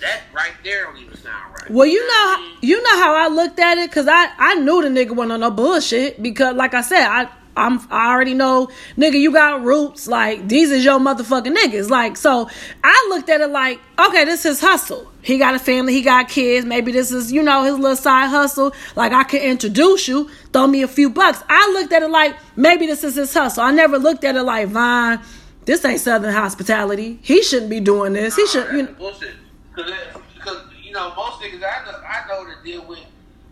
That 0.00 0.22
right 0.34 0.52
there 0.64 0.84
don't 0.84 0.96
even 0.96 1.16
sound 1.16 1.54
right. 1.54 1.70
Well, 1.70 1.86
you 1.86 2.04
know, 2.06 2.52
you 2.62 2.82
know 2.82 2.96
how 2.96 3.14
I 3.14 3.28
looked 3.28 3.60
at 3.60 3.78
it 3.78 3.90
because 3.90 4.08
I 4.08 4.28
I 4.38 4.56
knew 4.56 4.82
the 4.82 4.88
nigga 4.88 5.12
wasn't 5.12 5.32
on 5.32 5.40
no 5.40 5.50
bullshit 5.50 6.20
because, 6.22 6.56
like 6.56 6.74
I 6.74 6.80
said, 6.80 7.06
I 7.06 7.30
I'm 7.56 7.80
I 7.90 8.12
already 8.12 8.34
know, 8.34 8.68
nigga, 8.96 9.18
you 9.18 9.32
got 9.32 9.62
roots. 9.62 10.06
Like 10.06 10.48
these 10.48 10.70
is 10.70 10.84
your 10.84 10.98
motherfucking 10.98 11.54
niggas. 11.54 11.88
Like 11.88 12.16
so, 12.16 12.48
I 12.82 13.06
looked 13.10 13.28
at 13.28 13.40
it 13.40 13.48
like, 13.48 13.80
okay, 13.98 14.24
this 14.24 14.44
is 14.44 14.60
hustle. 14.60 15.10
He 15.22 15.38
got 15.38 15.54
a 15.54 15.58
family, 15.58 15.92
he 15.92 16.02
got 16.02 16.28
kids. 16.28 16.66
Maybe 16.66 16.92
this 16.92 17.12
is 17.12 17.32
you 17.32 17.42
know 17.42 17.62
his 17.64 17.78
little 17.78 17.96
side 17.96 18.28
hustle. 18.28 18.72
Like 18.96 19.12
I 19.12 19.24
can 19.24 19.40
introduce 19.40 20.08
you, 20.08 20.28
throw 20.52 20.66
me 20.66 20.82
a 20.82 20.88
few 20.88 21.10
bucks. 21.10 21.42
I 21.48 21.70
looked 21.72 21.92
at 21.92 22.02
it 22.02 22.10
like 22.10 22.36
maybe 22.56 22.86
this 22.86 23.04
is 23.04 23.14
his 23.14 23.32
hustle. 23.32 23.62
I 23.62 23.70
never 23.70 23.98
looked 23.98 24.24
at 24.24 24.36
it 24.36 24.42
like 24.42 24.68
Vine. 24.68 25.20
This 25.64 25.84
ain't 25.84 26.00
Southern 26.00 26.34
hospitality. 26.34 27.18
He 27.22 27.42
shouldn't 27.42 27.70
be 27.70 27.80
doing 27.80 28.12
this. 28.12 28.36
He 28.36 28.46
should. 28.46 28.70
You 28.74 28.82
know, 28.82 28.92
bullshit. 28.94 29.34
Because 29.74 30.66
you 30.82 30.92
know 30.92 31.14
most 31.14 31.40
niggas 31.40 31.62
I 31.62 31.84
know 31.84 32.02
I 32.06 32.28
know 32.28 32.44
to 32.44 32.62
deal 32.64 32.84
with 32.86 33.00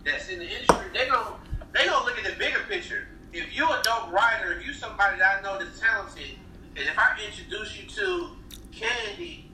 that's 0.05 0.29
in 0.29 0.41
the 0.41 0.45
industry. 0.45 0.87
They 0.93 1.07
don't 1.07 1.37
they 1.73 1.85
don't 1.85 2.05
look 2.05 2.19
at 2.19 2.25
the 2.25 2.38
bigger 2.38 2.61
picture 2.69 3.07
if 3.33 3.57
you 3.57 3.66
a 3.66 3.81
dope 3.83 4.12
writer, 4.12 4.53
if 4.53 4.66
you 4.66 4.73
somebody 4.73 5.18
that 5.18 5.38
I 5.38 5.42
know 5.42 5.59
that's 5.59 5.81
talented, 5.81 6.37
and 6.77 6.87
if 6.87 6.99
I 6.99 7.16
introduce 7.27 7.79
you 7.79 7.88
to 7.88 8.29
Kandi, 8.73 9.45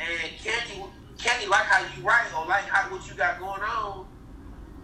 and 0.00 0.32
Kandi, 0.42 0.88
Kandi 1.18 1.48
like 1.48 1.64
how 1.64 1.84
you 1.96 2.02
write 2.02 2.32
or 2.36 2.46
like 2.46 2.64
how 2.64 2.90
what 2.90 3.06
you 3.08 3.14
got 3.14 3.38
going 3.38 3.62
on, 3.62 4.06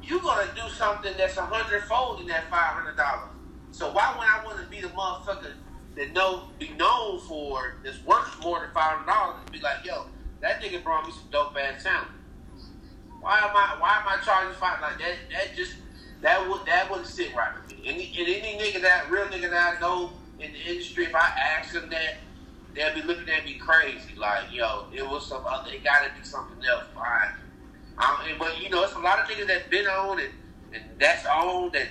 you 0.03 0.21
gonna 0.21 0.49
do 0.55 0.69
something 0.69 1.13
that's 1.17 1.37
a 1.37 1.43
hundredfold 1.47 2.21
in 2.21 2.27
that 2.27 2.51
five 2.51 2.75
hundred 2.75 2.97
dollars. 2.97 3.31
So 3.71 3.91
why 3.93 4.15
would 4.17 4.27
I 4.27 4.45
want 4.45 4.63
to 4.63 4.71
be 4.71 4.81
the 4.81 4.89
motherfucker 4.89 5.53
that 5.97 6.13
know 6.13 6.49
be 6.59 6.71
known 6.71 7.21
for 7.21 7.77
that's 7.83 8.05
worth 8.05 8.39
more 8.43 8.61
than 8.61 8.71
five 8.75 8.99
hundred 8.99 9.07
dollars 9.07 9.37
and 9.43 9.53
be 9.53 9.61
like, 9.61 9.85
yo, 9.85 10.07
that 10.41 10.61
nigga 10.61 10.83
brought 10.83 11.07
me 11.07 11.13
some 11.13 11.31
dope 11.31 11.57
ass 11.57 11.83
talent. 11.83 12.09
Why 13.21 13.39
am 13.39 13.57
I 13.57 13.77
why 13.81 14.01
am 14.01 14.07
I 14.07 14.23
charging 14.23 14.53
five 14.55 14.81
like 14.83 14.99
that? 14.99 15.15
That 15.31 15.57
just 15.57 15.75
that 16.25 16.49
would 16.49 16.65
that 16.65 16.91
wouldn't 16.91 17.07
sit 17.07 17.35
right 17.35 17.53
with 17.55 17.71
me. 17.71 17.83
Any 17.85 18.07
and 18.19 18.29
any 18.29 18.59
nigga 18.59 18.81
that 18.81 19.11
real 19.11 19.27
nigga 19.27 19.51
that 19.51 19.77
I 19.77 19.81
know 19.81 20.11
in 20.41 20.53
the 20.53 20.59
industry, 20.59 21.05
if 21.05 21.15
I 21.15 21.29
ask 21.59 21.75
them 21.75 21.91
that, 21.91 22.15
they'll 22.75 22.95
be 22.95 23.03
looking 23.03 23.29
at 23.29 23.45
me 23.45 23.55
crazy. 23.59 24.17
Like, 24.17 24.45
yo, 24.51 24.87
it 24.93 25.07
was 25.07 25.27
some 25.27 25.45
other. 25.47 25.71
It 25.71 25.85
got 25.85 26.03
to 26.03 26.19
be 26.19 26.25
something 26.27 26.57
else 26.67 26.85
fine. 26.95 27.29
Um, 27.99 28.39
but 28.39 28.59
you 28.61 28.71
know, 28.71 28.83
it's 28.85 28.95
a 28.95 28.99
lot 28.99 29.19
of 29.21 29.27
niggas 29.29 29.47
that 29.49 29.69
been 29.71 29.87
on 29.87 30.19
and 30.19 30.31
and 30.73 30.83
that's 30.99 31.27
on 31.27 31.71
that 31.73 31.89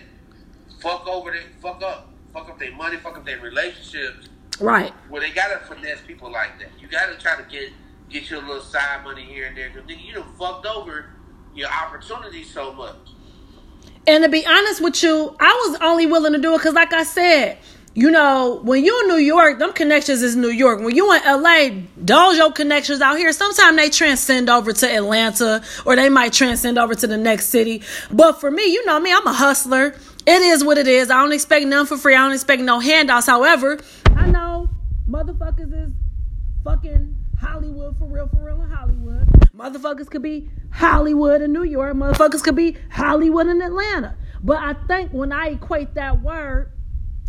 fuck 0.82 1.08
over 1.08 1.30
they 1.30 1.44
fuck 1.62 1.84
up, 1.84 2.10
fuck 2.34 2.50
up 2.50 2.58
their 2.58 2.76
money, 2.76 2.98
fuck 2.98 3.16
up 3.16 3.26
their 3.26 3.40
relationships. 3.40 4.30
Right. 4.60 4.94
Well, 5.12 5.22
they 5.22 5.30
gotta 5.30 5.64
finesse 5.66 6.02
people 6.08 6.32
like 6.32 6.58
that. 6.58 6.70
You 6.82 6.88
gotta 6.88 7.20
try 7.20 7.36
to 7.36 7.44
get 7.44 7.70
get 8.10 8.32
your 8.32 8.42
little 8.42 8.62
side 8.62 9.04
money 9.04 9.26
here 9.26 9.46
and 9.46 9.56
there. 9.56 9.70
Cause 9.70 9.84
nigga, 9.84 10.04
you 10.04 10.14
done 10.16 10.34
fucked 10.40 10.66
over 10.66 11.06
your 11.54 11.70
opportunity 11.70 12.44
so 12.44 12.74
much. 12.74 13.13
And 14.06 14.24
to 14.24 14.30
be 14.30 14.46
honest 14.46 14.82
with 14.82 15.02
you, 15.02 15.36
I 15.40 15.68
was 15.68 15.80
only 15.82 16.06
willing 16.06 16.34
to 16.34 16.40
do 16.40 16.54
it 16.54 16.58
because, 16.58 16.74
like 16.74 16.94
I 16.94 17.04
said, 17.04 17.58
you 17.96 18.10
know, 18.10 18.60
when 18.64 18.84
you're 18.84 19.04
in 19.04 19.10
New 19.10 19.24
York, 19.24 19.60
them 19.60 19.72
connections 19.72 20.24
is 20.24 20.36
New 20.36 20.50
York. 20.50 20.82
When 20.82 20.96
you 20.96 21.14
in 21.14 21.22
LA, 21.24 22.32
your 22.34 22.52
connections 22.52 23.02
out 23.02 23.18
here. 23.18 23.32
Sometimes 23.32 23.78
they 23.78 23.90
transcend 23.90 24.50
over 24.50 24.74
to 24.74 24.92
Atlanta 24.92 25.62
or 25.86 25.96
they 25.96 26.10
might 26.10 26.34
transcend 26.34 26.80
over 26.80 26.96
to 26.96 27.06
the 27.06 27.18
next 27.18 27.50
city. 27.50 27.84
But 28.12 28.42
for 28.42 28.50
me, 28.50 28.66
you 28.74 28.84
know 28.86 29.00
me, 29.00 29.14
I'm 29.14 29.28
a 29.28 29.34
hustler. 29.34 29.96
It 30.26 30.42
is 30.42 30.64
what 30.64 30.78
it 30.78 30.88
is. 30.88 31.12
I 31.12 31.22
don't 31.22 31.34
expect 31.34 31.68
none 31.68 31.86
for 31.86 31.98
free. 31.98 32.16
I 32.16 32.24
don't 32.24 32.34
expect 32.34 32.64
no 32.64 32.80
handouts. 32.80 33.28
However, 33.28 33.80
I 34.16 34.28
know 34.28 34.70
motherfuckers 35.08 35.72
is 35.72 35.94
fucking 36.64 37.23
Hollywood 37.44 37.98
for 38.00 38.06
real, 38.06 38.28
for 38.28 38.44
real 38.44 38.62
in 38.62 38.70
Hollywood. 38.70 39.28
Motherfuckers 39.56 40.10
could 40.10 40.22
be 40.22 40.50
Hollywood 40.72 41.42
in 41.42 41.52
New 41.52 41.64
York. 41.64 41.94
Motherfuckers 41.96 42.42
could 42.42 42.56
be 42.56 42.78
Hollywood 42.90 43.48
in 43.48 43.62
Atlanta. 43.62 44.16
But 44.42 44.58
I 44.58 44.74
think 44.88 45.12
when 45.12 45.32
I 45.32 45.50
equate 45.50 45.94
that 45.96 46.22
word, 46.22 46.72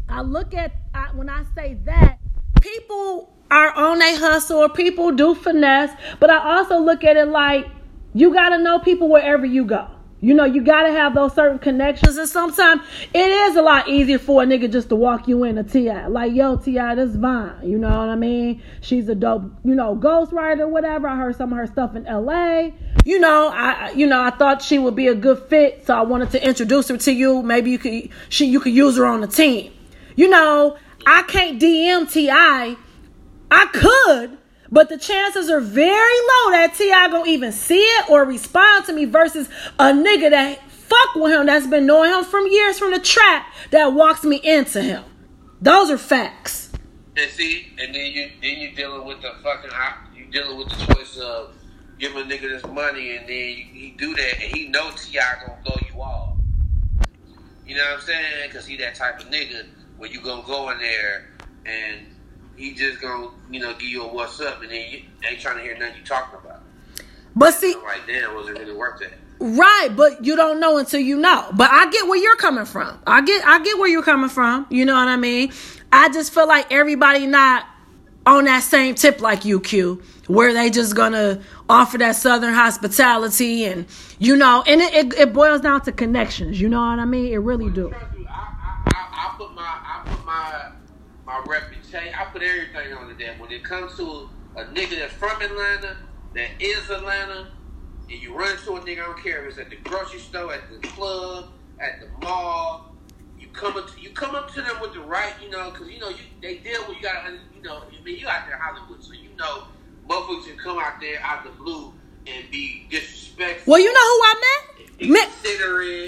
I 0.08 0.22
look 0.22 0.54
at 0.54 0.72
I, 0.94 1.08
when 1.14 1.28
I 1.28 1.44
say 1.54 1.74
that 1.84 2.18
people 2.60 3.34
are 3.50 3.72
on 3.74 4.00
a 4.00 4.16
hustle 4.16 4.58
or 4.58 4.68
people 4.68 5.12
do 5.12 5.34
finesse, 5.34 5.96
but 6.20 6.30
I 6.30 6.56
also 6.56 6.78
look 6.78 7.04
at 7.04 7.16
it 7.16 7.26
like 7.26 7.66
you 8.14 8.32
got 8.32 8.50
to 8.50 8.58
know 8.58 8.78
people 8.78 9.08
wherever 9.08 9.44
you 9.44 9.64
go. 9.64 9.88
You 10.24 10.32
know, 10.32 10.46
you 10.46 10.62
gotta 10.62 10.90
have 10.90 11.14
those 11.14 11.34
certain 11.34 11.58
connections, 11.58 12.16
and 12.16 12.26
sometimes 12.26 12.80
it 13.12 13.18
is 13.18 13.56
a 13.56 13.62
lot 13.62 13.90
easier 13.90 14.18
for 14.18 14.42
a 14.42 14.46
nigga 14.46 14.72
just 14.72 14.88
to 14.88 14.96
walk 14.96 15.28
you 15.28 15.44
in 15.44 15.58
a 15.58 15.62
T.I. 15.62 16.06
Like, 16.06 16.32
yo, 16.32 16.56
T.I., 16.56 16.94
this 16.94 17.14
Vine. 17.14 17.52
You 17.62 17.76
know 17.76 17.90
what 17.90 18.08
I 18.08 18.16
mean? 18.16 18.62
She's 18.80 19.06
a 19.10 19.14
dope, 19.14 19.42
you 19.64 19.74
know, 19.74 19.94
ghostwriter, 19.94 20.66
whatever. 20.66 21.08
I 21.08 21.16
heard 21.16 21.36
some 21.36 21.52
of 21.52 21.58
her 21.58 21.66
stuff 21.66 21.94
in 21.94 22.06
L.A. 22.06 22.72
You 23.04 23.20
know, 23.20 23.48
I, 23.48 23.90
you 23.90 24.06
know, 24.06 24.22
I 24.22 24.30
thought 24.30 24.62
she 24.62 24.78
would 24.78 24.96
be 24.96 25.08
a 25.08 25.14
good 25.14 25.40
fit, 25.50 25.86
so 25.86 25.94
I 25.94 26.00
wanted 26.00 26.30
to 26.30 26.42
introduce 26.42 26.88
her 26.88 26.96
to 26.96 27.12
you. 27.12 27.42
Maybe 27.42 27.72
you 27.72 27.78
could, 27.78 28.08
she, 28.30 28.46
you 28.46 28.60
could 28.60 28.72
use 28.72 28.96
her 28.96 29.04
on 29.04 29.20
the 29.20 29.26
team. 29.26 29.74
You 30.16 30.30
know, 30.30 30.78
I 31.04 31.24
can't 31.24 31.60
DM 31.60 32.10
T.I. 32.10 32.76
I 33.50 33.66
could, 33.66 34.38
but 34.74 34.88
the 34.88 34.98
chances 34.98 35.48
are 35.48 35.60
very 35.60 35.86
low 35.86 36.50
that 36.50 36.74
T.I. 36.76 37.08
gonna 37.08 37.30
even 37.30 37.52
see 37.52 37.78
it 37.78 38.10
or 38.10 38.24
respond 38.24 38.84
to 38.86 38.92
me 38.92 39.04
versus 39.04 39.48
a 39.78 39.92
nigga 39.92 40.30
that 40.30 40.68
fuck 40.68 41.14
with 41.14 41.30
him 41.30 41.46
that's 41.46 41.68
been 41.68 41.86
knowing 41.86 42.10
him 42.10 42.24
from 42.24 42.48
years 42.48 42.76
from 42.76 42.90
the 42.90 42.98
trap 42.98 43.46
that 43.70 43.92
walks 43.92 44.24
me 44.24 44.40
into 44.42 44.82
him. 44.82 45.04
Those 45.62 45.90
are 45.90 45.96
facts. 45.96 46.72
And 47.16 47.30
see, 47.30 47.72
and 47.78 47.94
then 47.94 48.06
you 48.06 48.28
then 48.42 48.58
you 48.58 48.74
dealing 48.74 49.06
with 49.06 49.22
the 49.22 49.30
fucking 49.44 49.70
you 50.16 50.26
dealing 50.32 50.58
with 50.58 50.68
the 50.70 50.92
choice 50.92 51.18
of 51.18 51.54
giving 52.00 52.22
a 52.22 52.24
nigga 52.24 52.48
this 52.60 52.66
money 52.66 53.16
and 53.16 53.28
then 53.28 53.28
he 53.28 53.94
do 53.96 54.12
that 54.16 54.42
and 54.42 54.56
he 54.56 54.66
know 54.66 54.90
T.I. 54.90 55.46
gonna 55.46 55.58
blow 55.64 55.76
you 55.88 56.02
off. 56.02 56.36
You 57.64 57.76
know 57.76 57.84
what 57.84 58.00
I'm 58.00 58.00
saying? 58.00 58.50
Cause 58.50 58.66
he 58.66 58.76
that 58.78 58.96
type 58.96 59.20
of 59.20 59.26
nigga 59.26 59.66
where 59.98 60.10
you 60.10 60.20
gonna 60.20 60.42
go 60.44 60.70
in 60.70 60.78
there 60.78 61.28
and 61.64 62.08
he 62.56 62.74
just 62.74 63.00
gonna, 63.00 63.28
you 63.50 63.60
know, 63.60 63.72
give 63.72 63.88
you 63.88 64.02
a 64.04 64.12
what's 64.12 64.40
up, 64.40 64.62
and 64.62 64.70
then 64.70 64.90
you 64.90 65.02
ain't 65.28 65.40
trying 65.40 65.56
to 65.56 65.62
hear 65.62 65.76
nothing 65.76 65.96
you 65.98 66.04
talking 66.04 66.38
about. 66.38 66.62
But 67.36 67.54
see, 67.54 67.74
like, 67.74 68.06
damn, 68.06 68.34
was 68.34 68.48
it 68.48 68.58
really 68.58 68.74
worth 68.74 69.00
that? 69.00 69.12
Right, 69.40 69.88
but 69.94 70.24
you 70.24 70.36
don't 70.36 70.60
know 70.60 70.78
until 70.78 71.00
you 71.00 71.18
know. 71.18 71.50
But 71.54 71.70
I 71.70 71.90
get 71.90 72.06
where 72.06 72.18
you're 72.18 72.36
coming 72.36 72.64
from. 72.64 72.98
I 73.06 73.22
get 73.22 73.44
I 73.44 73.62
get 73.62 73.78
where 73.78 73.88
you're 73.88 74.02
coming 74.02 74.30
from. 74.30 74.66
You 74.70 74.84
know 74.84 74.94
what 74.94 75.08
I 75.08 75.16
mean? 75.16 75.52
I 75.92 76.08
just 76.10 76.32
feel 76.32 76.46
like 76.46 76.72
everybody 76.72 77.26
not 77.26 77.66
on 78.26 78.44
that 78.44 78.62
same 78.62 78.94
tip 78.94 79.20
like 79.20 79.44
you, 79.44 79.60
Q, 79.60 80.02
where 80.28 80.54
they 80.54 80.70
just 80.70 80.94
gonna 80.94 81.42
offer 81.68 81.98
that 81.98 82.16
southern 82.16 82.54
hospitality 82.54 83.64
and 83.64 83.86
you 84.18 84.36
know, 84.36 84.62
and 84.66 84.80
it, 84.80 84.94
it, 84.94 85.14
it 85.14 85.32
boils 85.32 85.60
down 85.60 85.82
to 85.82 85.92
connections. 85.92 86.60
You 86.60 86.68
know 86.68 86.80
what 86.80 86.98
I 86.98 87.04
mean? 87.04 87.32
It 87.32 87.38
really 87.38 87.70
do. 87.70 87.92
I, 87.92 87.96
I, 87.96 88.82
I, 88.86 89.32
I 89.32 89.34
put 89.36 89.54
my 89.54 89.62
I 89.62 90.02
put 90.06 90.24
my 90.24 90.70
my 91.34 91.52
reputation. 91.52 92.14
I 92.18 92.24
put 92.26 92.42
everything 92.42 92.92
on 92.92 93.08
the 93.08 93.14
damn. 93.14 93.38
When 93.38 93.50
it 93.50 93.64
comes 93.64 93.96
to 93.96 94.28
a 94.56 94.64
nigga 94.66 94.98
that's 94.98 95.14
from 95.14 95.40
Atlanta, 95.42 95.96
that 96.34 96.50
is 96.60 96.90
Atlanta, 96.90 97.48
and 98.10 98.22
you 98.22 98.36
run 98.36 98.52
into 98.52 98.72
a 98.72 98.80
nigga, 98.80 99.02
I 99.02 99.06
don't 99.06 99.22
care 99.22 99.44
if 99.44 99.50
it's 99.50 99.58
at 99.58 99.70
the 99.70 99.76
grocery 99.76 100.20
store, 100.20 100.54
at 100.54 100.70
the 100.70 100.86
club, 100.88 101.50
at 101.80 102.00
the 102.00 102.08
mall. 102.24 102.94
You 103.38 103.48
come 103.48 103.76
up 103.76 103.92
to, 103.92 104.00
you 104.00 104.10
come 104.10 104.34
up 104.34 104.52
to 104.54 104.62
them 104.62 104.80
with 104.80 104.94
the 104.94 105.00
right, 105.00 105.32
you 105.42 105.50
know, 105.50 105.70
because 105.70 105.88
you 105.88 106.00
know 106.00 106.08
you 106.08 106.16
they 106.40 106.58
deal 106.58 106.80
with 106.88 106.96
you 106.98 107.02
got 107.02 107.24
you 107.54 107.62
know 107.62 107.82
I 107.82 108.04
mean 108.04 108.18
you 108.18 108.28
out 108.28 108.46
there 108.46 108.56
in 108.56 108.60
Hollywood, 108.60 109.02
so 109.02 109.12
you 109.12 109.30
know 109.38 109.64
motherfuckers 110.08 110.46
can 110.46 110.58
come 110.58 110.78
out 110.78 111.00
there 111.00 111.20
out 111.20 111.44
the 111.44 111.50
blue 111.50 111.92
and 112.26 112.50
be 112.50 112.86
disrespectful. 112.90 113.72
Well, 113.72 113.80
you 113.80 113.92
know 113.92 114.00
who 114.00 114.20
I 114.22 114.34
met? 114.40 115.10
Met 115.10 115.30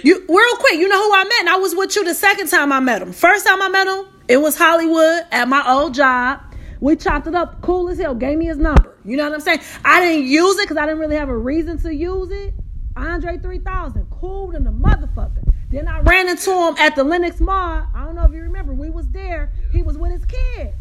you 0.04 0.24
real 0.28 0.56
quick. 0.56 0.74
You 0.74 0.88
know 0.88 1.08
who 1.08 1.14
I 1.14 1.24
met? 1.24 1.40
And 1.40 1.48
I 1.48 1.56
was 1.56 1.74
with 1.74 1.96
you 1.96 2.04
the 2.04 2.14
second 2.14 2.48
time 2.48 2.72
I 2.72 2.80
met 2.80 3.02
him. 3.02 3.12
First 3.12 3.46
time 3.46 3.60
I 3.60 3.68
met 3.68 3.86
him, 3.86 4.06
it 4.28 4.38
was 4.38 4.56
Hollywood 4.56 5.24
at 5.30 5.48
my 5.48 5.64
old 5.70 5.94
job. 5.94 6.40
We 6.80 6.96
chopped 6.96 7.26
it 7.26 7.34
up, 7.34 7.62
cool 7.62 7.88
as 7.88 7.98
hell. 7.98 8.14
Gave 8.14 8.38
me 8.38 8.46
his 8.46 8.58
number. 8.58 8.96
You 9.04 9.16
know 9.16 9.24
what 9.24 9.34
I'm 9.34 9.40
saying? 9.40 9.60
I 9.84 10.00
didn't 10.00 10.26
use 10.26 10.58
it 10.58 10.64
because 10.64 10.76
I 10.76 10.86
didn't 10.86 11.00
really 11.00 11.16
have 11.16 11.28
a 11.28 11.36
reason 11.36 11.78
to 11.78 11.94
use 11.94 12.30
it. 12.30 12.54
Andre 12.96 13.38
3000, 13.38 14.06
cool 14.10 14.52
than 14.52 14.64
the 14.64 14.70
motherfucker. 14.70 15.42
Then 15.70 15.88
I 15.88 16.00
ran 16.00 16.28
into 16.28 16.50
him 16.50 16.76
at 16.78 16.96
the 16.96 17.04
Lenox 17.04 17.40
Mall. 17.40 17.86
I 17.94 18.04
don't 18.04 18.14
know 18.14 18.24
if 18.24 18.32
you 18.32 18.42
remember. 18.42 18.72
We 18.72 18.90
was 18.90 19.08
there. 19.08 19.52
He 19.72 19.82
was 19.82 19.98
with 19.98 20.12
his 20.12 20.24
kids. 20.24 20.76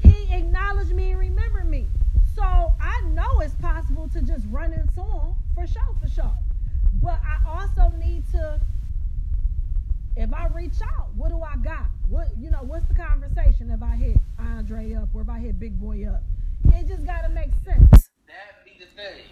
He 0.00 0.32
acknowledged 0.32 0.92
me 0.92 1.10
and 1.10 1.20
remembered 1.20 1.68
me. 1.68 1.86
So 2.34 2.42
I 2.42 3.00
know 3.08 3.40
it's 3.40 3.54
possible 3.54 4.08
to 4.08 4.22
just 4.22 4.46
run 4.48 4.72
into 4.72 5.02
him 5.02 5.34
for 5.54 5.66
sure, 5.66 5.94
for 6.00 6.08
sure. 6.08 6.36
But 7.02 7.20
I 7.24 7.38
also 7.46 7.94
need 7.96 8.24
to, 8.32 8.60
if 10.20 10.34
I 10.34 10.48
reach 10.48 10.74
out, 10.82 11.08
what 11.16 11.30
do 11.30 11.42
I 11.42 11.56
got? 11.56 11.86
What 12.08 12.28
you 12.38 12.50
know? 12.50 12.58
What's 12.58 12.86
the 12.86 12.94
conversation 12.94 13.70
if 13.70 13.82
I 13.82 13.96
hit 13.96 14.18
Andre 14.38 14.92
up 14.94 15.08
or 15.14 15.22
if 15.22 15.30
I 15.30 15.38
hit 15.38 15.58
Big 15.58 15.80
Boi 15.80 16.06
up? 16.06 16.22
It 16.74 16.86
just 16.86 17.06
gotta 17.06 17.30
make 17.30 17.50
sense. 17.64 18.10
that 18.26 18.62
be 18.64 18.72
the 18.78 18.84
thing. 18.94 19.24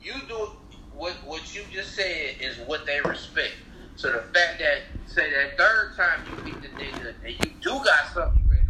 You 0.00 0.14
do 0.26 0.50
what 0.94 1.12
what 1.26 1.54
you 1.54 1.62
just 1.70 1.94
said 1.94 2.36
is 2.40 2.56
what 2.66 2.86
they 2.86 3.00
respect. 3.02 3.52
So 3.96 4.12
the 4.12 4.20
fact 4.20 4.60
that 4.60 4.82
say 5.06 5.30
that 5.30 5.58
third 5.58 5.94
time 5.94 6.20
you 6.30 6.44
meet 6.44 6.62
the 6.62 6.68
nigga 6.68 7.14
and 7.22 7.34
you 7.44 7.50
do 7.60 7.84
got 7.84 8.08
something 8.14 8.48
ready 8.48 8.64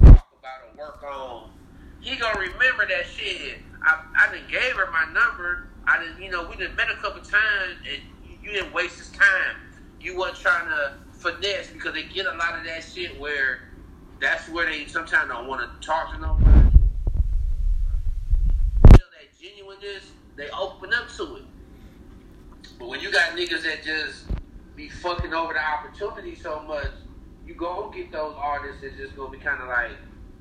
to 0.00 0.12
talk 0.12 0.28
about 0.38 0.60
or 0.68 0.78
work 0.78 1.02
on, 1.02 1.50
he 2.00 2.16
gonna 2.16 2.38
remember 2.38 2.86
that 2.86 3.06
shit. 3.06 3.60
I 3.82 3.98
I 4.14 4.26
done 4.26 4.44
gave 4.50 4.74
her 4.74 4.90
my 4.92 5.06
number. 5.06 5.68
I 5.86 6.04
didn't 6.04 6.22
you 6.22 6.30
know 6.30 6.46
we 6.50 6.62
done 6.62 6.76
met 6.76 6.90
a 6.90 6.96
couple 6.96 7.22
times 7.22 7.78
and 7.90 8.02
you 8.42 8.52
didn't 8.52 8.74
waste 8.74 8.98
his 8.98 9.08
time. 9.12 9.56
You 10.00 10.16
wasn't 10.16 10.38
trying 10.38 10.66
to 10.68 10.94
finesse 11.12 11.68
because 11.68 11.92
they 11.94 12.04
get 12.04 12.26
a 12.26 12.32
lot 12.32 12.58
of 12.58 12.64
that 12.64 12.82
shit 12.82 13.18
where 13.20 13.60
that's 14.20 14.48
where 14.48 14.66
they 14.66 14.86
sometimes 14.86 15.28
don't 15.28 15.46
want 15.46 15.60
to 15.60 15.86
talk 15.86 16.12
to 16.14 16.20
nobody 16.20 16.50
feel 18.96 19.06
that 19.12 19.40
genuineness, 19.40 20.12
they 20.36 20.48
open 20.50 20.92
up 20.94 21.08
to 21.16 21.36
it. 21.36 21.42
But 22.78 22.88
when 22.88 23.00
you 23.00 23.12
got 23.12 23.30
niggas 23.36 23.62
that 23.62 23.82
just 23.84 24.24
be 24.76 24.88
fucking 24.88 25.34
over 25.34 25.52
the 25.52 25.62
opportunity 25.62 26.34
so 26.34 26.60
much, 26.60 26.90
you 27.46 27.54
go 27.54 27.90
get 27.94 28.10
those 28.12 28.34
artists 28.38 28.82
that's 28.82 28.96
just 28.96 29.16
gonna 29.16 29.30
be 29.30 29.38
kind 29.38 29.60
of 29.60 29.68
like, 29.68 29.92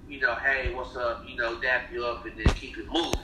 you 0.07 0.19
know, 0.19 0.35
hey, 0.35 0.73
what's 0.73 0.95
up? 0.95 1.23
You 1.27 1.35
know, 1.35 1.59
dap 1.59 1.91
you 1.91 2.05
up 2.05 2.25
and 2.25 2.37
then 2.37 2.53
keep 2.55 2.77
it 2.77 2.85
moving. 2.91 3.19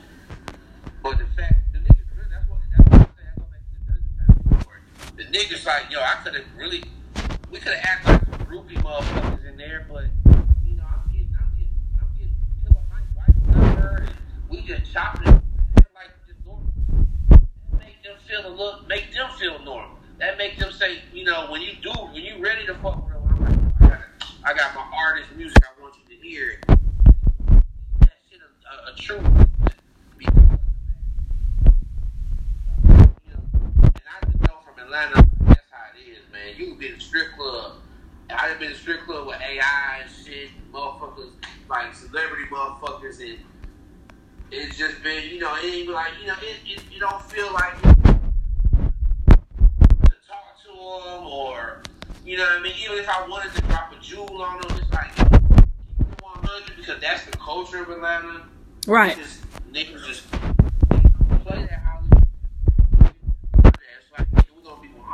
But 1.02 1.18
the 1.18 1.26
fact, 1.38 1.56
the 1.72 1.80
niggas, 1.80 2.06
really, 2.16 2.30
that's 2.30 2.50
what, 2.50 2.60
that's 2.76 2.90
what 2.90 3.02
I'm 3.02 3.08
saying. 3.16 3.30
I 3.36 3.40
go 3.40 3.46
back 3.52 3.62
to 3.62 3.74
the 3.78 3.94
Dungeon 3.94 4.44
Family 4.50 4.62
story. 4.62 4.80
The 5.18 5.25
niggas 5.36 5.66
like, 5.66 5.92
yo, 5.92 6.00
I 6.00 6.16
could 6.24 6.34
have 6.36 6.46
really, 6.56 6.82
we 7.52 7.60
could 7.60 7.74
have 7.74 7.84
acted 7.84 8.12
like 8.14 8.22
some 8.40 8.48
groupie 8.48 8.82
motherfuckers 8.82 9.46
in 9.46 9.58
there, 9.58 9.86
but 9.90 10.06
you 10.66 10.78
know, 10.78 10.84
I'm 10.88 11.12
getting, 11.12 11.30
I'm 11.38 11.52
getting, 11.58 11.76
I'm 12.00 12.08
getting 12.18 12.36
Killer 12.64 12.80
Mike's 12.90 13.12
wife 13.18 13.36
number, 13.58 14.06
and 14.08 14.16
we 14.50 14.62
just 14.62 14.94
chopping 14.94 15.28
it 15.28 15.42
like 15.94 16.12
just 16.26 16.40
normal. 16.46 16.72
Make 17.78 18.02
them 18.02 18.16
feel 18.26 18.48
a 18.48 18.50
little, 18.50 18.80
make 18.88 19.14
them 19.14 19.30
feel 19.38 19.62
normal. 19.64 19.98
That 20.20 20.38
make 20.38 20.58
them 20.58 20.72
say, 20.72 21.00
you 21.14 21.26
know, 21.26 21.52
when 21.52 21.62
you 21.62 21.74
do, 21.84 21.92
when 21.92 22.24
you 22.24 22.42
ready 22.42 22.66
to 22.68 22.76
fuck 22.76 23.06
with 23.06 23.16
I'm 23.16 23.42
like, 23.42 23.82
I 23.82 23.88
got, 23.90 24.00
I 24.46 24.54
got 24.54 24.74
my 24.74 24.90
artist 24.98 25.30
music. 25.36 25.58
I 25.62 25.82
want 25.82 25.96
you 25.98 26.16
to 26.16 26.22
hear. 26.26 26.62
That 28.00 28.16
shit 28.30 28.40
a, 28.40 28.90
a, 28.90 28.94
a 28.94 28.96
true. 28.96 29.20
Because 30.18 30.38
of 30.38 30.50
that. 32.88 33.10
You 33.26 33.34
know, 33.34 33.42
and 33.84 34.08
I 34.08 34.26
just 34.26 34.40
know 34.40 34.56
from 34.64 34.75
Atlanta, 34.86 35.28
that's 35.48 35.62
how 35.72 35.88
it 35.98 36.02
is, 36.08 36.20
man. 36.32 36.54
You 36.58 36.68
can 36.68 36.78
be 36.78 36.88
in 36.90 36.94
a 36.94 37.00
strip 37.00 37.36
club. 37.36 37.78
I 38.30 38.50
done 38.50 38.60
been 38.60 38.68
in 38.68 38.74
a 38.74 38.78
strip 38.78 39.02
club 39.02 39.26
with 39.26 39.38
AI 39.42 40.02
and 40.02 40.12
shit, 40.12 40.50
motherfuckers, 40.72 41.32
like 41.68 41.96
celebrity 41.96 42.46
motherfuckers, 42.52 43.20
and 43.20 43.40
it's 44.52 44.78
just 44.78 45.02
been, 45.02 45.28
you 45.30 45.40
know, 45.40 45.56
it 45.56 45.66
ain't 45.66 45.90
like, 45.90 46.12
you 46.22 46.28
know, 46.28 46.36
it, 46.40 46.58
it, 46.68 46.84
you 46.92 47.00
don't 47.00 47.22
feel 47.24 47.52
like 47.52 47.82
to 47.82 47.94
talk 50.28 50.62
to 50.64 50.70
them 50.70 51.26
or, 51.26 51.82
you 52.24 52.38
know 52.38 52.44
what 52.44 52.60
I 52.60 52.62
mean? 52.62 52.74
Even 52.84 53.00
if 53.00 53.10
I 53.10 53.28
wanted 53.28 53.56
to 53.56 53.62
drop 53.64 53.92
a 53.92 54.00
jewel 54.04 54.44
on 54.44 54.62
them, 54.62 54.78
it's 54.78 54.92
like, 54.92 55.16
keep 55.16 55.26
it 55.34 56.22
100 56.22 56.78
because 56.78 57.02
that's 57.02 57.26
the 57.26 57.32
culture 57.38 57.82
of 57.82 57.90
Atlanta. 57.90 58.44
Right. 58.86 59.18
Just, 59.18 59.42
niggas 59.72 60.06
just 60.06 60.30
play 60.32 61.66
that 61.66 61.84
Hollywood. 61.84 62.28
It's 63.66 64.12
like, 64.18 64.30
nigga, 64.32 64.46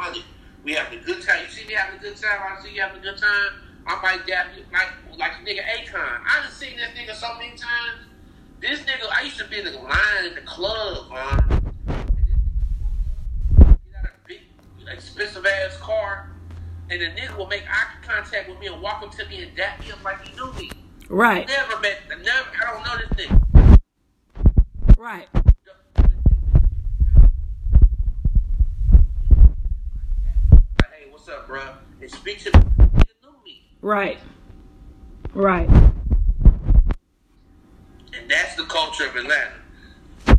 we're 0.02 0.08
gonna 0.08 0.14
be 0.14 0.22
100. 0.22 0.24
We 0.64 0.74
having 0.74 1.00
a 1.00 1.02
good 1.04 1.22
time. 1.22 1.44
You 1.44 1.52
see 1.52 1.68
me 1.68 1.74
having 1.74 2.00
a 2.00 2.02
good 2.02 2.18
time. 2.18 2.40
I 2.42 2.62
see 2.62 2.74
you 2.74 2.82
having 2.82 3.00
a 3.00 3.04
good 3.04 3.18
time. 3.18 3.62
I 3.88 4.02
might 4.02 4.28
dap 4.28 4.48
you 4.56 4.64
like 4.72 4.90
like 5.18 5.32
the 5.44 5.52
nigga 5.52 5.62
Akon. 5.62 6.22
I 6.26 6.42
done 6.44 6.52
seen 6.52 6.78
this 6.78 6.90
nigga 6.98 7.16
so 7.16 7.34
many 7.36 7.50
times. 7.58 8.06
This 8.60 8.80
nigga, 8.82 9.10
I 9.12 9.24
used 9.24 9.40
to 9.40 9.48
be 9.48 9.58
in 9.60 9.66
the 9.66 9.72
line 9.72 10.26
in 10.28 10.36
the 10.36 10.42
club, 10.42 11.10
man. 11.10 11.40
And 11.50 11.58
this 11.58 12.38
nigga 13.58 13.78
get 13.86 13.96
out 13.98 14.06
a 14.06 14.28
big, 14.28 14.42
expensive 14.88 15.46
ass 15.46 15.78
car, 15.78 16.30
and 16.92 17.02
the 17.02 17.08
nigga 17.08 17.36
will 17.38 17.48
make 17.48 17.64
eye 17.68 17.88
contact 18.04 18.50
with 18.50 18.60
me 18.60 18.68
and 18.68 18.80
walk 18.80 19.02
up 19.02 19.12
to 19.16 19.26
me 19.28 19.42
and 19.42 19.56
dap 19.58 19.80
me 19.80 19.92
up 19.92 20.04
like 20.04 20.28
he 20.28 20.36
knew 20.36 20.54
me. 20.54 20.70
Right. 21.10 21.48
Never 21.48 21.80
met, 21.80 22.02
never. 22.08 22.50
I 22.64 22.72
don't 22.72 22.84
know 22.86 22.98
this 22.98 23.26
nigga. 23.26 23.80
Right. 24.96 25.28
Hey, 31.02 31.10
what's 31.10 31.21
up, 31.32 31.48
bro? 31.48 31.62
And 32.02 32.12
speak 32.12 32.40
to 32.44 32.52
me. 32.58 32.64
Nigga 32.64 33.06
knew 33.24 33.34
me. 33.46 33.62
Right. 33.82 34.20
Right. 35.34 35.70
And 38.14 38.30
that's 38.30 38.56
the 38.56 38.64
culture 38.66 39.08
of 39.08 39.16
Atlanta. 39.16 39.52
I'll 40.28 40.36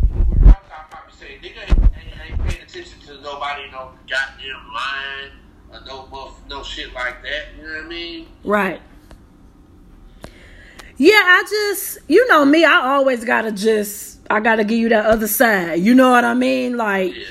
probably 0.90 1.12
say, 1.18 1.38
nigga 1.42 1.62
ain't, 1.68 2.30
ain't 2.30 2.48
paying 2.48 2.62
attention 2.62 3.00
to 3.06 3.20
nobody, 3.22 3.70
no 3.70 3.92
goddamn 4.08 4.72
line, 4.72 5.30
or 5.72 5.80
no, 5.86 6.02
buff- 6.10 6.40
no 6.48 6.62
shit 6.62 6.92
like 6.92 7.22
that. 7.22 7.46
You 7.56 7.62
know 7.66 7.74
what 7.76 7.84
I 7.84 7.88
mean? 7.88 8.28
Right. 8.44 8.80
Yeah, 10.98 11.14
I 11.14 11.44
just, 11.48 11.98
you 12.08 12.28
know 12.28 12.44
me, 12.44 12.64
I 12.64 12.74
always 12.74 13.24
gotta 13.24 13.50
just, 13.50 14.20
I 14.30 14.40
gotta 14.40 14.62
give 14.62 14.78
you 14.78 14.90
that 14.90 15.06
other 15.06 15.26
side. 15.26 15.80
You 15.80 15.94
know 15.94 16.10
what 16.10 16.24
I 16.24 16.34
mean? 16.34 16.76
Like, 16.76 17.14
Yeah. 17.16 17.24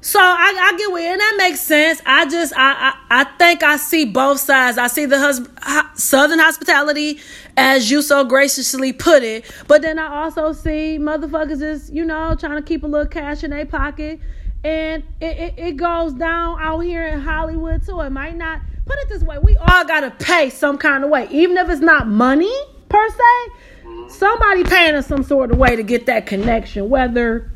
So 0.00 0.18
I, 0.18 0.72
I 0.72 0.76
get 0.78 0.92
where, 0.92 1.12
and 1.12 1.20
that 1.20 1.34
makes 1.36 1.60
sense. 1.60 2.00
I 2.06 2.26
just, 2.26 2.54
I, 2.56 2.94
I, 3.10 3.20
I 3.20 3.24
think 3.38 3.62
I 3.62 3.76
see 3.76 4.06
both 4.06 4.40
sides. 4.40 4.78
I 4.78 4.86
see 4.86 5.04
the 5.06 5.18
hus- 5.18 6.02
Southern 6.02 6.38
hospitality, 6.38 7.20
as 7.56 7.90
you 7.90 8.00
so 8.00 8.24
graciously 8.24 8.92
put 8.92 9.22
it, 9.22 9.44
but 9.68 9.82
then 9.82 9.98
I 9.98 10.22
also 10.22 10.52
see 10.52 10.98
motherfuckers 10.98 11.62
is, 11.62 11.90
you 11.90 12.04
know, 12.04 12.34
trying 12.34 12.56
to 12.56 12.62
keep 12.62 12.82
a 12.82 12.86
little 12.86 13.06
cash 13.06 13.44
in 13.44 13.50
their 13.50 13.66
pocket. 13.66 14.20
And 14.62 15.04
it, 15.20 15.38
it, 15.38 15.54
it 15.58 15.76
goes 15.76 16.12
down 16.12 16.60
out 16.60 16.80
here 16.80 17.06
in 17.06 17.20
Hollywood 17.20 17.84
too. 17.84 18.00
It 18.00 18.10
might 18.10 18.36
not, 18.36 18.60
put 18.84 18.98
it 18.98 19.08
this 19.08 19.22
way, 19.22 19.38
we 19.38 19.56
all 19.56 19.84
gotta 19.84 20.10
pay 20.10 20.50
some 20.50 20.76
kind 20.78 21.04
of 21.04 21.10
way, 21.10 21.28
even 21.30 21.56
if 21.56 21.68
it's 21.68 21.80
not 21.80 22.08
money 22.08 22.54
per 22.88 23.08
se. 23.08 24.08
Somebody 24.08 24.64
paying 24.64 24.94
us 24.94 25.06
some 25.06 25.22
sort 25.22 25.50
of 25.50 25.58
way 25.58 25.76
to 25.76 25.82
get 25.82 26.06
that 26.06 26.26
connection, 26.26 26.90
whether 26.90 27.50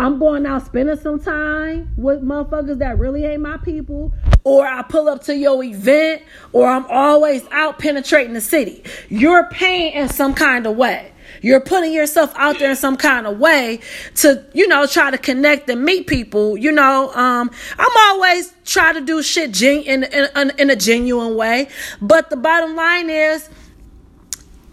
I'm 0.00 0.18
going 0.18 0.46
out 0.46 0.64
spending 0.64 0.96
some 0.96 1.20
time 1.20 1.92
with 1.98 2.22
motherfuckers 2.22 2.78
that 2.78 2.98
really 2.98 3.26
ain't 3.26 3.42
my 3.42 3.58
people, 3.58 4.14
or 4.44 4.66
I 4.66 4.80
pull 4.80 5.10
up 5.10 5.24
to 5.24 5.36
your 5.36 5.62
event, 5.62 6.22
or 6.54 6.66
I'm 6.66 6.86
always 6.86 7.46
out 7.50 7.78
penetrating 7.78 8.32
the 8.32 8.40
city. 8.40 8.82
You're 9.10 9.50
paying 9.50 9.92
in 9.92 10.08
some 10.08 10.32
kind 10.32 10.66
of 10.66 10.74
way. 10.74 11.12
You're 11.42 11.60
putting 11.60 11.92
yourself 11.92 12.32
out 12.36 12.58
there 12.58 12.70
in 12.70 12.76
some 12.76 12.96
kind 12.96 13.26
of 13.26 13.38
way 13.38 13.80
to, 14.16 14.42
you 14.54 14.66
know, 14.68 14.86
try 14.86 15.10
to 15.10 15.18
connect 15.18 15.68
and 15.68 15.84
meet 15.84 16.06
people. 16.06 16.56
You 16.56 16.72
know, 16.72 17.12
um, 17.12 17.50
I'm 17.78 17.96
always 18.14 18.54
try 18.64 18.94
to 18.94 19.02
do 19.02 19.22
shit 19.22 19.52
gen- 19.52 19.82
in, 19.82 20.04
in, 20.04 20.52
in 20.58 20.70
a 20.70 20.76
genuine 20.76 21.36
way. 21.36 21.68
But 22.00 22.30
the 22.30 22.36
bottom 22.36 22.74
line 22.74 23.10
is, 23.10 23.50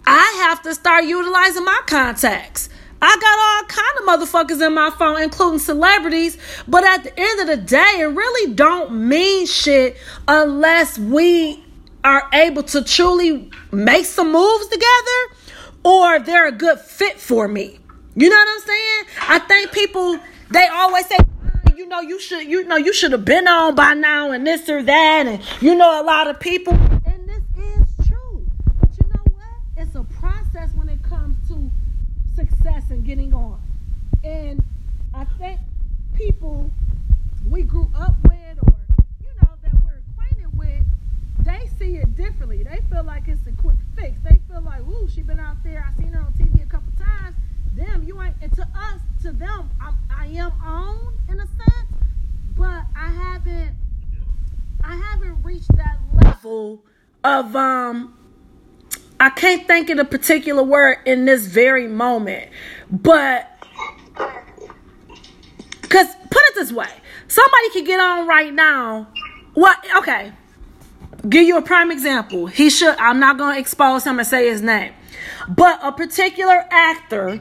I 0.05 0.45
have 0.47 0.61
to 0.61 0.73
start 0.73 1.03
utilizing 1.03 1.65
my 1.65 1.81
contacts. 1.85 2.69
I 3.01 3.17
got 3.21 3.39
all 3.39 3.67
kind 3.67 3.97
of 3.99 4.29
motherfuckers 4.29 4.65
in 4.65 4.73
my 4.73 4.89
phone, 4.91 5.21
including 5.21 5.59
celebrities. 5.59 6.37
But 6.67 6.83
at 6.83 7.03
the 7.03 7.19
end 7.19 7.39
of 7.41 7.47
the 7.47 7.57
day, 7.57 7.99
it 7.99 8.05
really 8.05 8.53
don't 8.53 9.07
mean 9.07 9.45
shit 9.45 9.97
unless 10.27 10.97
we 10.97 11.63
are 12.03 12.27
able 12.33 12.63
to 12.63 12.83
truly 12.83 13.51
make 13.71 14.05
some 14.05 14.31
moves 14.31 14.67
together 14.67 15.37
or 15.83 16.19
they're 16.19 16.47
a 16.47 16.51
good 16.51 16.79
fit 16.79 17.19
for 17.19 17.47
me. 17.47 17.79
You 18.15 18.29
know 18.29 18.35
what 18.35 18.47
I'm 18.49 18.67
saying? 18.67 19.03
I 19.29 19.39
think 19.39 19.71
people 19.71 20.19
they 20.49 20.67
always 20.67 21.05
say 21.05 21.17
ah, 21.19 21.73
you 21.75 21.85
know 21.85 21.99
you 21.99 22.19
should 22.19 22.47
you 22.47 22.63
know 22.63 22.77
you 22.77 22.93
should 22.93 23.11
have 23.11 23.25
been 23.25 23.47
on 23.47 23.75
by 23.75 23.93
now 23.93 24.31
and 24.31 24.47
this 24.47 24.69
or 24.69 24.81
that 24.83 25.25
and 25.27 25.41
you 25.61 25.75
know 25.75 26.01
a 26.01 26.03
lot 26.03 26.27
of 26.27 26.39
people 26.39 26.73
and 26.73 27.29
this 27.29 27.43
is 27.57 28.07
true. 28.07 28.47
But 28.79 28.89
you 28.99 29.07
know 29.13 29.23
what? 29.33 29.85
It's 29.85 29.95
a 29.95 30.03
process 30.03 30.73
when 30.75 30.89
it 30.89 31.03
comes 31.03 31.35
to 31.49 31.69
success 32.35 32.89
and 32.89 33.05
getting 33.05 33.33
on. 33.33 33.59
And 34.23 34.63
I 35.13 35.25
think 35.39 35.59
people 36.13 36.71
we 37.49 37.63
grew 37.63 37.91
up 37.95 38.15
with 38.23 38.57
or 38.63 38.75
you 39.21 39.29
know 39.41 39.49
that 39.61 39.73
we're 39.83 40.01
acquainted 40.11 40.57
with 40.57 40.85
they 41.47 41.69
see 41.79 41.95
it 41.97 42.15
differently. 42.15 42.63
They 42.63 42.81
feel 42.89 43.03
like 43.03 43.27
it's 43.27 43.45
a 43.47 43.51
quick 43.61 43.77
fix. 43.95 44.19
They 44.19 44.39
feel 44.49 44.61
like, 44.61 44.81
ooh, 44.81 45.07
she 45.07 45.21
been 45.21 45.39
out 45.39 45.63
there. 45.63 45.85
I 45.87 46.01
seen 46.01 46.11
her 46.11 46.19
on 46.19 46.33
TV 46.33 46.61
a 46.61 46.65
couple 46.65 46.91
times. 46.97 47.35
Damn, 47.75 48.03
you 48.03 48.21
ain't. 48.21 48.35
And 48.41 48.53
to 48.55 48.63
us, 48.63 49.01
to 49.21 49.31
them, 49.31 49.69
I'm, 49.79 49.97
I 50.09 50.27
am 50.27 50.51
on 50.61 51.13
in 51.29 51.39
a 51.39 51.45
sense, 51.45 51.91
but 52.55 52.83
I 52.95 53.09
haven't. 53.11 53.75
I 54.83 54.95
haven't 54.95 55.43
reached 55.43 55.75
that 55.75 55.97
level 56.13 56.81
of 57.27 57.55
um. 57.55 58.13
I 59.19 59.31
can't 59.31 59.65
think 59.67 59.89
of 59.89 59.97
a 59.97 60.05
particular 60.05 60.61
word 60.61 60.99
in 61.05 61.25
this 61.25 61.47
very 61.47 61.87
moment, 61.87 62.51
but 62.91 63.51
because 65.81 66.07
put 66.29 66.43
it 66.43 66.55
this 66.55 66.71
way, 66.71 66.89
somebody 67.27 67.69
could 67.71 67.85
get 67.85 67.99
on 67.99 68.27
right 68.27 68.53
now. 68.53 69.07
What? 69.55 69.83
Okay, 69.97 70.33
give 71.27 71.47
you 71.47 71.57
a 71.57 71.63
prime 71.63 71.89
example. 71.89 72.45
He 72.45 72.69
should, 72.69 72.95
I'm 72.99 73.19
not 73.19 73.37
to 73.55 73.59
expose 73.59 74.05
him 74.05 74.19
and 74.19 74.27
say 74.27 74.49
his 74.49 74.61
name, 74.61 74.93
but 75.49 75.79
a 75.81 75.91
particular 75.91 76.65
actor 76.69 77.39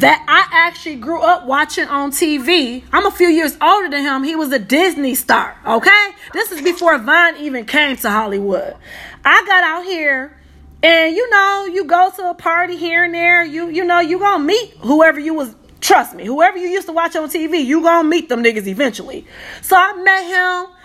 that 0.00 0.24
I 0.28 0.46
actually 0.52 0.96
grew 0.96 1.20
up 1.20 1.46
watching 1.46 1.88
on 1.88 2.10
TV. 2.10 2.84
I'm 2.92 3.06
a 3.06 3.10
few 3.10 3.28
years 3.28 3.56
older 3.62 3.88
than 3.88 4.02
him. 4.02 4.24
He 4.24 4.36
was 4.36 4.52
a 4.52 4.58
Disney 4.58 5.14
star, 5.14 5.56
okay? 5.66 6.10
This 6.32 6.52
is 6.52 6.60
before 6.60 6.98
Vine 6.98 7.36
even 7.38 7.64
came 7.64 7.96
to 7.98 8.10
Hollywood. 8.10 8.76
I 9.24 9.44
got 9.46 9.64
out 9.64 9.84
here 9.84 10.36
and 10.82 11.16
you 11.16 11.30
know, 11.30 11.66
you 11.72 11.84
go 11.84 12.10
to 12.16 12.30
a 12.30 12.34
party 12.34 12.76
here 12.76 13.04
and 13.04 13.14
there, 13.14 13.42
you 13.42 13.68
you 13.68 13.84
know, 13.84 14.00
you 14.00 14.18
going 14.18 14.40
to 14.40 14.44
meet 14.44 14.70
whoever 14.80 15.18
you 15.18 15.32
was 15.32 15.54
trust 15.80 16.14
me, 16.14 16.26
whoever 16.26 16.58
you 16.58 16.68
used 16.68 16.86
to 16.88 16.92
watch 16.92 17.16
on 17.16 17.28
TV, 17.28 17.64
you 17.64 17.80
going 17.80 18.04
to 18.04 18.08
meet 18.08 18.28
them 18.28 18.42
niggas 18.44 18.66
eventually. 18.66 19.26
So 19.62 19.76
I 19.76 19.94
met 20.02 20.24
him 20.26 20.76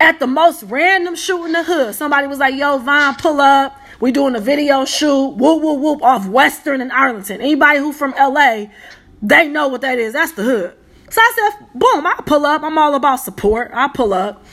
at 0.00 0.20
the 0.20 0.26
most 0.26 0.62
random 0.64 1.16
shoot 1.16 1.44
in 1.44 1.52
the 1.52 1.64
hood. 1.64 1.94
Somebody 1.94 2.26
was 2.28 2.38
like, 2.38 2.54
yo, 2.54 2.78
Vine, 2.78 3.14
pull 3.16 3.40
up. 3.40 3.78
We 4.00 4.12
doing 4.12 4.36
a 4.36 4.40
video 4.40 4.84
shoot, 4.84 5.30
whoop, 5.30 5.62
whoop, 5.62 5.80
whoop, 5.80 6.02
off 6.02 6.26
Western 6.26 6.80
and 6.80 6.92
Arlington. 6.92 7.40
Anybody 7.40 7.80
who 7.80 7.92
from 7.92 8.12
LA, 8.12 8.66
they 9.22 9.48
know 9.48 9.68
what 9.68 9.80
that 9.80 9.98
is. 9.98 10.12
That's 10.12 10.32
the 10.32 10.42
hood. 10.42 10.74
So 11.10 11.20
I 11.20 11.32
said, 11.34 11.66
boom, 11.74 12.06
I 12.06 12.20
pull 12.24 12.46
up. 12.46 12.62
I'm 12.62 12.78
all 12.78 12.94
about 12.94 13.16
support. 13.16 13.70
I 13.74 13.88
pull 13.88 14.12
up. 14.12 14.44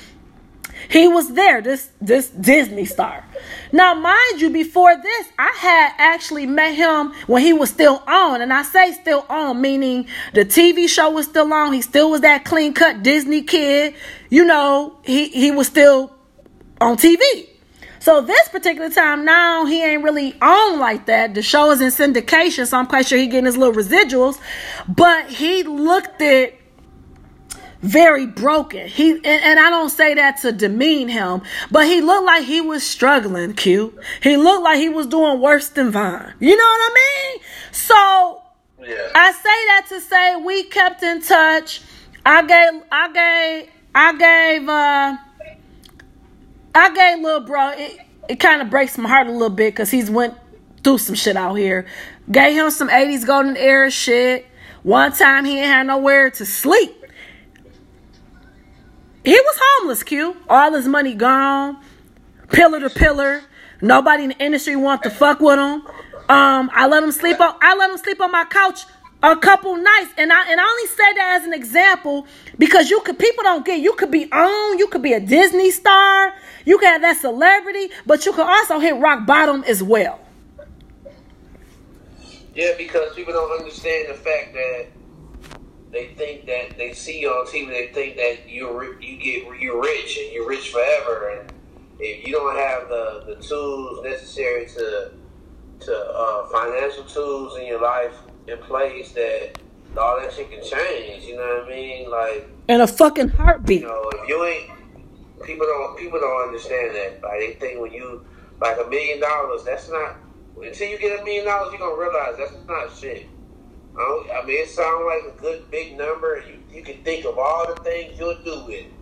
He 0.90 1.08
was 1.08 1.34
there, 1.34 1.62
this 1.62 1.90
this 2.02 2.30
Disney 2.30 2.86
star. 2.86 3.26
Now, 3.72 3.94
mind 3.94 4.42
you, 4.42 4.50
before 4.50 4.96
this, 4.96 5.28
I 5.40 5.52
had 5.58 5.94
actually 5.98 6.46
met 6.46 6.76
him 6.76 7.14
when 7.28 7.42
he 7.42 7.54
was 7.54 7.70
still 7.70 8.04
on, 8.06 8.42
and 8.42 8.54
I 8.54 8.62
say 8.64 8.92
still 8.92 9.26
on, 9.30 9.62
meaning 9.62 10.08
the 10.34 10.46
TV 10.46 10.88
show 10.88 11.10
was 11.10 11.26
still 11.26 11.52
on. 11.52 11.74
He 11.74 11.82
still 11.82 12.12
was 12.12 12.22
that 12.22 12.46
clean 12.46 12.74
cut 12.74 13.04
Disney 13.04 13.42
kid. 13.42 13.96
You 14.30 14.46
know, 14.46 14.98
he 15.04 15.30
he 15.30 15.52
was 15.52 15.68
still 15.68 16.14
on 16.80 16.98
TV. 16.98 17.48
So 18.06 18.22
this 18.22 18.48
particular 18.50 18.92
time 18.92 19.26
now 19.26 19.66
he 19.66 19.84
ain't 19.84 20.04
really 20.04 20.40
on 20.40 20.78
like 20.78 21.08
that. 21.08 21.34
The 21.34 21.42
show 21.42 21.72
is 21.72 21.82
in 21.82 21.90
syndication, 21.90 22.68
so 22.68 22.78
I'm 22.78 22.86
quite 22.86 23.08
sure 23.08 23.18
he 23.18 23.26
getting 23.26 23.46
his 23.46 23.58
little 23.58 23.74
residuals. 23.74 24.40
But 24.88 25.28
he 25.32 25.64
looked 25.64 26.22
at 26.22 26.54
very 27.82 28.28
broken. 28.28 28.88
He 28.88 29.14
and, 29.14 29.26
and, 29.26 29.60
I 29.60 29.72
don't 29.72 29.90
say 29.90 30.14
that 30.14 30.40
to 30.42 30.52
demean 30.52 31.08
him, 31.08 31.42
but 31.72 31.88
he 31.88 32.02
looked 32.02 32.28
like 32.28 32.44
he 32.44 32.62
was 32.62 32.84
struggling, 32.84 33.56
Q. 33.56 34.00
He 34.22 34.38
looked 34.38 34.62
like 34.62 34.78
he 34.78 34.90
was 34.90 35.08
doing 35.08 35.42
worse 35.42 35.70
than 35.70 35.90
Vine. 35.90 36.32
You 36.40 36.56
know 36.56 36.64
what 36.64 36.92
I 36.92 37.32
mean? 37.34 37.42
So 37.72 38.44
yeah. 38.84 39.10
I 39.16 39.32
say 39.32 39.42
that 39.42 39.86
to 39.90 40.00
say 40.00 40.36
we 40.36 40.62
kept 40.66 41.02
in 41.02 41.24
touch. 41.24 41.82
I 42.24 42.44
gave 42.44 42.84
I 42.92 43.12
gave 43.12 43.70
I 43.96 44.16
gave 44.16 44.70
uh 44.70 45.25
I 46.76 46.94
gave 46.94 47.24
little 47.24 47.40
bro 47.40 47.70
it, 47.72 48.00
it 48.28 48.36
kind 48.36 48.62
of 48.62 48.70
breaks 48.70 48.98
my 48.98 49.08
heart 49.08 49.28
a 49.28 49.32
little 49.32 49.50
bit 49.50 49.74
because 49.74 49.90
he's 49.90 50.10
went 50.10 50.36
through 50.84 50.98
some 50.98 51.16
shit 51.16 51.38
out 51.38 51.56
here. 51.56 51.88
Gave 52.30 52.56
him 52.56 52.70
some 52.70 52.90
80s 52.90 53.26
golden 53.26 53.56
era 53.58 53.90
shit. 53.90 54.46
One 54.84 55.12
time 55.14 55.46
he 55.46 55.58
ain't 55.58 55.68
had 55.68 55.88
nowhere 55.88 56.30
to 56.32 56.46
sleep. 56.46 56.92
He 59.24 59.32
was 59.32 59.60
homeless, 59.60 60.04
Q. 60.04 60.36
All 60.48 60.74
his 60.74 60.88
money 60.88 61.16
gone, 61.16 61.82
pillar 62.52 62.80
to 62.82 62.92
pillar. 62.92 63.42
Nobody 63.82 64.24
in 64.26 64.30
the 64.30 64.38
industry 64.38 64.76
want 64.76 65.02
to 65.04 65.10
fuck 65.10 65.40
with 65.40 65.58
him. 65.58 65.82
Um, 66.30 66.70
I 66.74 66.88
let 66.88 67.04
him 67.04 67.12
sleep 67.12 67.40
on. 67.40 67.56
I 67.62 67.76
let 67.76 67.90
him 67.90 67.98
sleep 67.98 68.22
on 68.22 68.32
my 68.32 68.46
couch 68.46 68.82
a 69.24 69.36
couple 69.36 69.76
nights, 69.76 70.12
and 70.18 70.32
I 70.32 70.52
and 70.52 70.60
I 70.60 70.64
only 70.64 70.88
say 70.88 71.14
that 71.16 71.40
as 71.40 71.48
an 71.48 71.54
example 71.54 72.28
because 72.58 72.90
you 72.90 73.00
could 73.02 73.18
people 73.18 73.44
don't 73.44 73.66
get 73.66 73.80
you 73.80 73.94
could 73.94 74.12
be 74.12 74.32
on, 74.32 74.78
you 74.78 74.88
could 74.88 75.02
be 75.02 75.14
a 75.14 75.20
Disney 75.20 75.72
star, 75.72 76.34
you 76.66 76.78
could 76.78 76.88
have 76.88 77.02
that 77.02 77.18
celebrity, 77.18 77.90
but 78.06 78.26
you 78.26 78.34
can 78.34 78.48
also 78.48 78.80
hit 78.80 78.96
rock 78.98 79.26
bottom 79.26 79.64
as 79.66 79.82
well. 79.82 80.20
Yeah, 82.56 82.72
because 82.78 83.14
people 83.14 83.34
don't 83.34 83.60
understand 83.60 84.10
the 84.10 84.14
fact 84.14 84.54
that 84.54 84.88
they 85.92 86.08
think 86.08 86.46
that 86.46 86.78
they 86.78 86.94
see 86.94 87.22
you 87.22 87.30
on 87.30 87.46
TV. 87.48 87.68
They 87.68 87.88
think 87.94 88.16
that 88.18 88.50
you 88.50 88.98
you 89.02 89.18
get 89.18 89.60
you're 89.60 89.82
rich 89.82 90.18
and 90.22 90.34
you're 90.34 90.48
rich 90.48 90.72
forever. 90.72 91.40
And 91.40 91.54
if 92.00 92.26
you 92.26 92.34
don't 92.34 92.56
have 92.58 92.90
the, 92.90 93.24
the 93.28 93.36
tools 93.42 94.04
necessary 94.04 94.68
to 94.68 95.12
to 95.82 95.96
uh, 95.96 96.48
financial 96.48 97.04
tools 97.04 97.58
in 97.58 97.66
your 97.66 97.82
life 97.82 98.16
in 98.48 98.58
place, 98.60 99.12
that 99.14 99.60
all 99.98 100.20
that 100.20 100.34
shit 100.34 100.50
can 100.50 100.62
change. 100.62 101.24
You 101.24 101.38
know 101.38 101.62
what 101.62 101.66
I 101.66 101.76
mean? 101.76 102.10
Like 102.10 102.50
in 102.68 102.82
a 102.82 102.88
fucking 102.88 103.30
heartbeat. 103.30 103.82
You 103.82 103.88
know, 103.88 104.10
if 104.14 104.30
you 104.30 104.46
ain't 104.46 104.75
people 105.46 105.66
don't 105.66 105.98
people 105.98 106.20
don't 106.20 106.48
understand 106.48 106.96
that. 106.96 107.22
Like 107.24 107.40
they 107.40 107.54
think 107.60 107.82
when 107.82 107.94
you 107.94 108.26
like 108.62 108.78
a 108.84 108.90
million 108.90 109.20
dollars, 109.22 109.64
that's 109.66 109.90
not 109.90 110.18
until 110.62 110.90
you 110.90 111.00
get 111.00 111.20
a 111.22 111.24
million 111.24 111.46
dollars, 111.46 111.74
you're 111.74 111.80
gonna 111.80 112.02
realize 112.02 112.38
that's 112.38 112.68
not 112.68 112.92
shit. 112.98 113.28
I, 113.98 114.42
I 114.42 114.46
mean, 114.46 114.64
it 114.64 114.70
sounds 114.70 115.04
like 115.06 115.36
a 115.36 115.40
good 115.42 115.72
big 115.72 115.98
number. 115.98 116.42
You 116.48 116.60
you 116.72 116.84
can 116.84 117.04
think 117.04 117.26
of 117.26 117.38
all 117.38 117.66
the 117.68 117.82
things 117.82 118.20
you'll 118.20 118.42
do 118.44 118.66
with 118.66 118.76
it. 118.76 118.94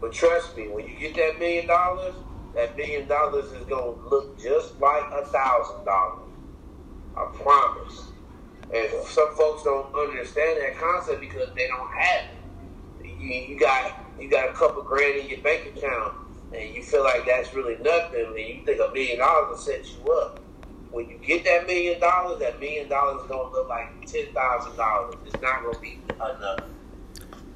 But 0.00 0.12
trust 0.12 0.56
me, 0.56 0.68
when 0.68 0.86
you 0.86 0.98
get 0.98 1.14
that 1.16 1.38
million 1.38 1.66
dollars, 1.66 2.14
that 2.54 2.76
million 2.76 3.08
dollars 3.08 3.46
is 3.46 3.64
gonna 3.66 3.92
look 4.10 4.38
just 4.40 4.80
like 4.80 5.04
a 5.12 5.26
thousand 5.26 5.84
dollars. 5.84 6.30
I 7.16 7.26
promise. 7.42 8.06
And 8.74 8.88
some 9.06 9.34
folks 9.36 9.64
don't 9.64 9.94
understand 9.94 10.60
that 10.60 10.78
concept 10.78 11.20
because 11.20 11.48
they 11.56 11.66
don't 11.66 11.90
have 11.90 12.24
it. 12.30 13.20
You, 13.20 13.28
you 13.54 13.60
got 13.60 13.92
you 14.20 14.28
got 14.28 14.48
a 14.48 14.52
couple 14.52 14.82
grand 14.82 15.16
in 15.20 15.28
your 15.28 15.40
bank 15.40 15.72
account, 15.76 16.14
and 16.54 16.74
you 16.74 16.82
feel 16.82 17.04
like 17.04 17.26
that's 17.26 17.54
really 17.54 17.76
nothing, 17.82 18.26
and 18.26 18.36
you 18.36 18.62
think 18.64 18.80
a 18.80 18.92
million 18.92 19.18
dollars 19.18 19.50
will 19.50 19.56
set 19.56 19.84
you 19.92 20.12
up 20.12 20.40
when 20.90 21.08
you 21.08 21.18
get 21.18 21.44
that 21.44 21.66
million 21.66 22.00
dollars, 22.00 22.40
that 22.40 22.58
million 22.58 22.88
dollars 22.88 23.22
is 23.22 23.28
gonna 23.28 23.50
look 23.50 23.68
like 23.68 24.06
ten 24.06 24.26
thousand 24.32 24.76
dollars. 24.76 25.14
It's 25.24 25.40
not 25.40 25.62
gonna 25.62 25.78
be 25.78 26.00
enough. 26.16 26.60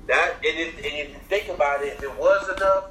That 0.07 0.35
and 0.37 0.59
if, 0.59 0.77
and 0.77 0.87
if 0.87 1.09
you 1.11 1.19
think 1.29 1.49
about 1.49 1.83
it, 1.83 1.95
if 1.95 2.03
it 2.03 2.17
was 2.17 2.49
enough, 2.57 2.91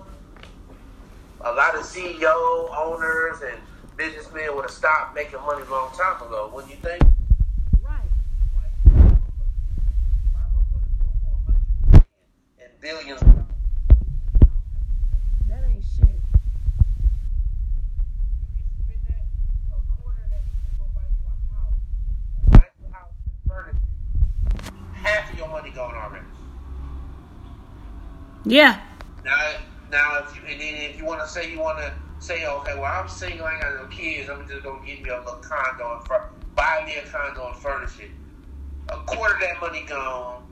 a 1.41 1.53
lot 1.53 1.75
of 1.75 1.81
CEO 1.81 2.69
owners 2.75 3.41
and 3.41 3.57
businessmen 3.95 4.55
would 4.55 4.63
have 4.63 4.71
stopped 4.71 5.15
making 5.15 5.39
money 5.41 5.63
a 5.65 5.71
long 5.71 5.91
time 5.95 6.21
ago. 6.21 6.51
Wouldn't 6.53 6.73
you 6.73 6.79
think? 6.81 7.01
Right. 7.81 8.09
And 25.55 25.73
billions. 25.73 26.25
Yeah. 28.45 28.81
Now, 29.23 29.51
now, 29.91 30.23
if 30.23 30.35
you 30.35 30.41
and 30.47 30.59
then 30.59 30.75
if 30.75 30.97
you 30.97 31.05
want 31.05 31.21
to 31.21 31.27
say 31.27 31.51
you 31.51 31.59
want 31.59 31.77
to 31.79 31.93
say, 32.19 32.45
okay, 32.45 32.73
well, 32.75 32.85
I'm 32.85 33.07
single, 33.07 33.45
I 33.45 33.53
ain't 33.53 33.61
got 33.61 33.75
no 33.81 33.87
kids, 33.87 34.29
I'm 34.29 34.47
just 34.47 34.63
gonna 34.63 34.85
get 34.85 35.01
me 35.01 35.09
a 35.09 35.19
little 35.19 35.35
condo 35.35 35.97
and 35.97 36.07
fur- 36.07 36.29
buy 36.55 36.83
me 36.85 36.95
a 36.95 37.07
condo 37.09 37.47
and 37.47 37.55
furnish 37.57 37.99
it. 37.99 38.11
A 38.89 38.97
quarter 39.05 39.35
of 39.35 39.41
that 39.41 39.59
money 39.61 39.83
gone 39.87 40.43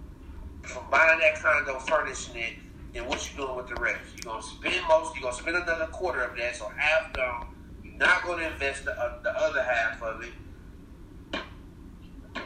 from 0.64 0.84
buying 0.90 1.20
that 1.20 1.42
condo, 1.42 1.80
furnishing 1.80 2.36
it. 2.38 2.54
Then 2.94 3.08
what 3.08 3.30
you 3.30 3.38
doing 3.38 3.56
with 3.56 3.68
the 3.68 3.76
rest? 3.76 4.00
You 4.18 4.24
gonna 4.24 4.42
spend 4.42 4.86
most. 4.88 5.16
You 5.16 5.22
gonna 5.22 5.34
spend 5.36 5.58
another 5.58 5.88
quarter 5.88 6.24
of 6.24 6.38
that, 6.38 6.56
so 6.56 6.70
half 6.76 7.14
gone. 7.14 7.48
You're 7.84 7.98
not 7.98 8.24
gonna 8.24 8.48
invest 8.48 8.86
the, 8.86 8.92
uh, 8.98 9.22
the 9.22 9.32
other 9.38 9.64
half 9.64 10.02
of 10.02 10.24
it. 10.24 10.32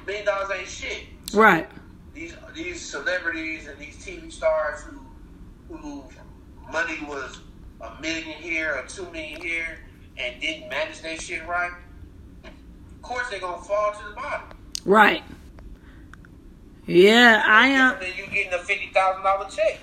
Million 0.05 0.25
dollars 0.25 0.49
ain't 0.57 0.67
shit. 0.67 1.03
So 1.29 1.39
Right. 1.39 1.67
These 2.15 2.33
these 2.55 2.81
celebrities 2.81 3.67
and 3.67 3.77
these 3.77 3.97
TV 3.97 4.31
stars 4.31 4.81
who 4.81 5.75
who 5.75 6.03
money 6.71 6.97
was 7.07 7.41
a 7.81 8.01
million 8.01 8.37
here 8.41 8.73
or 8.73 8.87
two 8.87 9.03
million 9.11 9.39
here 9.39 9.79
and 10.17 10.39
didn't 10.41 10.69
manage 10.69 11.01
their 11.01 11.17
shit 11.17 11.45
right, 11.45 11.73
of 12.43 13.01
course 13.01 13.29
they're 13.29 13.41
gonna 13.41 13.61
fall 13.61 13.91
to 13.91 14.09
the 14.09 14.15
bottom. 14.15 14.57
Right. 14.85 15.23
Yeah, 16.87 17.43
I 17.45 17.67
am. 17.67 17.99
Then 17.99 18.11
uh, 18.11 18.15
you 18.15 18.27
getting 18.27 18.53
a 18.53 18.59
fifty 18.59 18.91
thousand 18.93 19.23
dollar 19.23 19.49
check, 19.49 19.79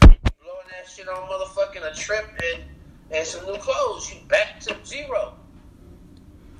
blowing 0.00 0.66
that 0.70 0.90
shit 0.90 1.08
on 1.08 1.28
motherfucking 1.28 1.88
a 1.88 1.94
trip 1.94 2.26
and 2.52 2.64
and 3.12 3.24
some 3.24 3.46
new 3.46 3.58
clothes. 3.58 4.12
You 4.12 4.20
back 4.28 4.58
to 4.60 4.76
zero. 4.84 5.34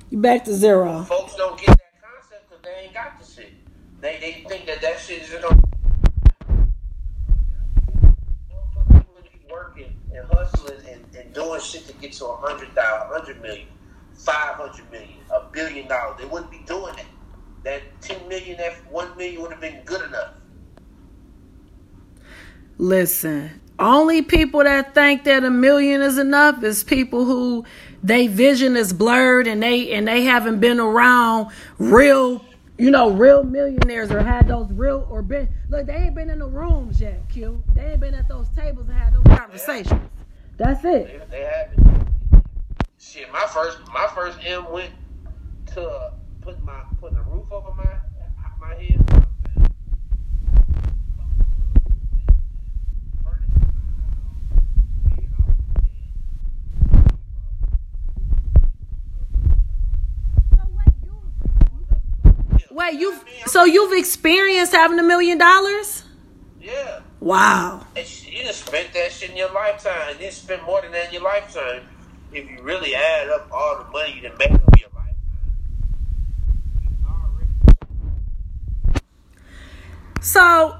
You 0.09 0.19
back 0.19 0.45
to 0.45 0.53
zero. 0.53 1.03
Folks 1.03 1.35
don't 1.35 1.59
get 1.59 1.67
that 1.67 2.01
concept 2.01 2.49
because 2.49 2.63
they 2.63 2.85
ain't 2.85 2.93
got 2.93 3.19
the 3.19 3.25
shit. 3.29 3.51
They 3.99 4.17
they 4.19 4.45
think 4.47 4.65
that 4.67 4.81
that 4.81 4.99
shit 4.99 5.23
is 5.23 5.29
gonna. 5.29 5.61
Working 9.49 9.93
and 10.13 10.25
hustling 10.27 10.77
and, 10.91 11.03
and 11.15 11.33
doing 11.33 11.61
shit 11.61 11.87
to 11.87 11.93
get 11.93 12.13
to 12.13 12.25
a 12.25 12.35
hundred 12.35 12.73
thousand, 12.73 13.11
hundred 13.11 13.41
million, 13.41 13.67
five 14.13 14.55
hundred 14.55 14.91
million, 14.91 15.17
a 15.33 15.45
billion 15.51 15.87
dollars. 15.87 16.17
They 16.19 16.25
wouldn't 16.25 16.51
be 16.51 16.61
doing 16.67 16.95
that. 16.95 17.05
That 17.63 17.81
ten 18.01 18.27
million, 18.27 18.57
that 18.57 18.73
one 18.91 19.15
million 19.17 19.41
would 19.41 19.51
have 19.51 19.61
been 19.61 19.81
good 19.83 20.03
enough. 20.05 20.33
Listen, 22.77 23.59
only 23.79 24.21
people 24.21 24.63
that 24.63 24.93
think 24.93 25.23
that 25.23 25.43
a 25.43 25.49
million 25.49 26.01
is 26.01 26.19
enough 26.19 26.63
is 26.63 26.83
people 26.83 27.25
who 27.25 27.65
they 28.03 28.27
vision 28.27 28.77
is 28.77 28.93
blurred 28.93 29.47
and 29.47 29.63
they 29.63 29.91
and 29.93 30.07
they 30.07 30.23
haven't 30.23 30.59
been 30.59 30.79
around 30.79 31.51
real, 31.79 32.45
you 32.77 32.91
know, 32.91 33.11
real 33.11 33.43
millionaires 33.43 34.11
or 34.11 34.21
had 34.21 34.47
those 34.47 34.71
real 34.71 35.07
or 35.09 35.21
been 35.21 35.49
look, 35.69 35.87
they 35.87 35.95
ain't 35.95 36.15
been 36.15 36.29
in 36.29 36.39
the 36.39 36.47
rooms 36.47 37.01
yet, 37.01 37.27
Q. 37.29 37.63
They 37.73 37.91
ain't 37.91 37.99
been 37.99 38.13
at 38.13 38.27
those 38.27 38.49
tables 38.49 38.87
and 38.87 38.97
had 38.97 39.13
those 39.13 39.37
conversations. 39.37 40.01
That's 40.57 40.83
it. 40.85 41.29
They, 41.29 41.37
they 41.37 41.43
have 41.43 41.71
it. 41.73 42.43
Shit, 42.99 43.31
my 43.31 43.45
first 43.47 43.79
my 43.93 44.07
first 44.13 44.39
M 44.43 44.71
went 44.71 44.91
to 45.73 46.11
putting 46.41 46.63
my 46.65 46.81
putting 46.99 47.17
a 47.17 47.23
roof 47.23 47.51
over 47.51 47.73
my 47.73 47.97
my 48.59 48.75
head. 48.75 49.26
Wait, 62.77 62.99
you've 62.99 63.25
so 63.47 63.63
you've 63.63 63.97
experienced 63.97 64.71
having 64.71 64.99
a 64.99 65.03
million 65.03 65.39
dollars? 65.39 66.03
Yeah. 66.61 66.99
Wow. 67.19 67.87
And 67.95 68.05
you 68.27 68.43
just 68.43 68.67
spent 68.67 68.93
that 68.93 69.11
shit 69.11 69.31
in 69.31 69.35
your 69.35 69.51
lifetime. 69.51 70.11
And 70.11 70.19
then 70.19 70.31
spend 70.31 70.61
more 70.61 70.83
than 70.83 70.91
that 70.91 71.07
in 71.07 71.13
your 71.13 71.23
lifetime. 71.23 71.87
If 72.31 72.47
you 72.47 72.61
really 72.61 72.93
add 72.93 73.29
up 73.29 73.49
all 73.51 73.83
the 73.83 73.89
money 73.89 74.13
you 74.13 74.21
done 74.21 74.37
made 74.37 74.51
over 74.51 74.77
your 74.77 74.89
lifetime. 74.93 75.15
So 80.21 80.77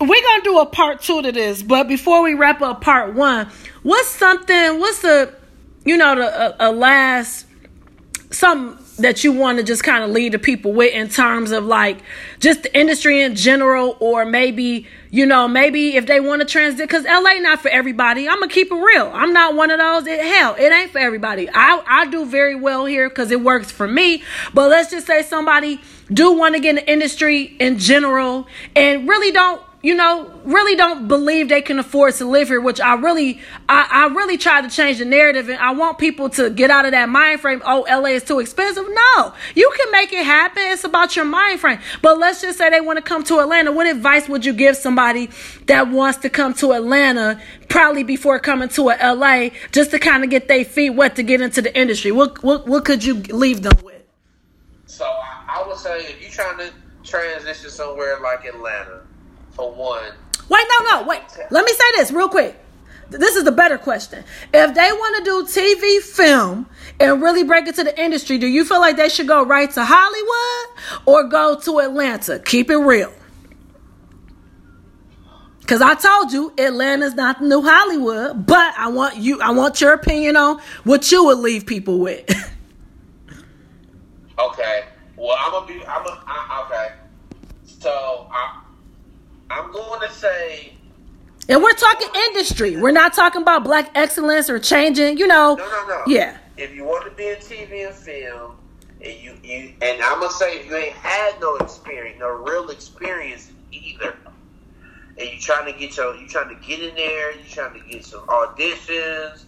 we're 0.00 0.22
gonna 0.22 0.44
do 0.44 0.60
a 0.60 0.66
part 0.66 1.02
two 1.02 1.20
to 1.20 1.30
this, 1.30 1.62
but 1.62 1.88
before 1.88 2.22
we 2.22 2.32
wrap 2.32 2.62
up 2.62 2.80
part 2.80 3.12
one, 3.12 3.50
what's 3.82 4.08
something? 4.08 4.80
What's 4.80 5.02
the, 5.02 5.34
you 5.84 5.98
know, 5.98 6.14
the 6.14 6.56
a, 6.64 6.70
a 6.70 6.72
last 6.72 7.44
something 8.30 8.81
that 9.02 9.22
you 9.22 9.32
want 9.32 9.58
to 9.58 9.64
just 9.64 9.84
kind 9.84 10.02
of 10.02 10.10
lead 10.10 10.32
the 10.32 10.38
people 10.38 10.72
with 10.72 10.92
in 10.92 11.08
terms 11.08 11.50
of 11.52 11.64
like 11.64 11.98
just 12.40 12.62
the 12.62 12.78
industry 12.78 13.22
in 13.22 13.34
general, 13.34 13.96
or 14.00 14.24
maybe 14.24 14.86
you 15.10 15.26
know 15.26 15.46
maybe 15.46 15.96
if 15.96 16.06
they 16.06 16.20
want 16.20 16.40
to 16.40 16.46
transit 16.46 16.88
because 16.88 17.04
LA 17.04 17.34
not 17.40 17.60
for 17.60 17.68
everybody. 17.68 18.28
I'm 18.28 18.40
gonna 18.40 18.52
keep 18.52 18.72
it 18.72 18.74
real. 18.74 19.10
I'm 19.12 19.32
not 19.32 19.54
one 19.54 19.70
of 19.70 19.78
those. 19.78 20.06
It, 20.06 20.20
hell, 20.20 20.54
it 20.58 20.72
ain't 20.72 20.90
for 20.90 20.98
everybody. 20.98 21.48
I 21.52 21.82
I 21.86 22.06
do 22.06 22.24
very 22.24 22.54
well 22.54 22.86
here 22.86 23.08
because 23.08 23.30
it 23.30 23.40
works 23.40 23.70
for 23.70 23.86
me. 23.86 24.22
But 24.54 24.70
let's 24.70 24.90
just 24.90 25.06
say 25.06 25.22
somebody 25.22 25.80
do 26.12 26.32
want 26.32 26.54
to 26.54 26.60
get 26.60 26.70
in 26.70 26.76
the 26.76 26.90
industry 26.90 27.56
in 27.58 27.78
general 27.78 28.46
and 28.74 29.08
really 29.08 29.30
don't 29.30 29.62
you 29.82 29.96
know, 29.96 30.32
really 30.44 30.76
don't 30.76 31.08
believe 31.08 31.48
they 31.48 31.60
can 31.60 31.80
afford 31.80 32.14
to 32.14 32.24
live 32.24 32.48
here, 32.48 32.60
which 32.60 32.80
I 32.80 32.94
really, 32.94 33.40
I, 33.68 33.88
I 33.90 34.14
really 34.14 34.38
try 34.38 34.60
to 34.60 34.68
change 34.68 34.98
the 34.98 35.04
narrative 35.04 35.48
and 35.48 35.58
I 35.58 35.72
want 35.72 35.98
people 35.98 36.30
to 36.30 36.50
get 36.50 36.70
out 36.70 36.84
of 36.84 36.92
that 36.92 37.08
mind 37.08 37.40
frame. 37.40 37.60
Oh, 37.64 37.84
LA 37.90 38.10
is 38.10 38.22
too 38.22 38.38
expensive. 38.38 38.86
No, 38.88 39.34
you 39.56 39.72
can 39.76 39.90
make 39.90 40.12
it 40.12 40.24
happen. 40.24 40.62
It's 40.66 40.84
about 40.84 41.16
your 41.16 41.24
mind 41.24 41.58
frame. 41.58 41.80
But 42.00 42.18
let's 42.18 42.40
just 42.40 42.58
say 42.58 42.70
they 42.70 42.80
want 42.80 42.98
to 42.98 43.02
come 43.02 43.24
to 43.24 43.40
Atlanta. 43.40 43.72
What 43.72 43.88
advice 43.88 44.28
would 44.28 44.44
you 44.44 44.52
give 44.52 44.76
somebody 44.76 45.30
that 45.66 45.88
wants 45.88 46.18
to 46.18 46.30
come 46.30 46.54
to 46.54 46.74
Atlanta 46.74 47.42
probably 47.68 48.04
before 48.04 48.38
coming 48.38 48.68
to 48.70 48.90
a 48.90 49.14
LA 49.14 49.48
just 49.72 49.90
to 49.90 49.98
kind 49.98 50.22
of 50.22 50.30
get 50.30 50.46
their 50.46 50.64
feet 50.64 50.90
wet 50.90 51.16
to 51.16 51.24
get 51.24 51.40
into 51.40 51.60
the 51.60 51.76
industry? 51.76 52.12
What, 52.12 52.40
what, 52.44 52.68
what 52.68 52.84
could 52.84 53.04
you 53.04 53.14
leave 53.14 53.62
them 53.62 53.76
with? 53.82 54.00
So 54.86 55.04
I, 55.04 55.60
I 55.60 55.66
would 55.66 55.78
say 55.78 56.04
if 56.04 56.22
you're 56.22 56.30
trying 56.30 56.58
to 56.58 56.72
transition 57.02 57.68
somewhere 57.68 58.20
like 58.20 58.44
Atlanta, 58.44 59.00
for 59.52 59.72
one, 59.72 60.12
Wait, 60.48 60.66
no, 60.80 60.90
no, 60.90 61.06
wait. 61.06 61.22
Let 61.50 61.64
me 61.64 61.72
say 61.72 61.84
this 61.96 62.10
real 62.10 62.28
quick. 62.28 62.58
This 63.08 63.36
is 63.36 63.44
the 63.44 63.52
better 63.52 63.78
question. 63.78 64.24
If 64.52 64.74
they 64.74 64.90
want 64.92 65.16
to 65.18 65.24
do 65.24 65.44
TV, 65.44 66.00
film, 66.00 66.66
and 66.98 67.22
really 67.22 67.44
break 67.44 67.66
into 67.66 67.84
the 67.84 67.98
industry, 68.00 68.38
do 68.38 68.46
you 68.46 68.64
feel 68.64 68.80
like 68.80 68.96
they 68.96 69.08
should 69.08 69.28
go 69.28 69.44
right 69.44 69.70
to 69.70 69.84
Hollywood 69.84 71.06
or 71.06 71.24
go 71.24 71.58
to 71.60 71.78
Atlanta? 71.80 72.38
Keep 72.38 72.70
it 72.70 72.76
real. 72.76 73.12
Cause 75.66 75.80
I 75.80 75.94
told 75.94 76.32
you 76.32 76.52
Atlanta's 76.58 77.14
not 77.14 77.38
the 77.38 77.46
new 77.46 77.62
Hollywood, 77.62 78.44
but 78.46 78.74
I 78.76 78.88
want 78.88 79.16
you 79.16 79.40
I 79.40 79.52
want 79.52 79.80
your 79.80 79.94
opinion 79.94 80.36
on 80.36 80.60
what 80.84 81.10
you 81.10 81.24
would 81.24 81.38
leave 81.38 81.64
people 81.66 81.98
with. 81.98 82.28
Okay. 84.38 84.84
Well, 85.16 85.36
I'm 85.38 85.52
gonna 85.52 85.66
be. 85.66 85.84
I'm 85.86 86.04
a, 86.06 86.24
I, 86.26 86.64
okay. 86.66 86.94
So 87.64 88.28
I, 88.30 88.61
I'm 89.52 89.70
going 89.70 90.00
to 90.00 90.10
say 90.14 90.72
and 91.48 91.62
we're 91.62 91.72
talking 91.72 92.08
industry. 92.28 92.76
We're 92.76 92.92
not 92.92 93.12
talking 93.12 93.42
about 93.42 93.64
black 93.64 93.90
excellence 93.94 94.48
or 94.48 94.58
changing, 94.58 95.18
you 95.18 95.26
know. 95.26 95.54
no, 95.56 95.64
no, 95.64 95.86
no. 95.88 96.02
Yeah. 96.06 96.38
If 96.56 96.74
you 96.74 96.84
want 96.84 97.04
to 97.04 97.10
be 97.10 97.28
in 97.28 97.36
TV 97.36 97.86
and 97.86 97.94
film, 97.94 98.56
and 99.04 99.20
you, 99.20 99.36
you, 99.42 99.72
and 99.82 100.00
I'm 100.02 100.20
gonna 100.20 100.30
say 100.30 100.60
if 100.60 100.66
you 100.66 100.76
ain't 100.76 100.92
had 100.92 101.40
no 101.40 101.56
experience, 101.56 102.20
no 102.20 102.30
real 102.30 102.70
experience 102.70 103.50
either, 103.72 104.16
and 105.18 105.28
you 105.28 105.40
trying 105.40 105.72
to 105.72 105.76
get 105.76 105.96
your, 105.96 106.14
you 106.14 106.28
trying 106.28 106.48
to 106.56 106.66
get 106.66 106.80
in 106.80 106.94
there, 106.94 107.32
you 107.32 107.42
trying 107.48 107.74
to 107.74 107.88
get 107.88 108.04
some 108.04 108.20
auditions. 108.28 109.44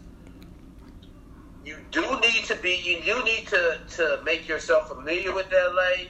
You 1.64 1.78
do 1.92 2.02
need 2.20 2.44
to 2.46 2.56
be. 2.56 2.74
You 2.84 3.00
do 3.02 3.22
need 3.22 3.46
to 3.48 3.78
to 3.96 4.20
make 4.24 4.48
yourself 4.48 4.88
familiar 4.88 5.32
with 5.32 5.46
LA. 5.52 6.06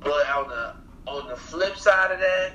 But 0.00 0.28
on 0.28 0.48
the 0.48 0.74
on 1.10 1.28
the 1.28 1.36
flip 1.36 1.76
side 1.76 2.12
of 2.12 2.20
that, 2.20 2.52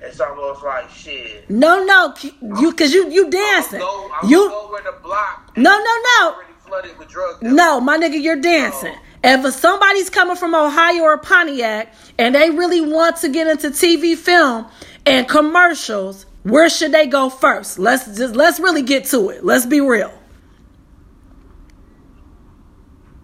it's 0.00 0.20
almost 0.20 0.62
like 0.62 0.88
shit. 0.90 1.48
No, 1.50 1.84
no, 1.84 2.14
you 2.60 2.72
cause 2.72 2.92
you 2.92 3.10
you 3.10 3.30
dancing. 3.30 3.80
Go, 3.80 4.10
You 4.26 4.50
where 4.70 4.82
the 4.82 4.98
block 5.02 5.52
no 5.56 5.70
no 5.70 5.78
no 5.78 6.34
already 6.34 6.52
flooded 6.64 6.98
with 6.98 7.08
drug 7.08 7.42
no, 7.42 7.80
my 7.80 7.98
nigga, 7.98 8.22
you're 8.22 8.40
dancing. 8.40 8.94
If 9.24 9.52
somebody's 9.54 10.10
coming 10.10 10.36
from 10.36 10.54
Ohio 10.54 11.02
or 11.02 11.18
Pontiac 11.18 11.92
and 12.18 12.34
they 12.34 12.50
really 12.50 12.80
want 12.80 13.16
to 13.18 13.28
get 13.28 13.48
into 13.48 13.70
TV, 13.70 14.16
film, 14.16 14.66
and 15.04 15.28
commercials, 15.28 16.26
where 16.44 16.68
should 16.68 16.92
they 16.92 17.06
go 17.06 17.28
first? 17.28 17.78
Let's 17.78 18.16
just 18.16 18.36
let's 18.36 18.60
really 18.60 18.82
get 18.82 19.04
to 19.06 19.30
it. 19.30 19.44
Let's 19.44 19.66
be 19.66 19.80
real. 19.80 20.12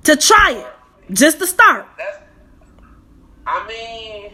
To 0.04 0.16
try 0.16 0.52
it, 0.52 1.14
just 1.14 1.38
to 1.38 1.46
start. 1.46 1.86
That's, 1.96 2.18
I 3.46 3.66
mean, 3.68 4.32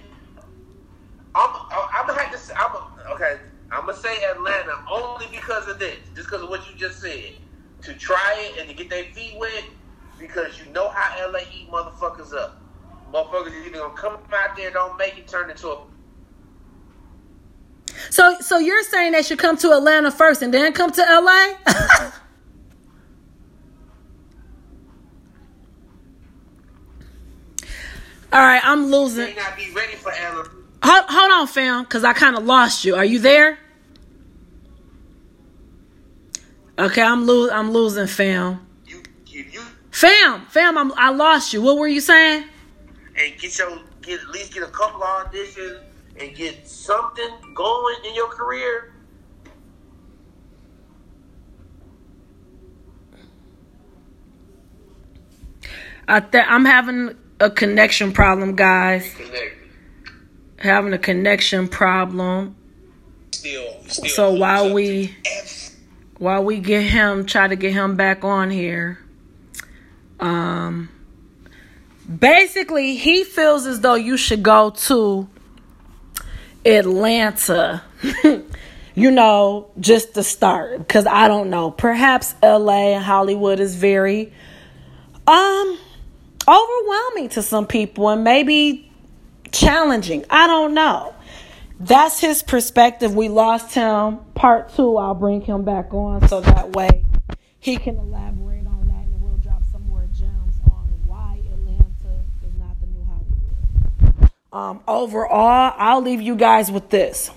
I'm, 1.35 1.51
I'm 1.95 2.07
gonna 2.07 2.21
have 2.21 2.33
to 2.33 2.39
say, 2.39 2.55
I'm 2.57 2.73
a, 2.75 3.13
okay. 3.13 3.39
I'm 3.73 3.87
gonna 3.87 3.97
say 3.97 4.25
Atlanta 4.25 4.85
only 4.91 5.27
because 5.31 5.69
of 5.69 5.79
this, 5.79 5.97
just 6.15 6.29
because 6.29 6.43
of 6.43 6.49
what 6.49 6.69
you 6.69 6.77
just 6.77 7.01
said. 7.01 7.35
To 7.83 7.95
try 7.95 8.35
it 8.39 8.61
and 8.61 8.69
to 8.69 8.75
get 8.75 8.91
their 8.91 9.05
feet 9.05 9.37
wet, 9.39 9.65
because 10.19 10.59
you 10.59 10.71
know 10.73 10.89
how 10.91 11.31
LA 11.31 11.41
eat 11.55 11.71
motherfuckers 11.71 12.35
up. 12.35 12.61
Motherfuckers 13.13 13.67
either 13.67 13.79
gonna 13.79 13.95
come 13.95 14.19
out 14.33 14.57
there, 14.57 14.71
don't 14.71 14.99
make 14.99 15.17
it, 15.19 15.27
turn 15.27 15.51
into 15.51 15.69
a 15.69 15.79
So 18.11 18.37
so 18.41 18.59
you're 18.59 18.83
saying 18.83 19.13
they 19.13 19.23
should 19.23 19.39
come 19.39 19.57
to 19.59 19.73
Atlanta 19.73 20.11
first 20.11 20.43
and 20.43 20.53
then 20.53 20.73
come 20.73 20.91
to 20.93 21.01
LA? 21.01 21.55
All 28.33 28.41
right, 28.41 28.61
I'm 28.63 28.87
losing. 28.93 29.25
May 29.25 29.35
not 29.35 29.57
be 29.57 29.73
ready 29.73 29.95
for 29.95 30.13
LA. 30.13 30.45
Hold, 30.83 31.05
hold 31.09 31.33
on, 31.33 31.47
fam, 31.47 31.83
because 31.85 32.05
I 32.05 32.13
kind 32.15 32.37
of 32.37 32.45
lost 32.45 32.85
you. 32.85 32.95
Are 32.97 33.05
you 33.05 33.19
there? 33.19 33.59
Okay, 36.79 37.03
I'm 37.03 37.27
lo- 37.27 37.51
I'm 37.51 37.71
losing, 37.73 38.07
fam. 38.07 38.67
You, 38.87 39.03
you, 39.27 39.45
you, 39.53 39.61
Fam, 39.91 40.47
fam, 40.47 40.79
I'm, 40.79 40.93
I 40.97 41.11
lost 41.11 41.53
you. 41.53 41.61
What 41.61 41.77
were 41.77 41.89
you 41.89 42.01
saying? 42.01 42.45
and 43.17 43.39
get 43.39 43.59
your 43.59 43.79
get 44.03 44.21
at 44.21 44.29
least 44.31 44.55
get 44.55 44.63
a 44.63 44.67
couple 44.69 45.01
auditions 45.01 45.81
and 46.19 46.35
get 46.35 46.67
something 46.67 47.29
going 47.55 47.97
in 48.07 48.15
your 48.15 48.29
career. 48.29 48.93
I 56.09 56.21
th- 56.21 56.45
I'm 56.49 56.65
having 56.65 57.17
a 57.39 57.51
connection 57.51 58.13
problem, 58.13 58.57
guys. 58.57 59.13
Connect. 59.15 59.57
Having 60.61 60.93
a 60.93 60.99
connection 60.99 61.69
problem. 61.69 62.57
Still, 63.33 63.83
still. 63.89 64.09
So 64.11 64.33
while 64.35 64.73
we 64.73 65.17
while 66.19 66.45
we 66.45 66.59
get 66.59 66.83
him, 66.83 67.25
try 67.25 67.49
to 67.49 67.57
get 67.57 67.73
him 67.73 67.97
back 67.97 68.25
on 68.25 68.51
here. 68.51 68.99
Um, 70.21 70.91
basically, 72.19 72.97
he 72.97 73.25
feels 73.25 73.67
as 73.67 73.81
though 73.81 73.95
you 73.95 74.19
should 74.19 74.43
go 74.43 74.71
to 74.71 75.27
Atlanta. 76.67 77.83
you 78.95 79.11
know, 79.11 79.71
just 79.81 80.13
to 80.15 80.23
start, 80.23 80.79
because 80.79 81.07
I 81.07 81.27
don't 81.27 81.49
know. 81.49 81.71
Perhaps 81.71 82.35
L.A. 82.43 82.95
and 82.95 83.03
Hollywood 83.03 83.61
is 83.61 83.75
very 83.75 84.33
um 85.27 85.79
overwhelming 86.47 87.31
to 87.31 87.43
some 87.43 87.67
people, 87.67 88.11
and 88.11 88.25
maybe 88.25 88.90
challenging. 89.53 90.25
I 90.31 90.47
don't 90.47 90.75
know. 90.75 91.15
That's 91.79 92.21
his 92.21 92.43
perspective. 92.43 93.15
We 93.15 93.29
lost 93.29 93.75
him. 93.75 94.19
Part 94.35 94.75
two, 94.75 94.99
I'll 94.99 95.15
bring 95.15 95.41
him 95.41 95.65
back 95.65 95.95
on 95.95 96.29
so 96.29 96.41
that 96.43 96.75
way 96.77 97.05
he 97.61 97.77
can 97.77 97.97
elaborate 97.97 98.67
on 98.67 98.87
that 98.89 99.05
and 99.05 99.21
we'll 99.21 99.37
drop 99.37 99.63
some 99.71 99.87
more 99.87 100.09
gems 100.13 100.55
on 100.71 100.89
why 101.07 101.41
Atlanta 101.53 102.25
is 102.43 102.55
not 102.59 102.81
the 102.81 102.87
new 102.87 103.05
Hollywood. 103.05 104.31
Um, 104.53 104.81
overall, 104.89 105.75
I'll 105.77 106.01
leave 106.01 106.23
you 106.23 106.37
guys 106.37 106.71
with 106.71 106.89
this. 106.89 107.31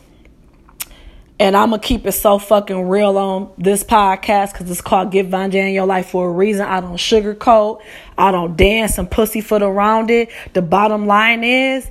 And 1.39 1.57
I'm 1.57 1.71
to 1.71 1.79
keep 1.79 2.05
it 2.05 2.13
so 2.13 2.37
fucking 2.39 2.87
real 2.87 3.17
on 3.17 3.51
this 3.57 3.83
podcast 3.83 4.53
because 4.53 4.71
it's 4.71 4.79
called 4.79 5.11
Get 5.11 5.25
Von 5.25 5.51
J 5.51 5.67
in 5.67 5.73
Your 5.73 5.85
Life 5.85 6.11
for 6.11 6.29
a 6.29 6.31
reason. 6.31 6.65
I 6.65 6.79
don't 6.79 6.95
sugarcoat. 6.95 7.81
I 8.17 8.31
don't 8.31 8.55
dance 8.55 8.97
and 8.97 9.11
pussyfoot 9.11 9.61
around 9.61 10.09
it. 10.09 10.29
The 10.53 10.61
bottom 10.61 11.05
line 11.05 11.43
is 11.43 11.89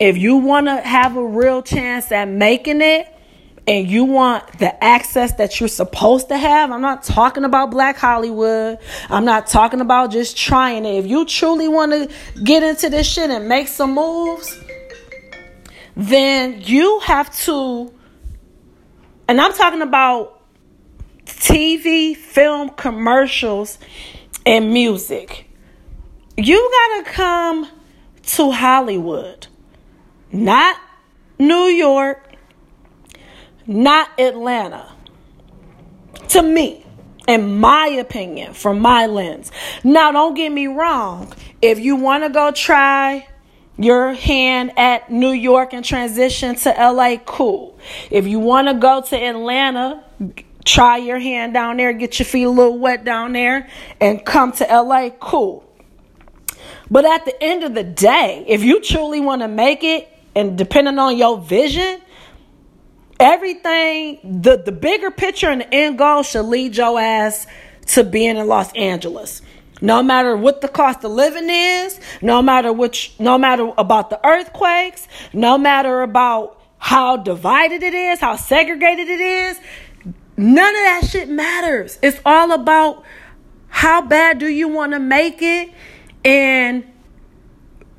if 0.00 0.16
you 0.16 0.36
want 0.36 0.66
to 0.66 0.76
have 0.80 1.16
a 1.16 1.24
real 1.24 1.60
chance 1.62 2.10
at 2.10 2.26
making 2.26 2.80
it 2.80 3.06
and 3.68 3.86
you 3.86 4.06
want 4.06 4.58
the 4.58 4.82
access 4.82 5.34
that 5.34 5.60
you're 5.60 5.68
supposed 5.68 6.28
to 6.28 6.38
have, 6.38 6.72
I'm 6.72 6.80
not 6.80 7.02
talking 7.02 7.44
about 7.44 7.70
Black 7.70 7.98
Hollywood. 7.98 8.78
I'm 9.10 9.26
not 9.26 9.46
talking 9.46 9.82
about 9.82 10.10
just 10.10 10.38
trying 10.38 10.86
it. 10.86 11.04
If 11.04 11.06
you 11.06 11.26
truly 11.26 11.68
want 11.68 11.92
to 11.92 12.42
get 12.42 12.62
into 12.62 12.88
this 12.88 13.06
shit 13.06 13.28
and 13.28 13.46
make 13.46 13.68
some 13.68 13.94
moves, 13.94 14.58
then 15.94 16.62
you 16.62 17.00
have 17.00 17.36
to, 17.40 17.92
and 19.28 19.38
I'm 19.38 19.52
talking 19.52 19.82
about 19.82 20.40
TV, 21.26 22.16
film, 22.16 22.70
commercials, 22.70 23.78
and 24.46 24.72
music. 24.72 25.46
You 26.38 26.56
got 26.56 27.04
to 27.04 27.10
come 27.10 27.68
to 28.22 28.50
Hollywood 28.50 29.46
not 30.32 30.76
New 31.38 31.64
York, 31.64 32.34
not 33.66 34.08
Atlanta. 34.18 34.92
To 36.28 36.42
me, 36.42 36.84
in 37.26 37.58
my 37.58 37.86
opinion, 37.86 38.54
from 38.54 38.80
my 38.80 39.06
lens. 39.06 39.50
Now, 39.84 40.12
don't 40.12 40.34
get 40.34 40.50
me 40.50 40.66
wrong. 40.66 41.32
If 41.62 41.78
you 41.78 41.96
want 41.96 42.24
to 42.24 42.30
go 42.30 42.50
try 42.50 43.26
your 43.78 44.12
hand 44.12 44.72
at 44.76 45.10
New 45.10 45.30
York 45.30 45.72
and 45.72 45.84
transition 45.84 46.54
to 46.56 46.70
LA, 46.70 47.16
cool. 47.24 47.78
If 48.10 48.26
you 48.26 48.38
want 48.38 48.68
to 48.68 48.74
go 48.74 49.00
to 49.00 49.16
Atlanta, 49.16 50.04
try 50.64 50.98
your 50.98 51.18
hand 51.18 51.54
down 51.54 51.78
there, 51.78 51.92
get 51.92 52.18
your 52.18 52.26
feet 52.26 52.44
a 52.44 52.50
little 52.50 52.78
wet 52.78 53.04
down 53.04 53.32
there, 53.32 53.68
and 54.00 54.24
come 54.24 54.52
to 54.52 54.64
LA, 54.64 55.10
cool. 55.10 55.64
But 56.90 57.04
at 57.04 57.24
the 57.24 57.42
end 57.42 57.62
of 57.62 57.74
the 57.74 57.84
day, 57.84 58.44
if 58.48 58.62
you 58.62 58.80
truly 58.80 59.20
want 59.20 59.42
to 59.42 59.48
make 59.48 59.84
it, 59.84 60.09
and 60.34 60.56
depending 60.56 60.98
on 60.98 61.16
your 61.16 61.38
vision, 61.38 62.00
everything, 63.18 64.40
the, 64.42 64.56
the 64.56 64.72
bigger 64.72 65.10
picture 65.10 65.48
and 65.48 65.62
the 65.62 65.74
end 65.74 65.98
goal 65.98 66.22
should 66.22 66.46
lead 66.46 66.76
your 66.76 66.98
ass 67.00 67.46
to 67.88 68.04
being 68.04 68.36
in 68.36 68.46
Los 68.46 68.72
Angeles. 68.72 69.42
No 69.82 70.02
matter 70.02 70.36
what 70.36 70.60
the 70.60 70.68
cost 70.68 71.04
of 71.04 71.10
living 71.10 71.48
is, 71.48 71.98
no 72.20 72.42
matter 72.42 72.72
which, 72.72 73.14
no 73.18 73.38
matter 73.38 73.72
about 73.78 74.10
the 74.10 74.24
earthquakes, 74.26 75.08
no 75.32 75.56
matter 75.56 76.02
about 76.02 76.60
how 76.78 77.16
divided 77.16 77.82
it 77.82 77.94
is, 77.94 78.20
how 78.20 78.36
segregated 78.36 79.08
it 79.08 79.20
is, 79.20 79.58
none 80.36 80.74
of 80.74 80.82
that 80.82 81.08
shit 81.08 81.28
matters. 81.28 81.98
It's 82.02 82.20
all 82.24 82.52
about 82.52 83.04
how 83.68 84.02
bad 84.02 84.38
do 84.38 84.46
you 84.48 84.68
want 84.68 84.92
to 84.92 84.98
make 84.98 85.40
it 85.40 85.70
and 86.24 86.84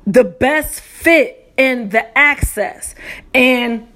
the 0.06 0.24
best 0.24 0.80
fit 0.80 1.41
in 1.62 1.90
the 1.90 2.18
access. 2.18 2.94
And 3.32 3.86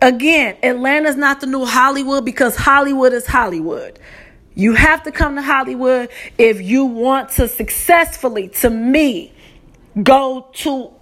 again, 0.00 0.56
Atlanta's 0.62 1.16
not 1.16 1.40
the 1.40 1.46
new 1.48 1.64
Hollywood 1.64 2.24
because 2.24 2.54
Hollywood 2.54 3.12
is 3.12 3.26
Hollywood. 3.26 3.98
You 4.54 4.74
have 4.74 5.02
to 5.02 5.12
come 5.12 5.34
to 5.34 5.42
Hollywood 5.42 6.08
if 6.38 6.60
you 6.60 6.84
want 6.84 7.30
to 7.32 7.48
successfully, 7.48 8.48
to 8.60 8.70
me, 8.70 9.32
go 10.00 10.46
to 10.54 10.92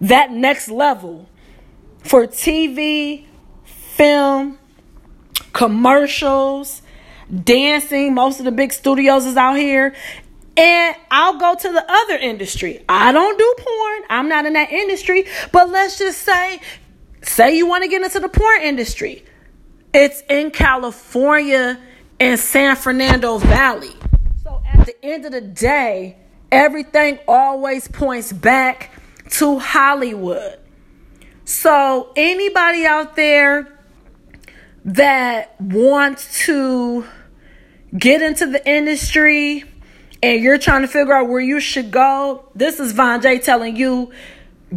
that 0.00 0.30
next 0.30 0.68
level 0.68 1.28
for 1.98 2.26
TV, 2.26 3.26
film, 3.64 4.58
commercials, 5.52 6.82
dancing. 7.42 8.14
Most 8.14 8.38
of 8.38 8.44
the 8.44 8.52
big 8.52 8.72
studios 8.72 9.26
is 9.26 9.36
out 9.36 9.56
here. 9.56 9.94
And 10.56 10.96
I'll 11.10 11.38
go 11.38 11.54
to 11.54 11.72
the 11.72 11.84
other 11.88 12.16
industry. 12.16 12.84
I 12.88 13.10
don't 13.12 13.36
do 13.36 13.54
porn. 13.58 14.02
I'm 14.08 14.28
not 14.28 14.46
in 14.46 14.52
that 14.52 14.70
industry. 14.70 15.26
But 15.52 15.68
let's 15.70 15.98
just 15.98 16.20
say, 16.22 16.60
say 17.22 17.56
you 17.56 17.66
want 17.66 17.82
to 17.82 17.88
get 17.88 18.02
into 18.02 18.20
the 18.20 18.28
porn 18.28 18.62
industry. 18.62 19.24
It's 19.92 20.22
in 20.28 20.50
California 20.50 21.80
and 22.20 22.38
San 22.38 22.76
Fernando 22.76 23.38
Valley. 23.38 23.94
So 24.42 24.62
at 24.66 24.86
the 24.86 25.04
end 25.04 25.24
of 25.24 25.32
the 25.32 25.40
day, 25.40 26.18
everything 26.52 27.18
always 27.26 27.88
points 27.88 28.32
back 28.32 28.90
to 29.30 29.58
Hollywood. 29.58 30.58
So 31.44 32.12
anybody 32.16 32.86
out 32.86 33.16
there 33.16 33.68
that 34.84 35.60
wants 35.60 36.44
to 36.46 37.04
get 37.96 38.22
into 38.22 38.46
the 38.46 38.66
industry, 38.68 39.64
and 40.24 40.42
you're 40.42 40.58
trying 40.58 40.82
to 40.82 40.88
figure 40.88 41.12
out 41.12 41.28
where 41.28 41.40
you 41.40 41.60
should 41.60 41.90
go, 41.90 42.48
this 42.54 42.80
is 42.80 42.92
Von 42.92 43.20
J 43.20 43.38
telling 43.38 43.76
you 43.76 44.10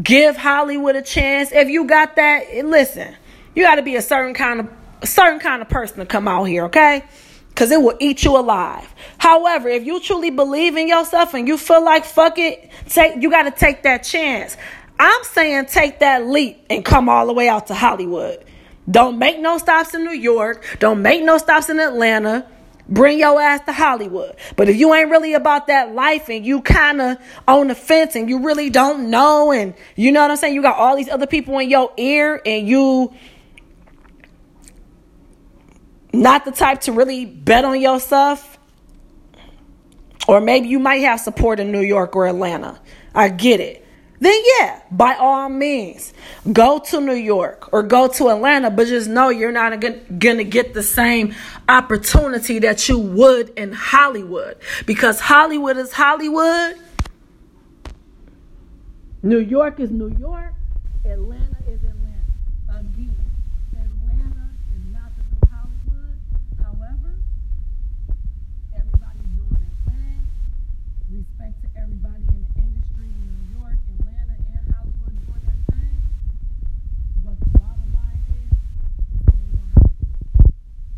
give 0.02 0.36
Hollywood 0.36 0.98
a 0.98 1.02
chance. 1.02 1.52
If 1.54 1.70
you 1.70 1.86
got 1.86 2.18
that, 2.18 2.66
listen, 2.66 3.16
you 3.56 3.64
got 3.64 3.76
to 3.76 3.82
be 3.82 3.95
a 3.95 4.02
certain 4.02 4.34
kind 4.34 4.60
of 4.60 4.70
a 5.02 5.08
certain 5.08 5.39
kind 5.39 5.62
of 5.62 5.70
person 5.70 6.00
to 6.00 6.06
come 6.06 6.28
out 6.28 6.45
here, 6.45 6.66
okay? 6.66 7.04
Cuz 7.56 7.72
it 7.72 7.82
will 7.82 7.95
eat 8.00 8.26
you 8.26 8.36
alive. 8.36 8.93
However, 9.20 9.70
if 9.70 9.86
you 9.86 10.02
truly 10.02 10.32
believe 10.32 10.76
in 10.76 10.88
yourself 10.88 11.34
and 11.34 11.48
you 11.48 11.58
feel 11.58 11.84
like 11.84 12.04
fuck 12.04 12.38
it, 12.38 12.70
take 12.89 13.22
you 13.22 13.30
got 13.30 13.43
to 13.43 13.52
take 13.52 13.84
that 13.84 14.04
chance. 14.04 14.58
I'm 15.00 15.24
saying 15.24 15.68
take 15.68 16.00
that 16.00 16.28
leap 16.28 16.66
and 16.70 16.84
come 16.84 17.08
all 17.08 17.26
the 17.26 17.34
way 17.34 17.48
out 17.48 17.68
to 17.68 17.74
Hollywood. 17.74 18.43
Don't 18.89 19.18
make 19.18 19.39
no 19.39 19.58
stops 19.60 19.93
in 19.93 20.04
New 20.04 20.12
York, 20.12 20.78
don't 20.80 21.02
make 21.02 21.24
no 21.24 21.38
stops 21.38 21.70
in 21.70 21.80
Atlanta. 21.80 22.45
Bring 22.89 23.19
your 23.19 23.41
ass 23.41 23.61
to 23.65 23.73
Hollywood. 23.73 24.35
But 24.55 24.69
if 24.69 24.77
you 24.77 24.93
ain't 24.93 25.09
really 25.09 25.33
about 25.33 25.67
that 25.67 25.93
life 25.93 26.29
and 26.29 26.45
you 26.45 26.61
kind 26.61 27.01
of 27.01 27.17
on 27.47 27.67
the 27.67 27.75
fence 27.75 28.15
and 28.15 28.29
you 28.29 28.39
really 28.39 28.69
don't 28.69 29.09
know 29.09 29.51
and 29.51 29.73
you 29.95 30.11
know 30.11 30.21
what 30.21 30.31
I'm 30.31 30.38
saying, 30.38 30.55
you 30.55 30.61
got 30.61 30.77
all 30.77 30.95
these 30.95 31.09
other 31.09 31.27
people 31.27 31.57
in 31.59 31.69
your 31.69 31.91
ear 31.97 32.41
and 32.45 32.67
you 32.67 33.13
not 36.13 36.45
the 36.45 36.51
type 36.51 36.81
to 36.81 36.91
really 36.91 37.25
bet 37.25 37.65
on 37.65 37.79
yourself, 37.79 38.57
or 40.27 40.41
maybe 40.41 40.67
you 40.67 40.79
might 40.79 40.97
have 40.97 41.19
support 41.19 41.59
in 41.59 41.71
New 41.71 41.81
York 41.81 42.15
or 42.15 42.27
Atlanta. 42.27 42.79
I 43.13 43.29
get 43.29 43.59
it. 43.59 43.86
Then 44.20 44.41
yeah, 44.59 44.82
by 44.91 45.13
all 45.15 45.49
means, 45.49 46.13
go 46.51 46.80
to 46.80 46.99
New 46.99 47.13
York 47.13 47.72
or 47.72 47.84
go 47.84 48.07
to 48.07 48.30
Atlanta, 48.30 48.70
but 48.72 48.88
just 48.88 49.07
know 49.09 49.30
you're 49.30 49.51
not 49.51 49.80
going 49.80 50.38
to 50.38 50.43
get 50.43 50.74
the 50.74 50.84
same 50.84 51.36
opportunity 51.70 52.59
that 52.59 52.88
you 52.89 52.97
would 52.97 53.49
in 53.49 53.74
Hollywood 53.74 54.57
because 54.86 55.20
Hollywood 55.20 55.78
is 55.78 55.91
Hollywood. 55.93 56.76
New 59.24 59.39
York 59.39 59.80
is 59.80 59.91
New 59.91 60.09
York. 60.18 60.53
Atlanta. 61.05 61.43
Again, 62.68 63.15
Atlanta 63.74 64.49
is 64.76 64.84
not 64.93 65.09
the 65.18 65.24
new 65.24 65.41
Hollywood. 65.49 66.18
However, 66.61 67.11
everybody's 68.76 69.32
doing 69.34 69.57
their 69.57 69.93
thing. 69.93 70.22
Respect 71.11 71.55
to 71.63 71.68
everybody 71.82 72.24
in 72.30 72.45
the 72.45 72.61
industry 72.61 73.09
in 73.09 73.24
New 73.26 73.57
York, 73.57 73.78
Atlanta, 73.97 74.36
and 74.38 74.63
Hollywood 74.74 75.15
doing 75.26 75.43
their 75.47 75.61
thing. 75.74 75.97
But 77.26 77.39
the 77.39 77.49
bottom 77.57 77.89
line 77.97 78.22
is, 78.36 78.51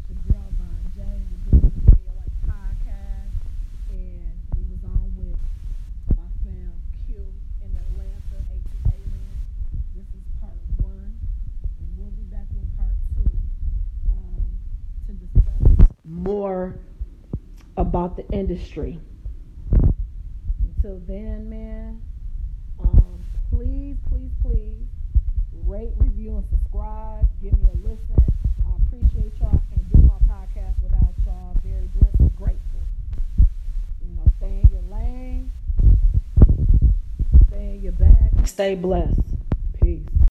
the 0.09 0.15
girl 0.33 0.49
Von 0.59 0.83
J 0.95 0.99
was 1.05 1.41
doing 1.47 1.69
the 1.69 1.81
Radio 1.95 2.11
Like 2.19 2.35
podcast, 2.43 3.33
and 3.93 4.33
we 4.57 4.61
was 4.67 4.83
on 4.83 5.05
with 5.15 5.39
my 6.17 6.27
fam 6.43 6.73
Q 7.05 7.23
in 7.63 7.71
Atlanta, 7.77 8.37
AT 8.51 8.73
Alien. 8.89 9.37
This 9.95 10.09
is 10.15 10.25
part 10.41 10.57
one, 10.81 11.13
and 11.79 11.87
we'll 11.97 12.13
be 12.15 12.23
back 12.31 12.47
with 12.55 12.69
part 12.77 12.95
two 13.15 13.29
um, 14.11 14.43
to 15.07 15.11
discuss 15.13 15.87
more 16.29 16.75
about 17.75 18.15
the 18.15 18.27
industry. 18.29 18.99
Until 19.71 21.01
then, 21.07 21.49
man, 21.49 21.99
um, 22.79 23.19
please, 23.51 23.95
please, 24.07 24.29
please 24.43 24.85
rate, 25.65 25.89
review, 25.97 26.37
and 26.37 26.45
subscribe. 26.51 27.27
Give 27.41 27.53
me 27.53 27.69
a 27.73 27.87
listen. 27.87 28.23
I 28.63 28.69
appreciate 28.77 29.33
y'all. 29.39 29.59
Can't 29.71 29.91
do 29.91 30.01
my 30.01 30.19
podcast 30.31 30.75
without 30.83 31.13
y'all. 31.25 31.55
Very 31.63 31.89
blessed 31.95 32.19
and 32.19 32.35
grateful. 32.35 32.81
You 34.05 34.15
know, 34.15 34.31
stay 34.37 34.61
in 34.61 34.69
your 34.71 34.99
lane, 34.99 35.51
stay 37.47 37.69
in 37.75 37.81
your 37.81 37.93
bag, 37.93 38.47
stay 38.47 38.75
blessed. 38.75 39.19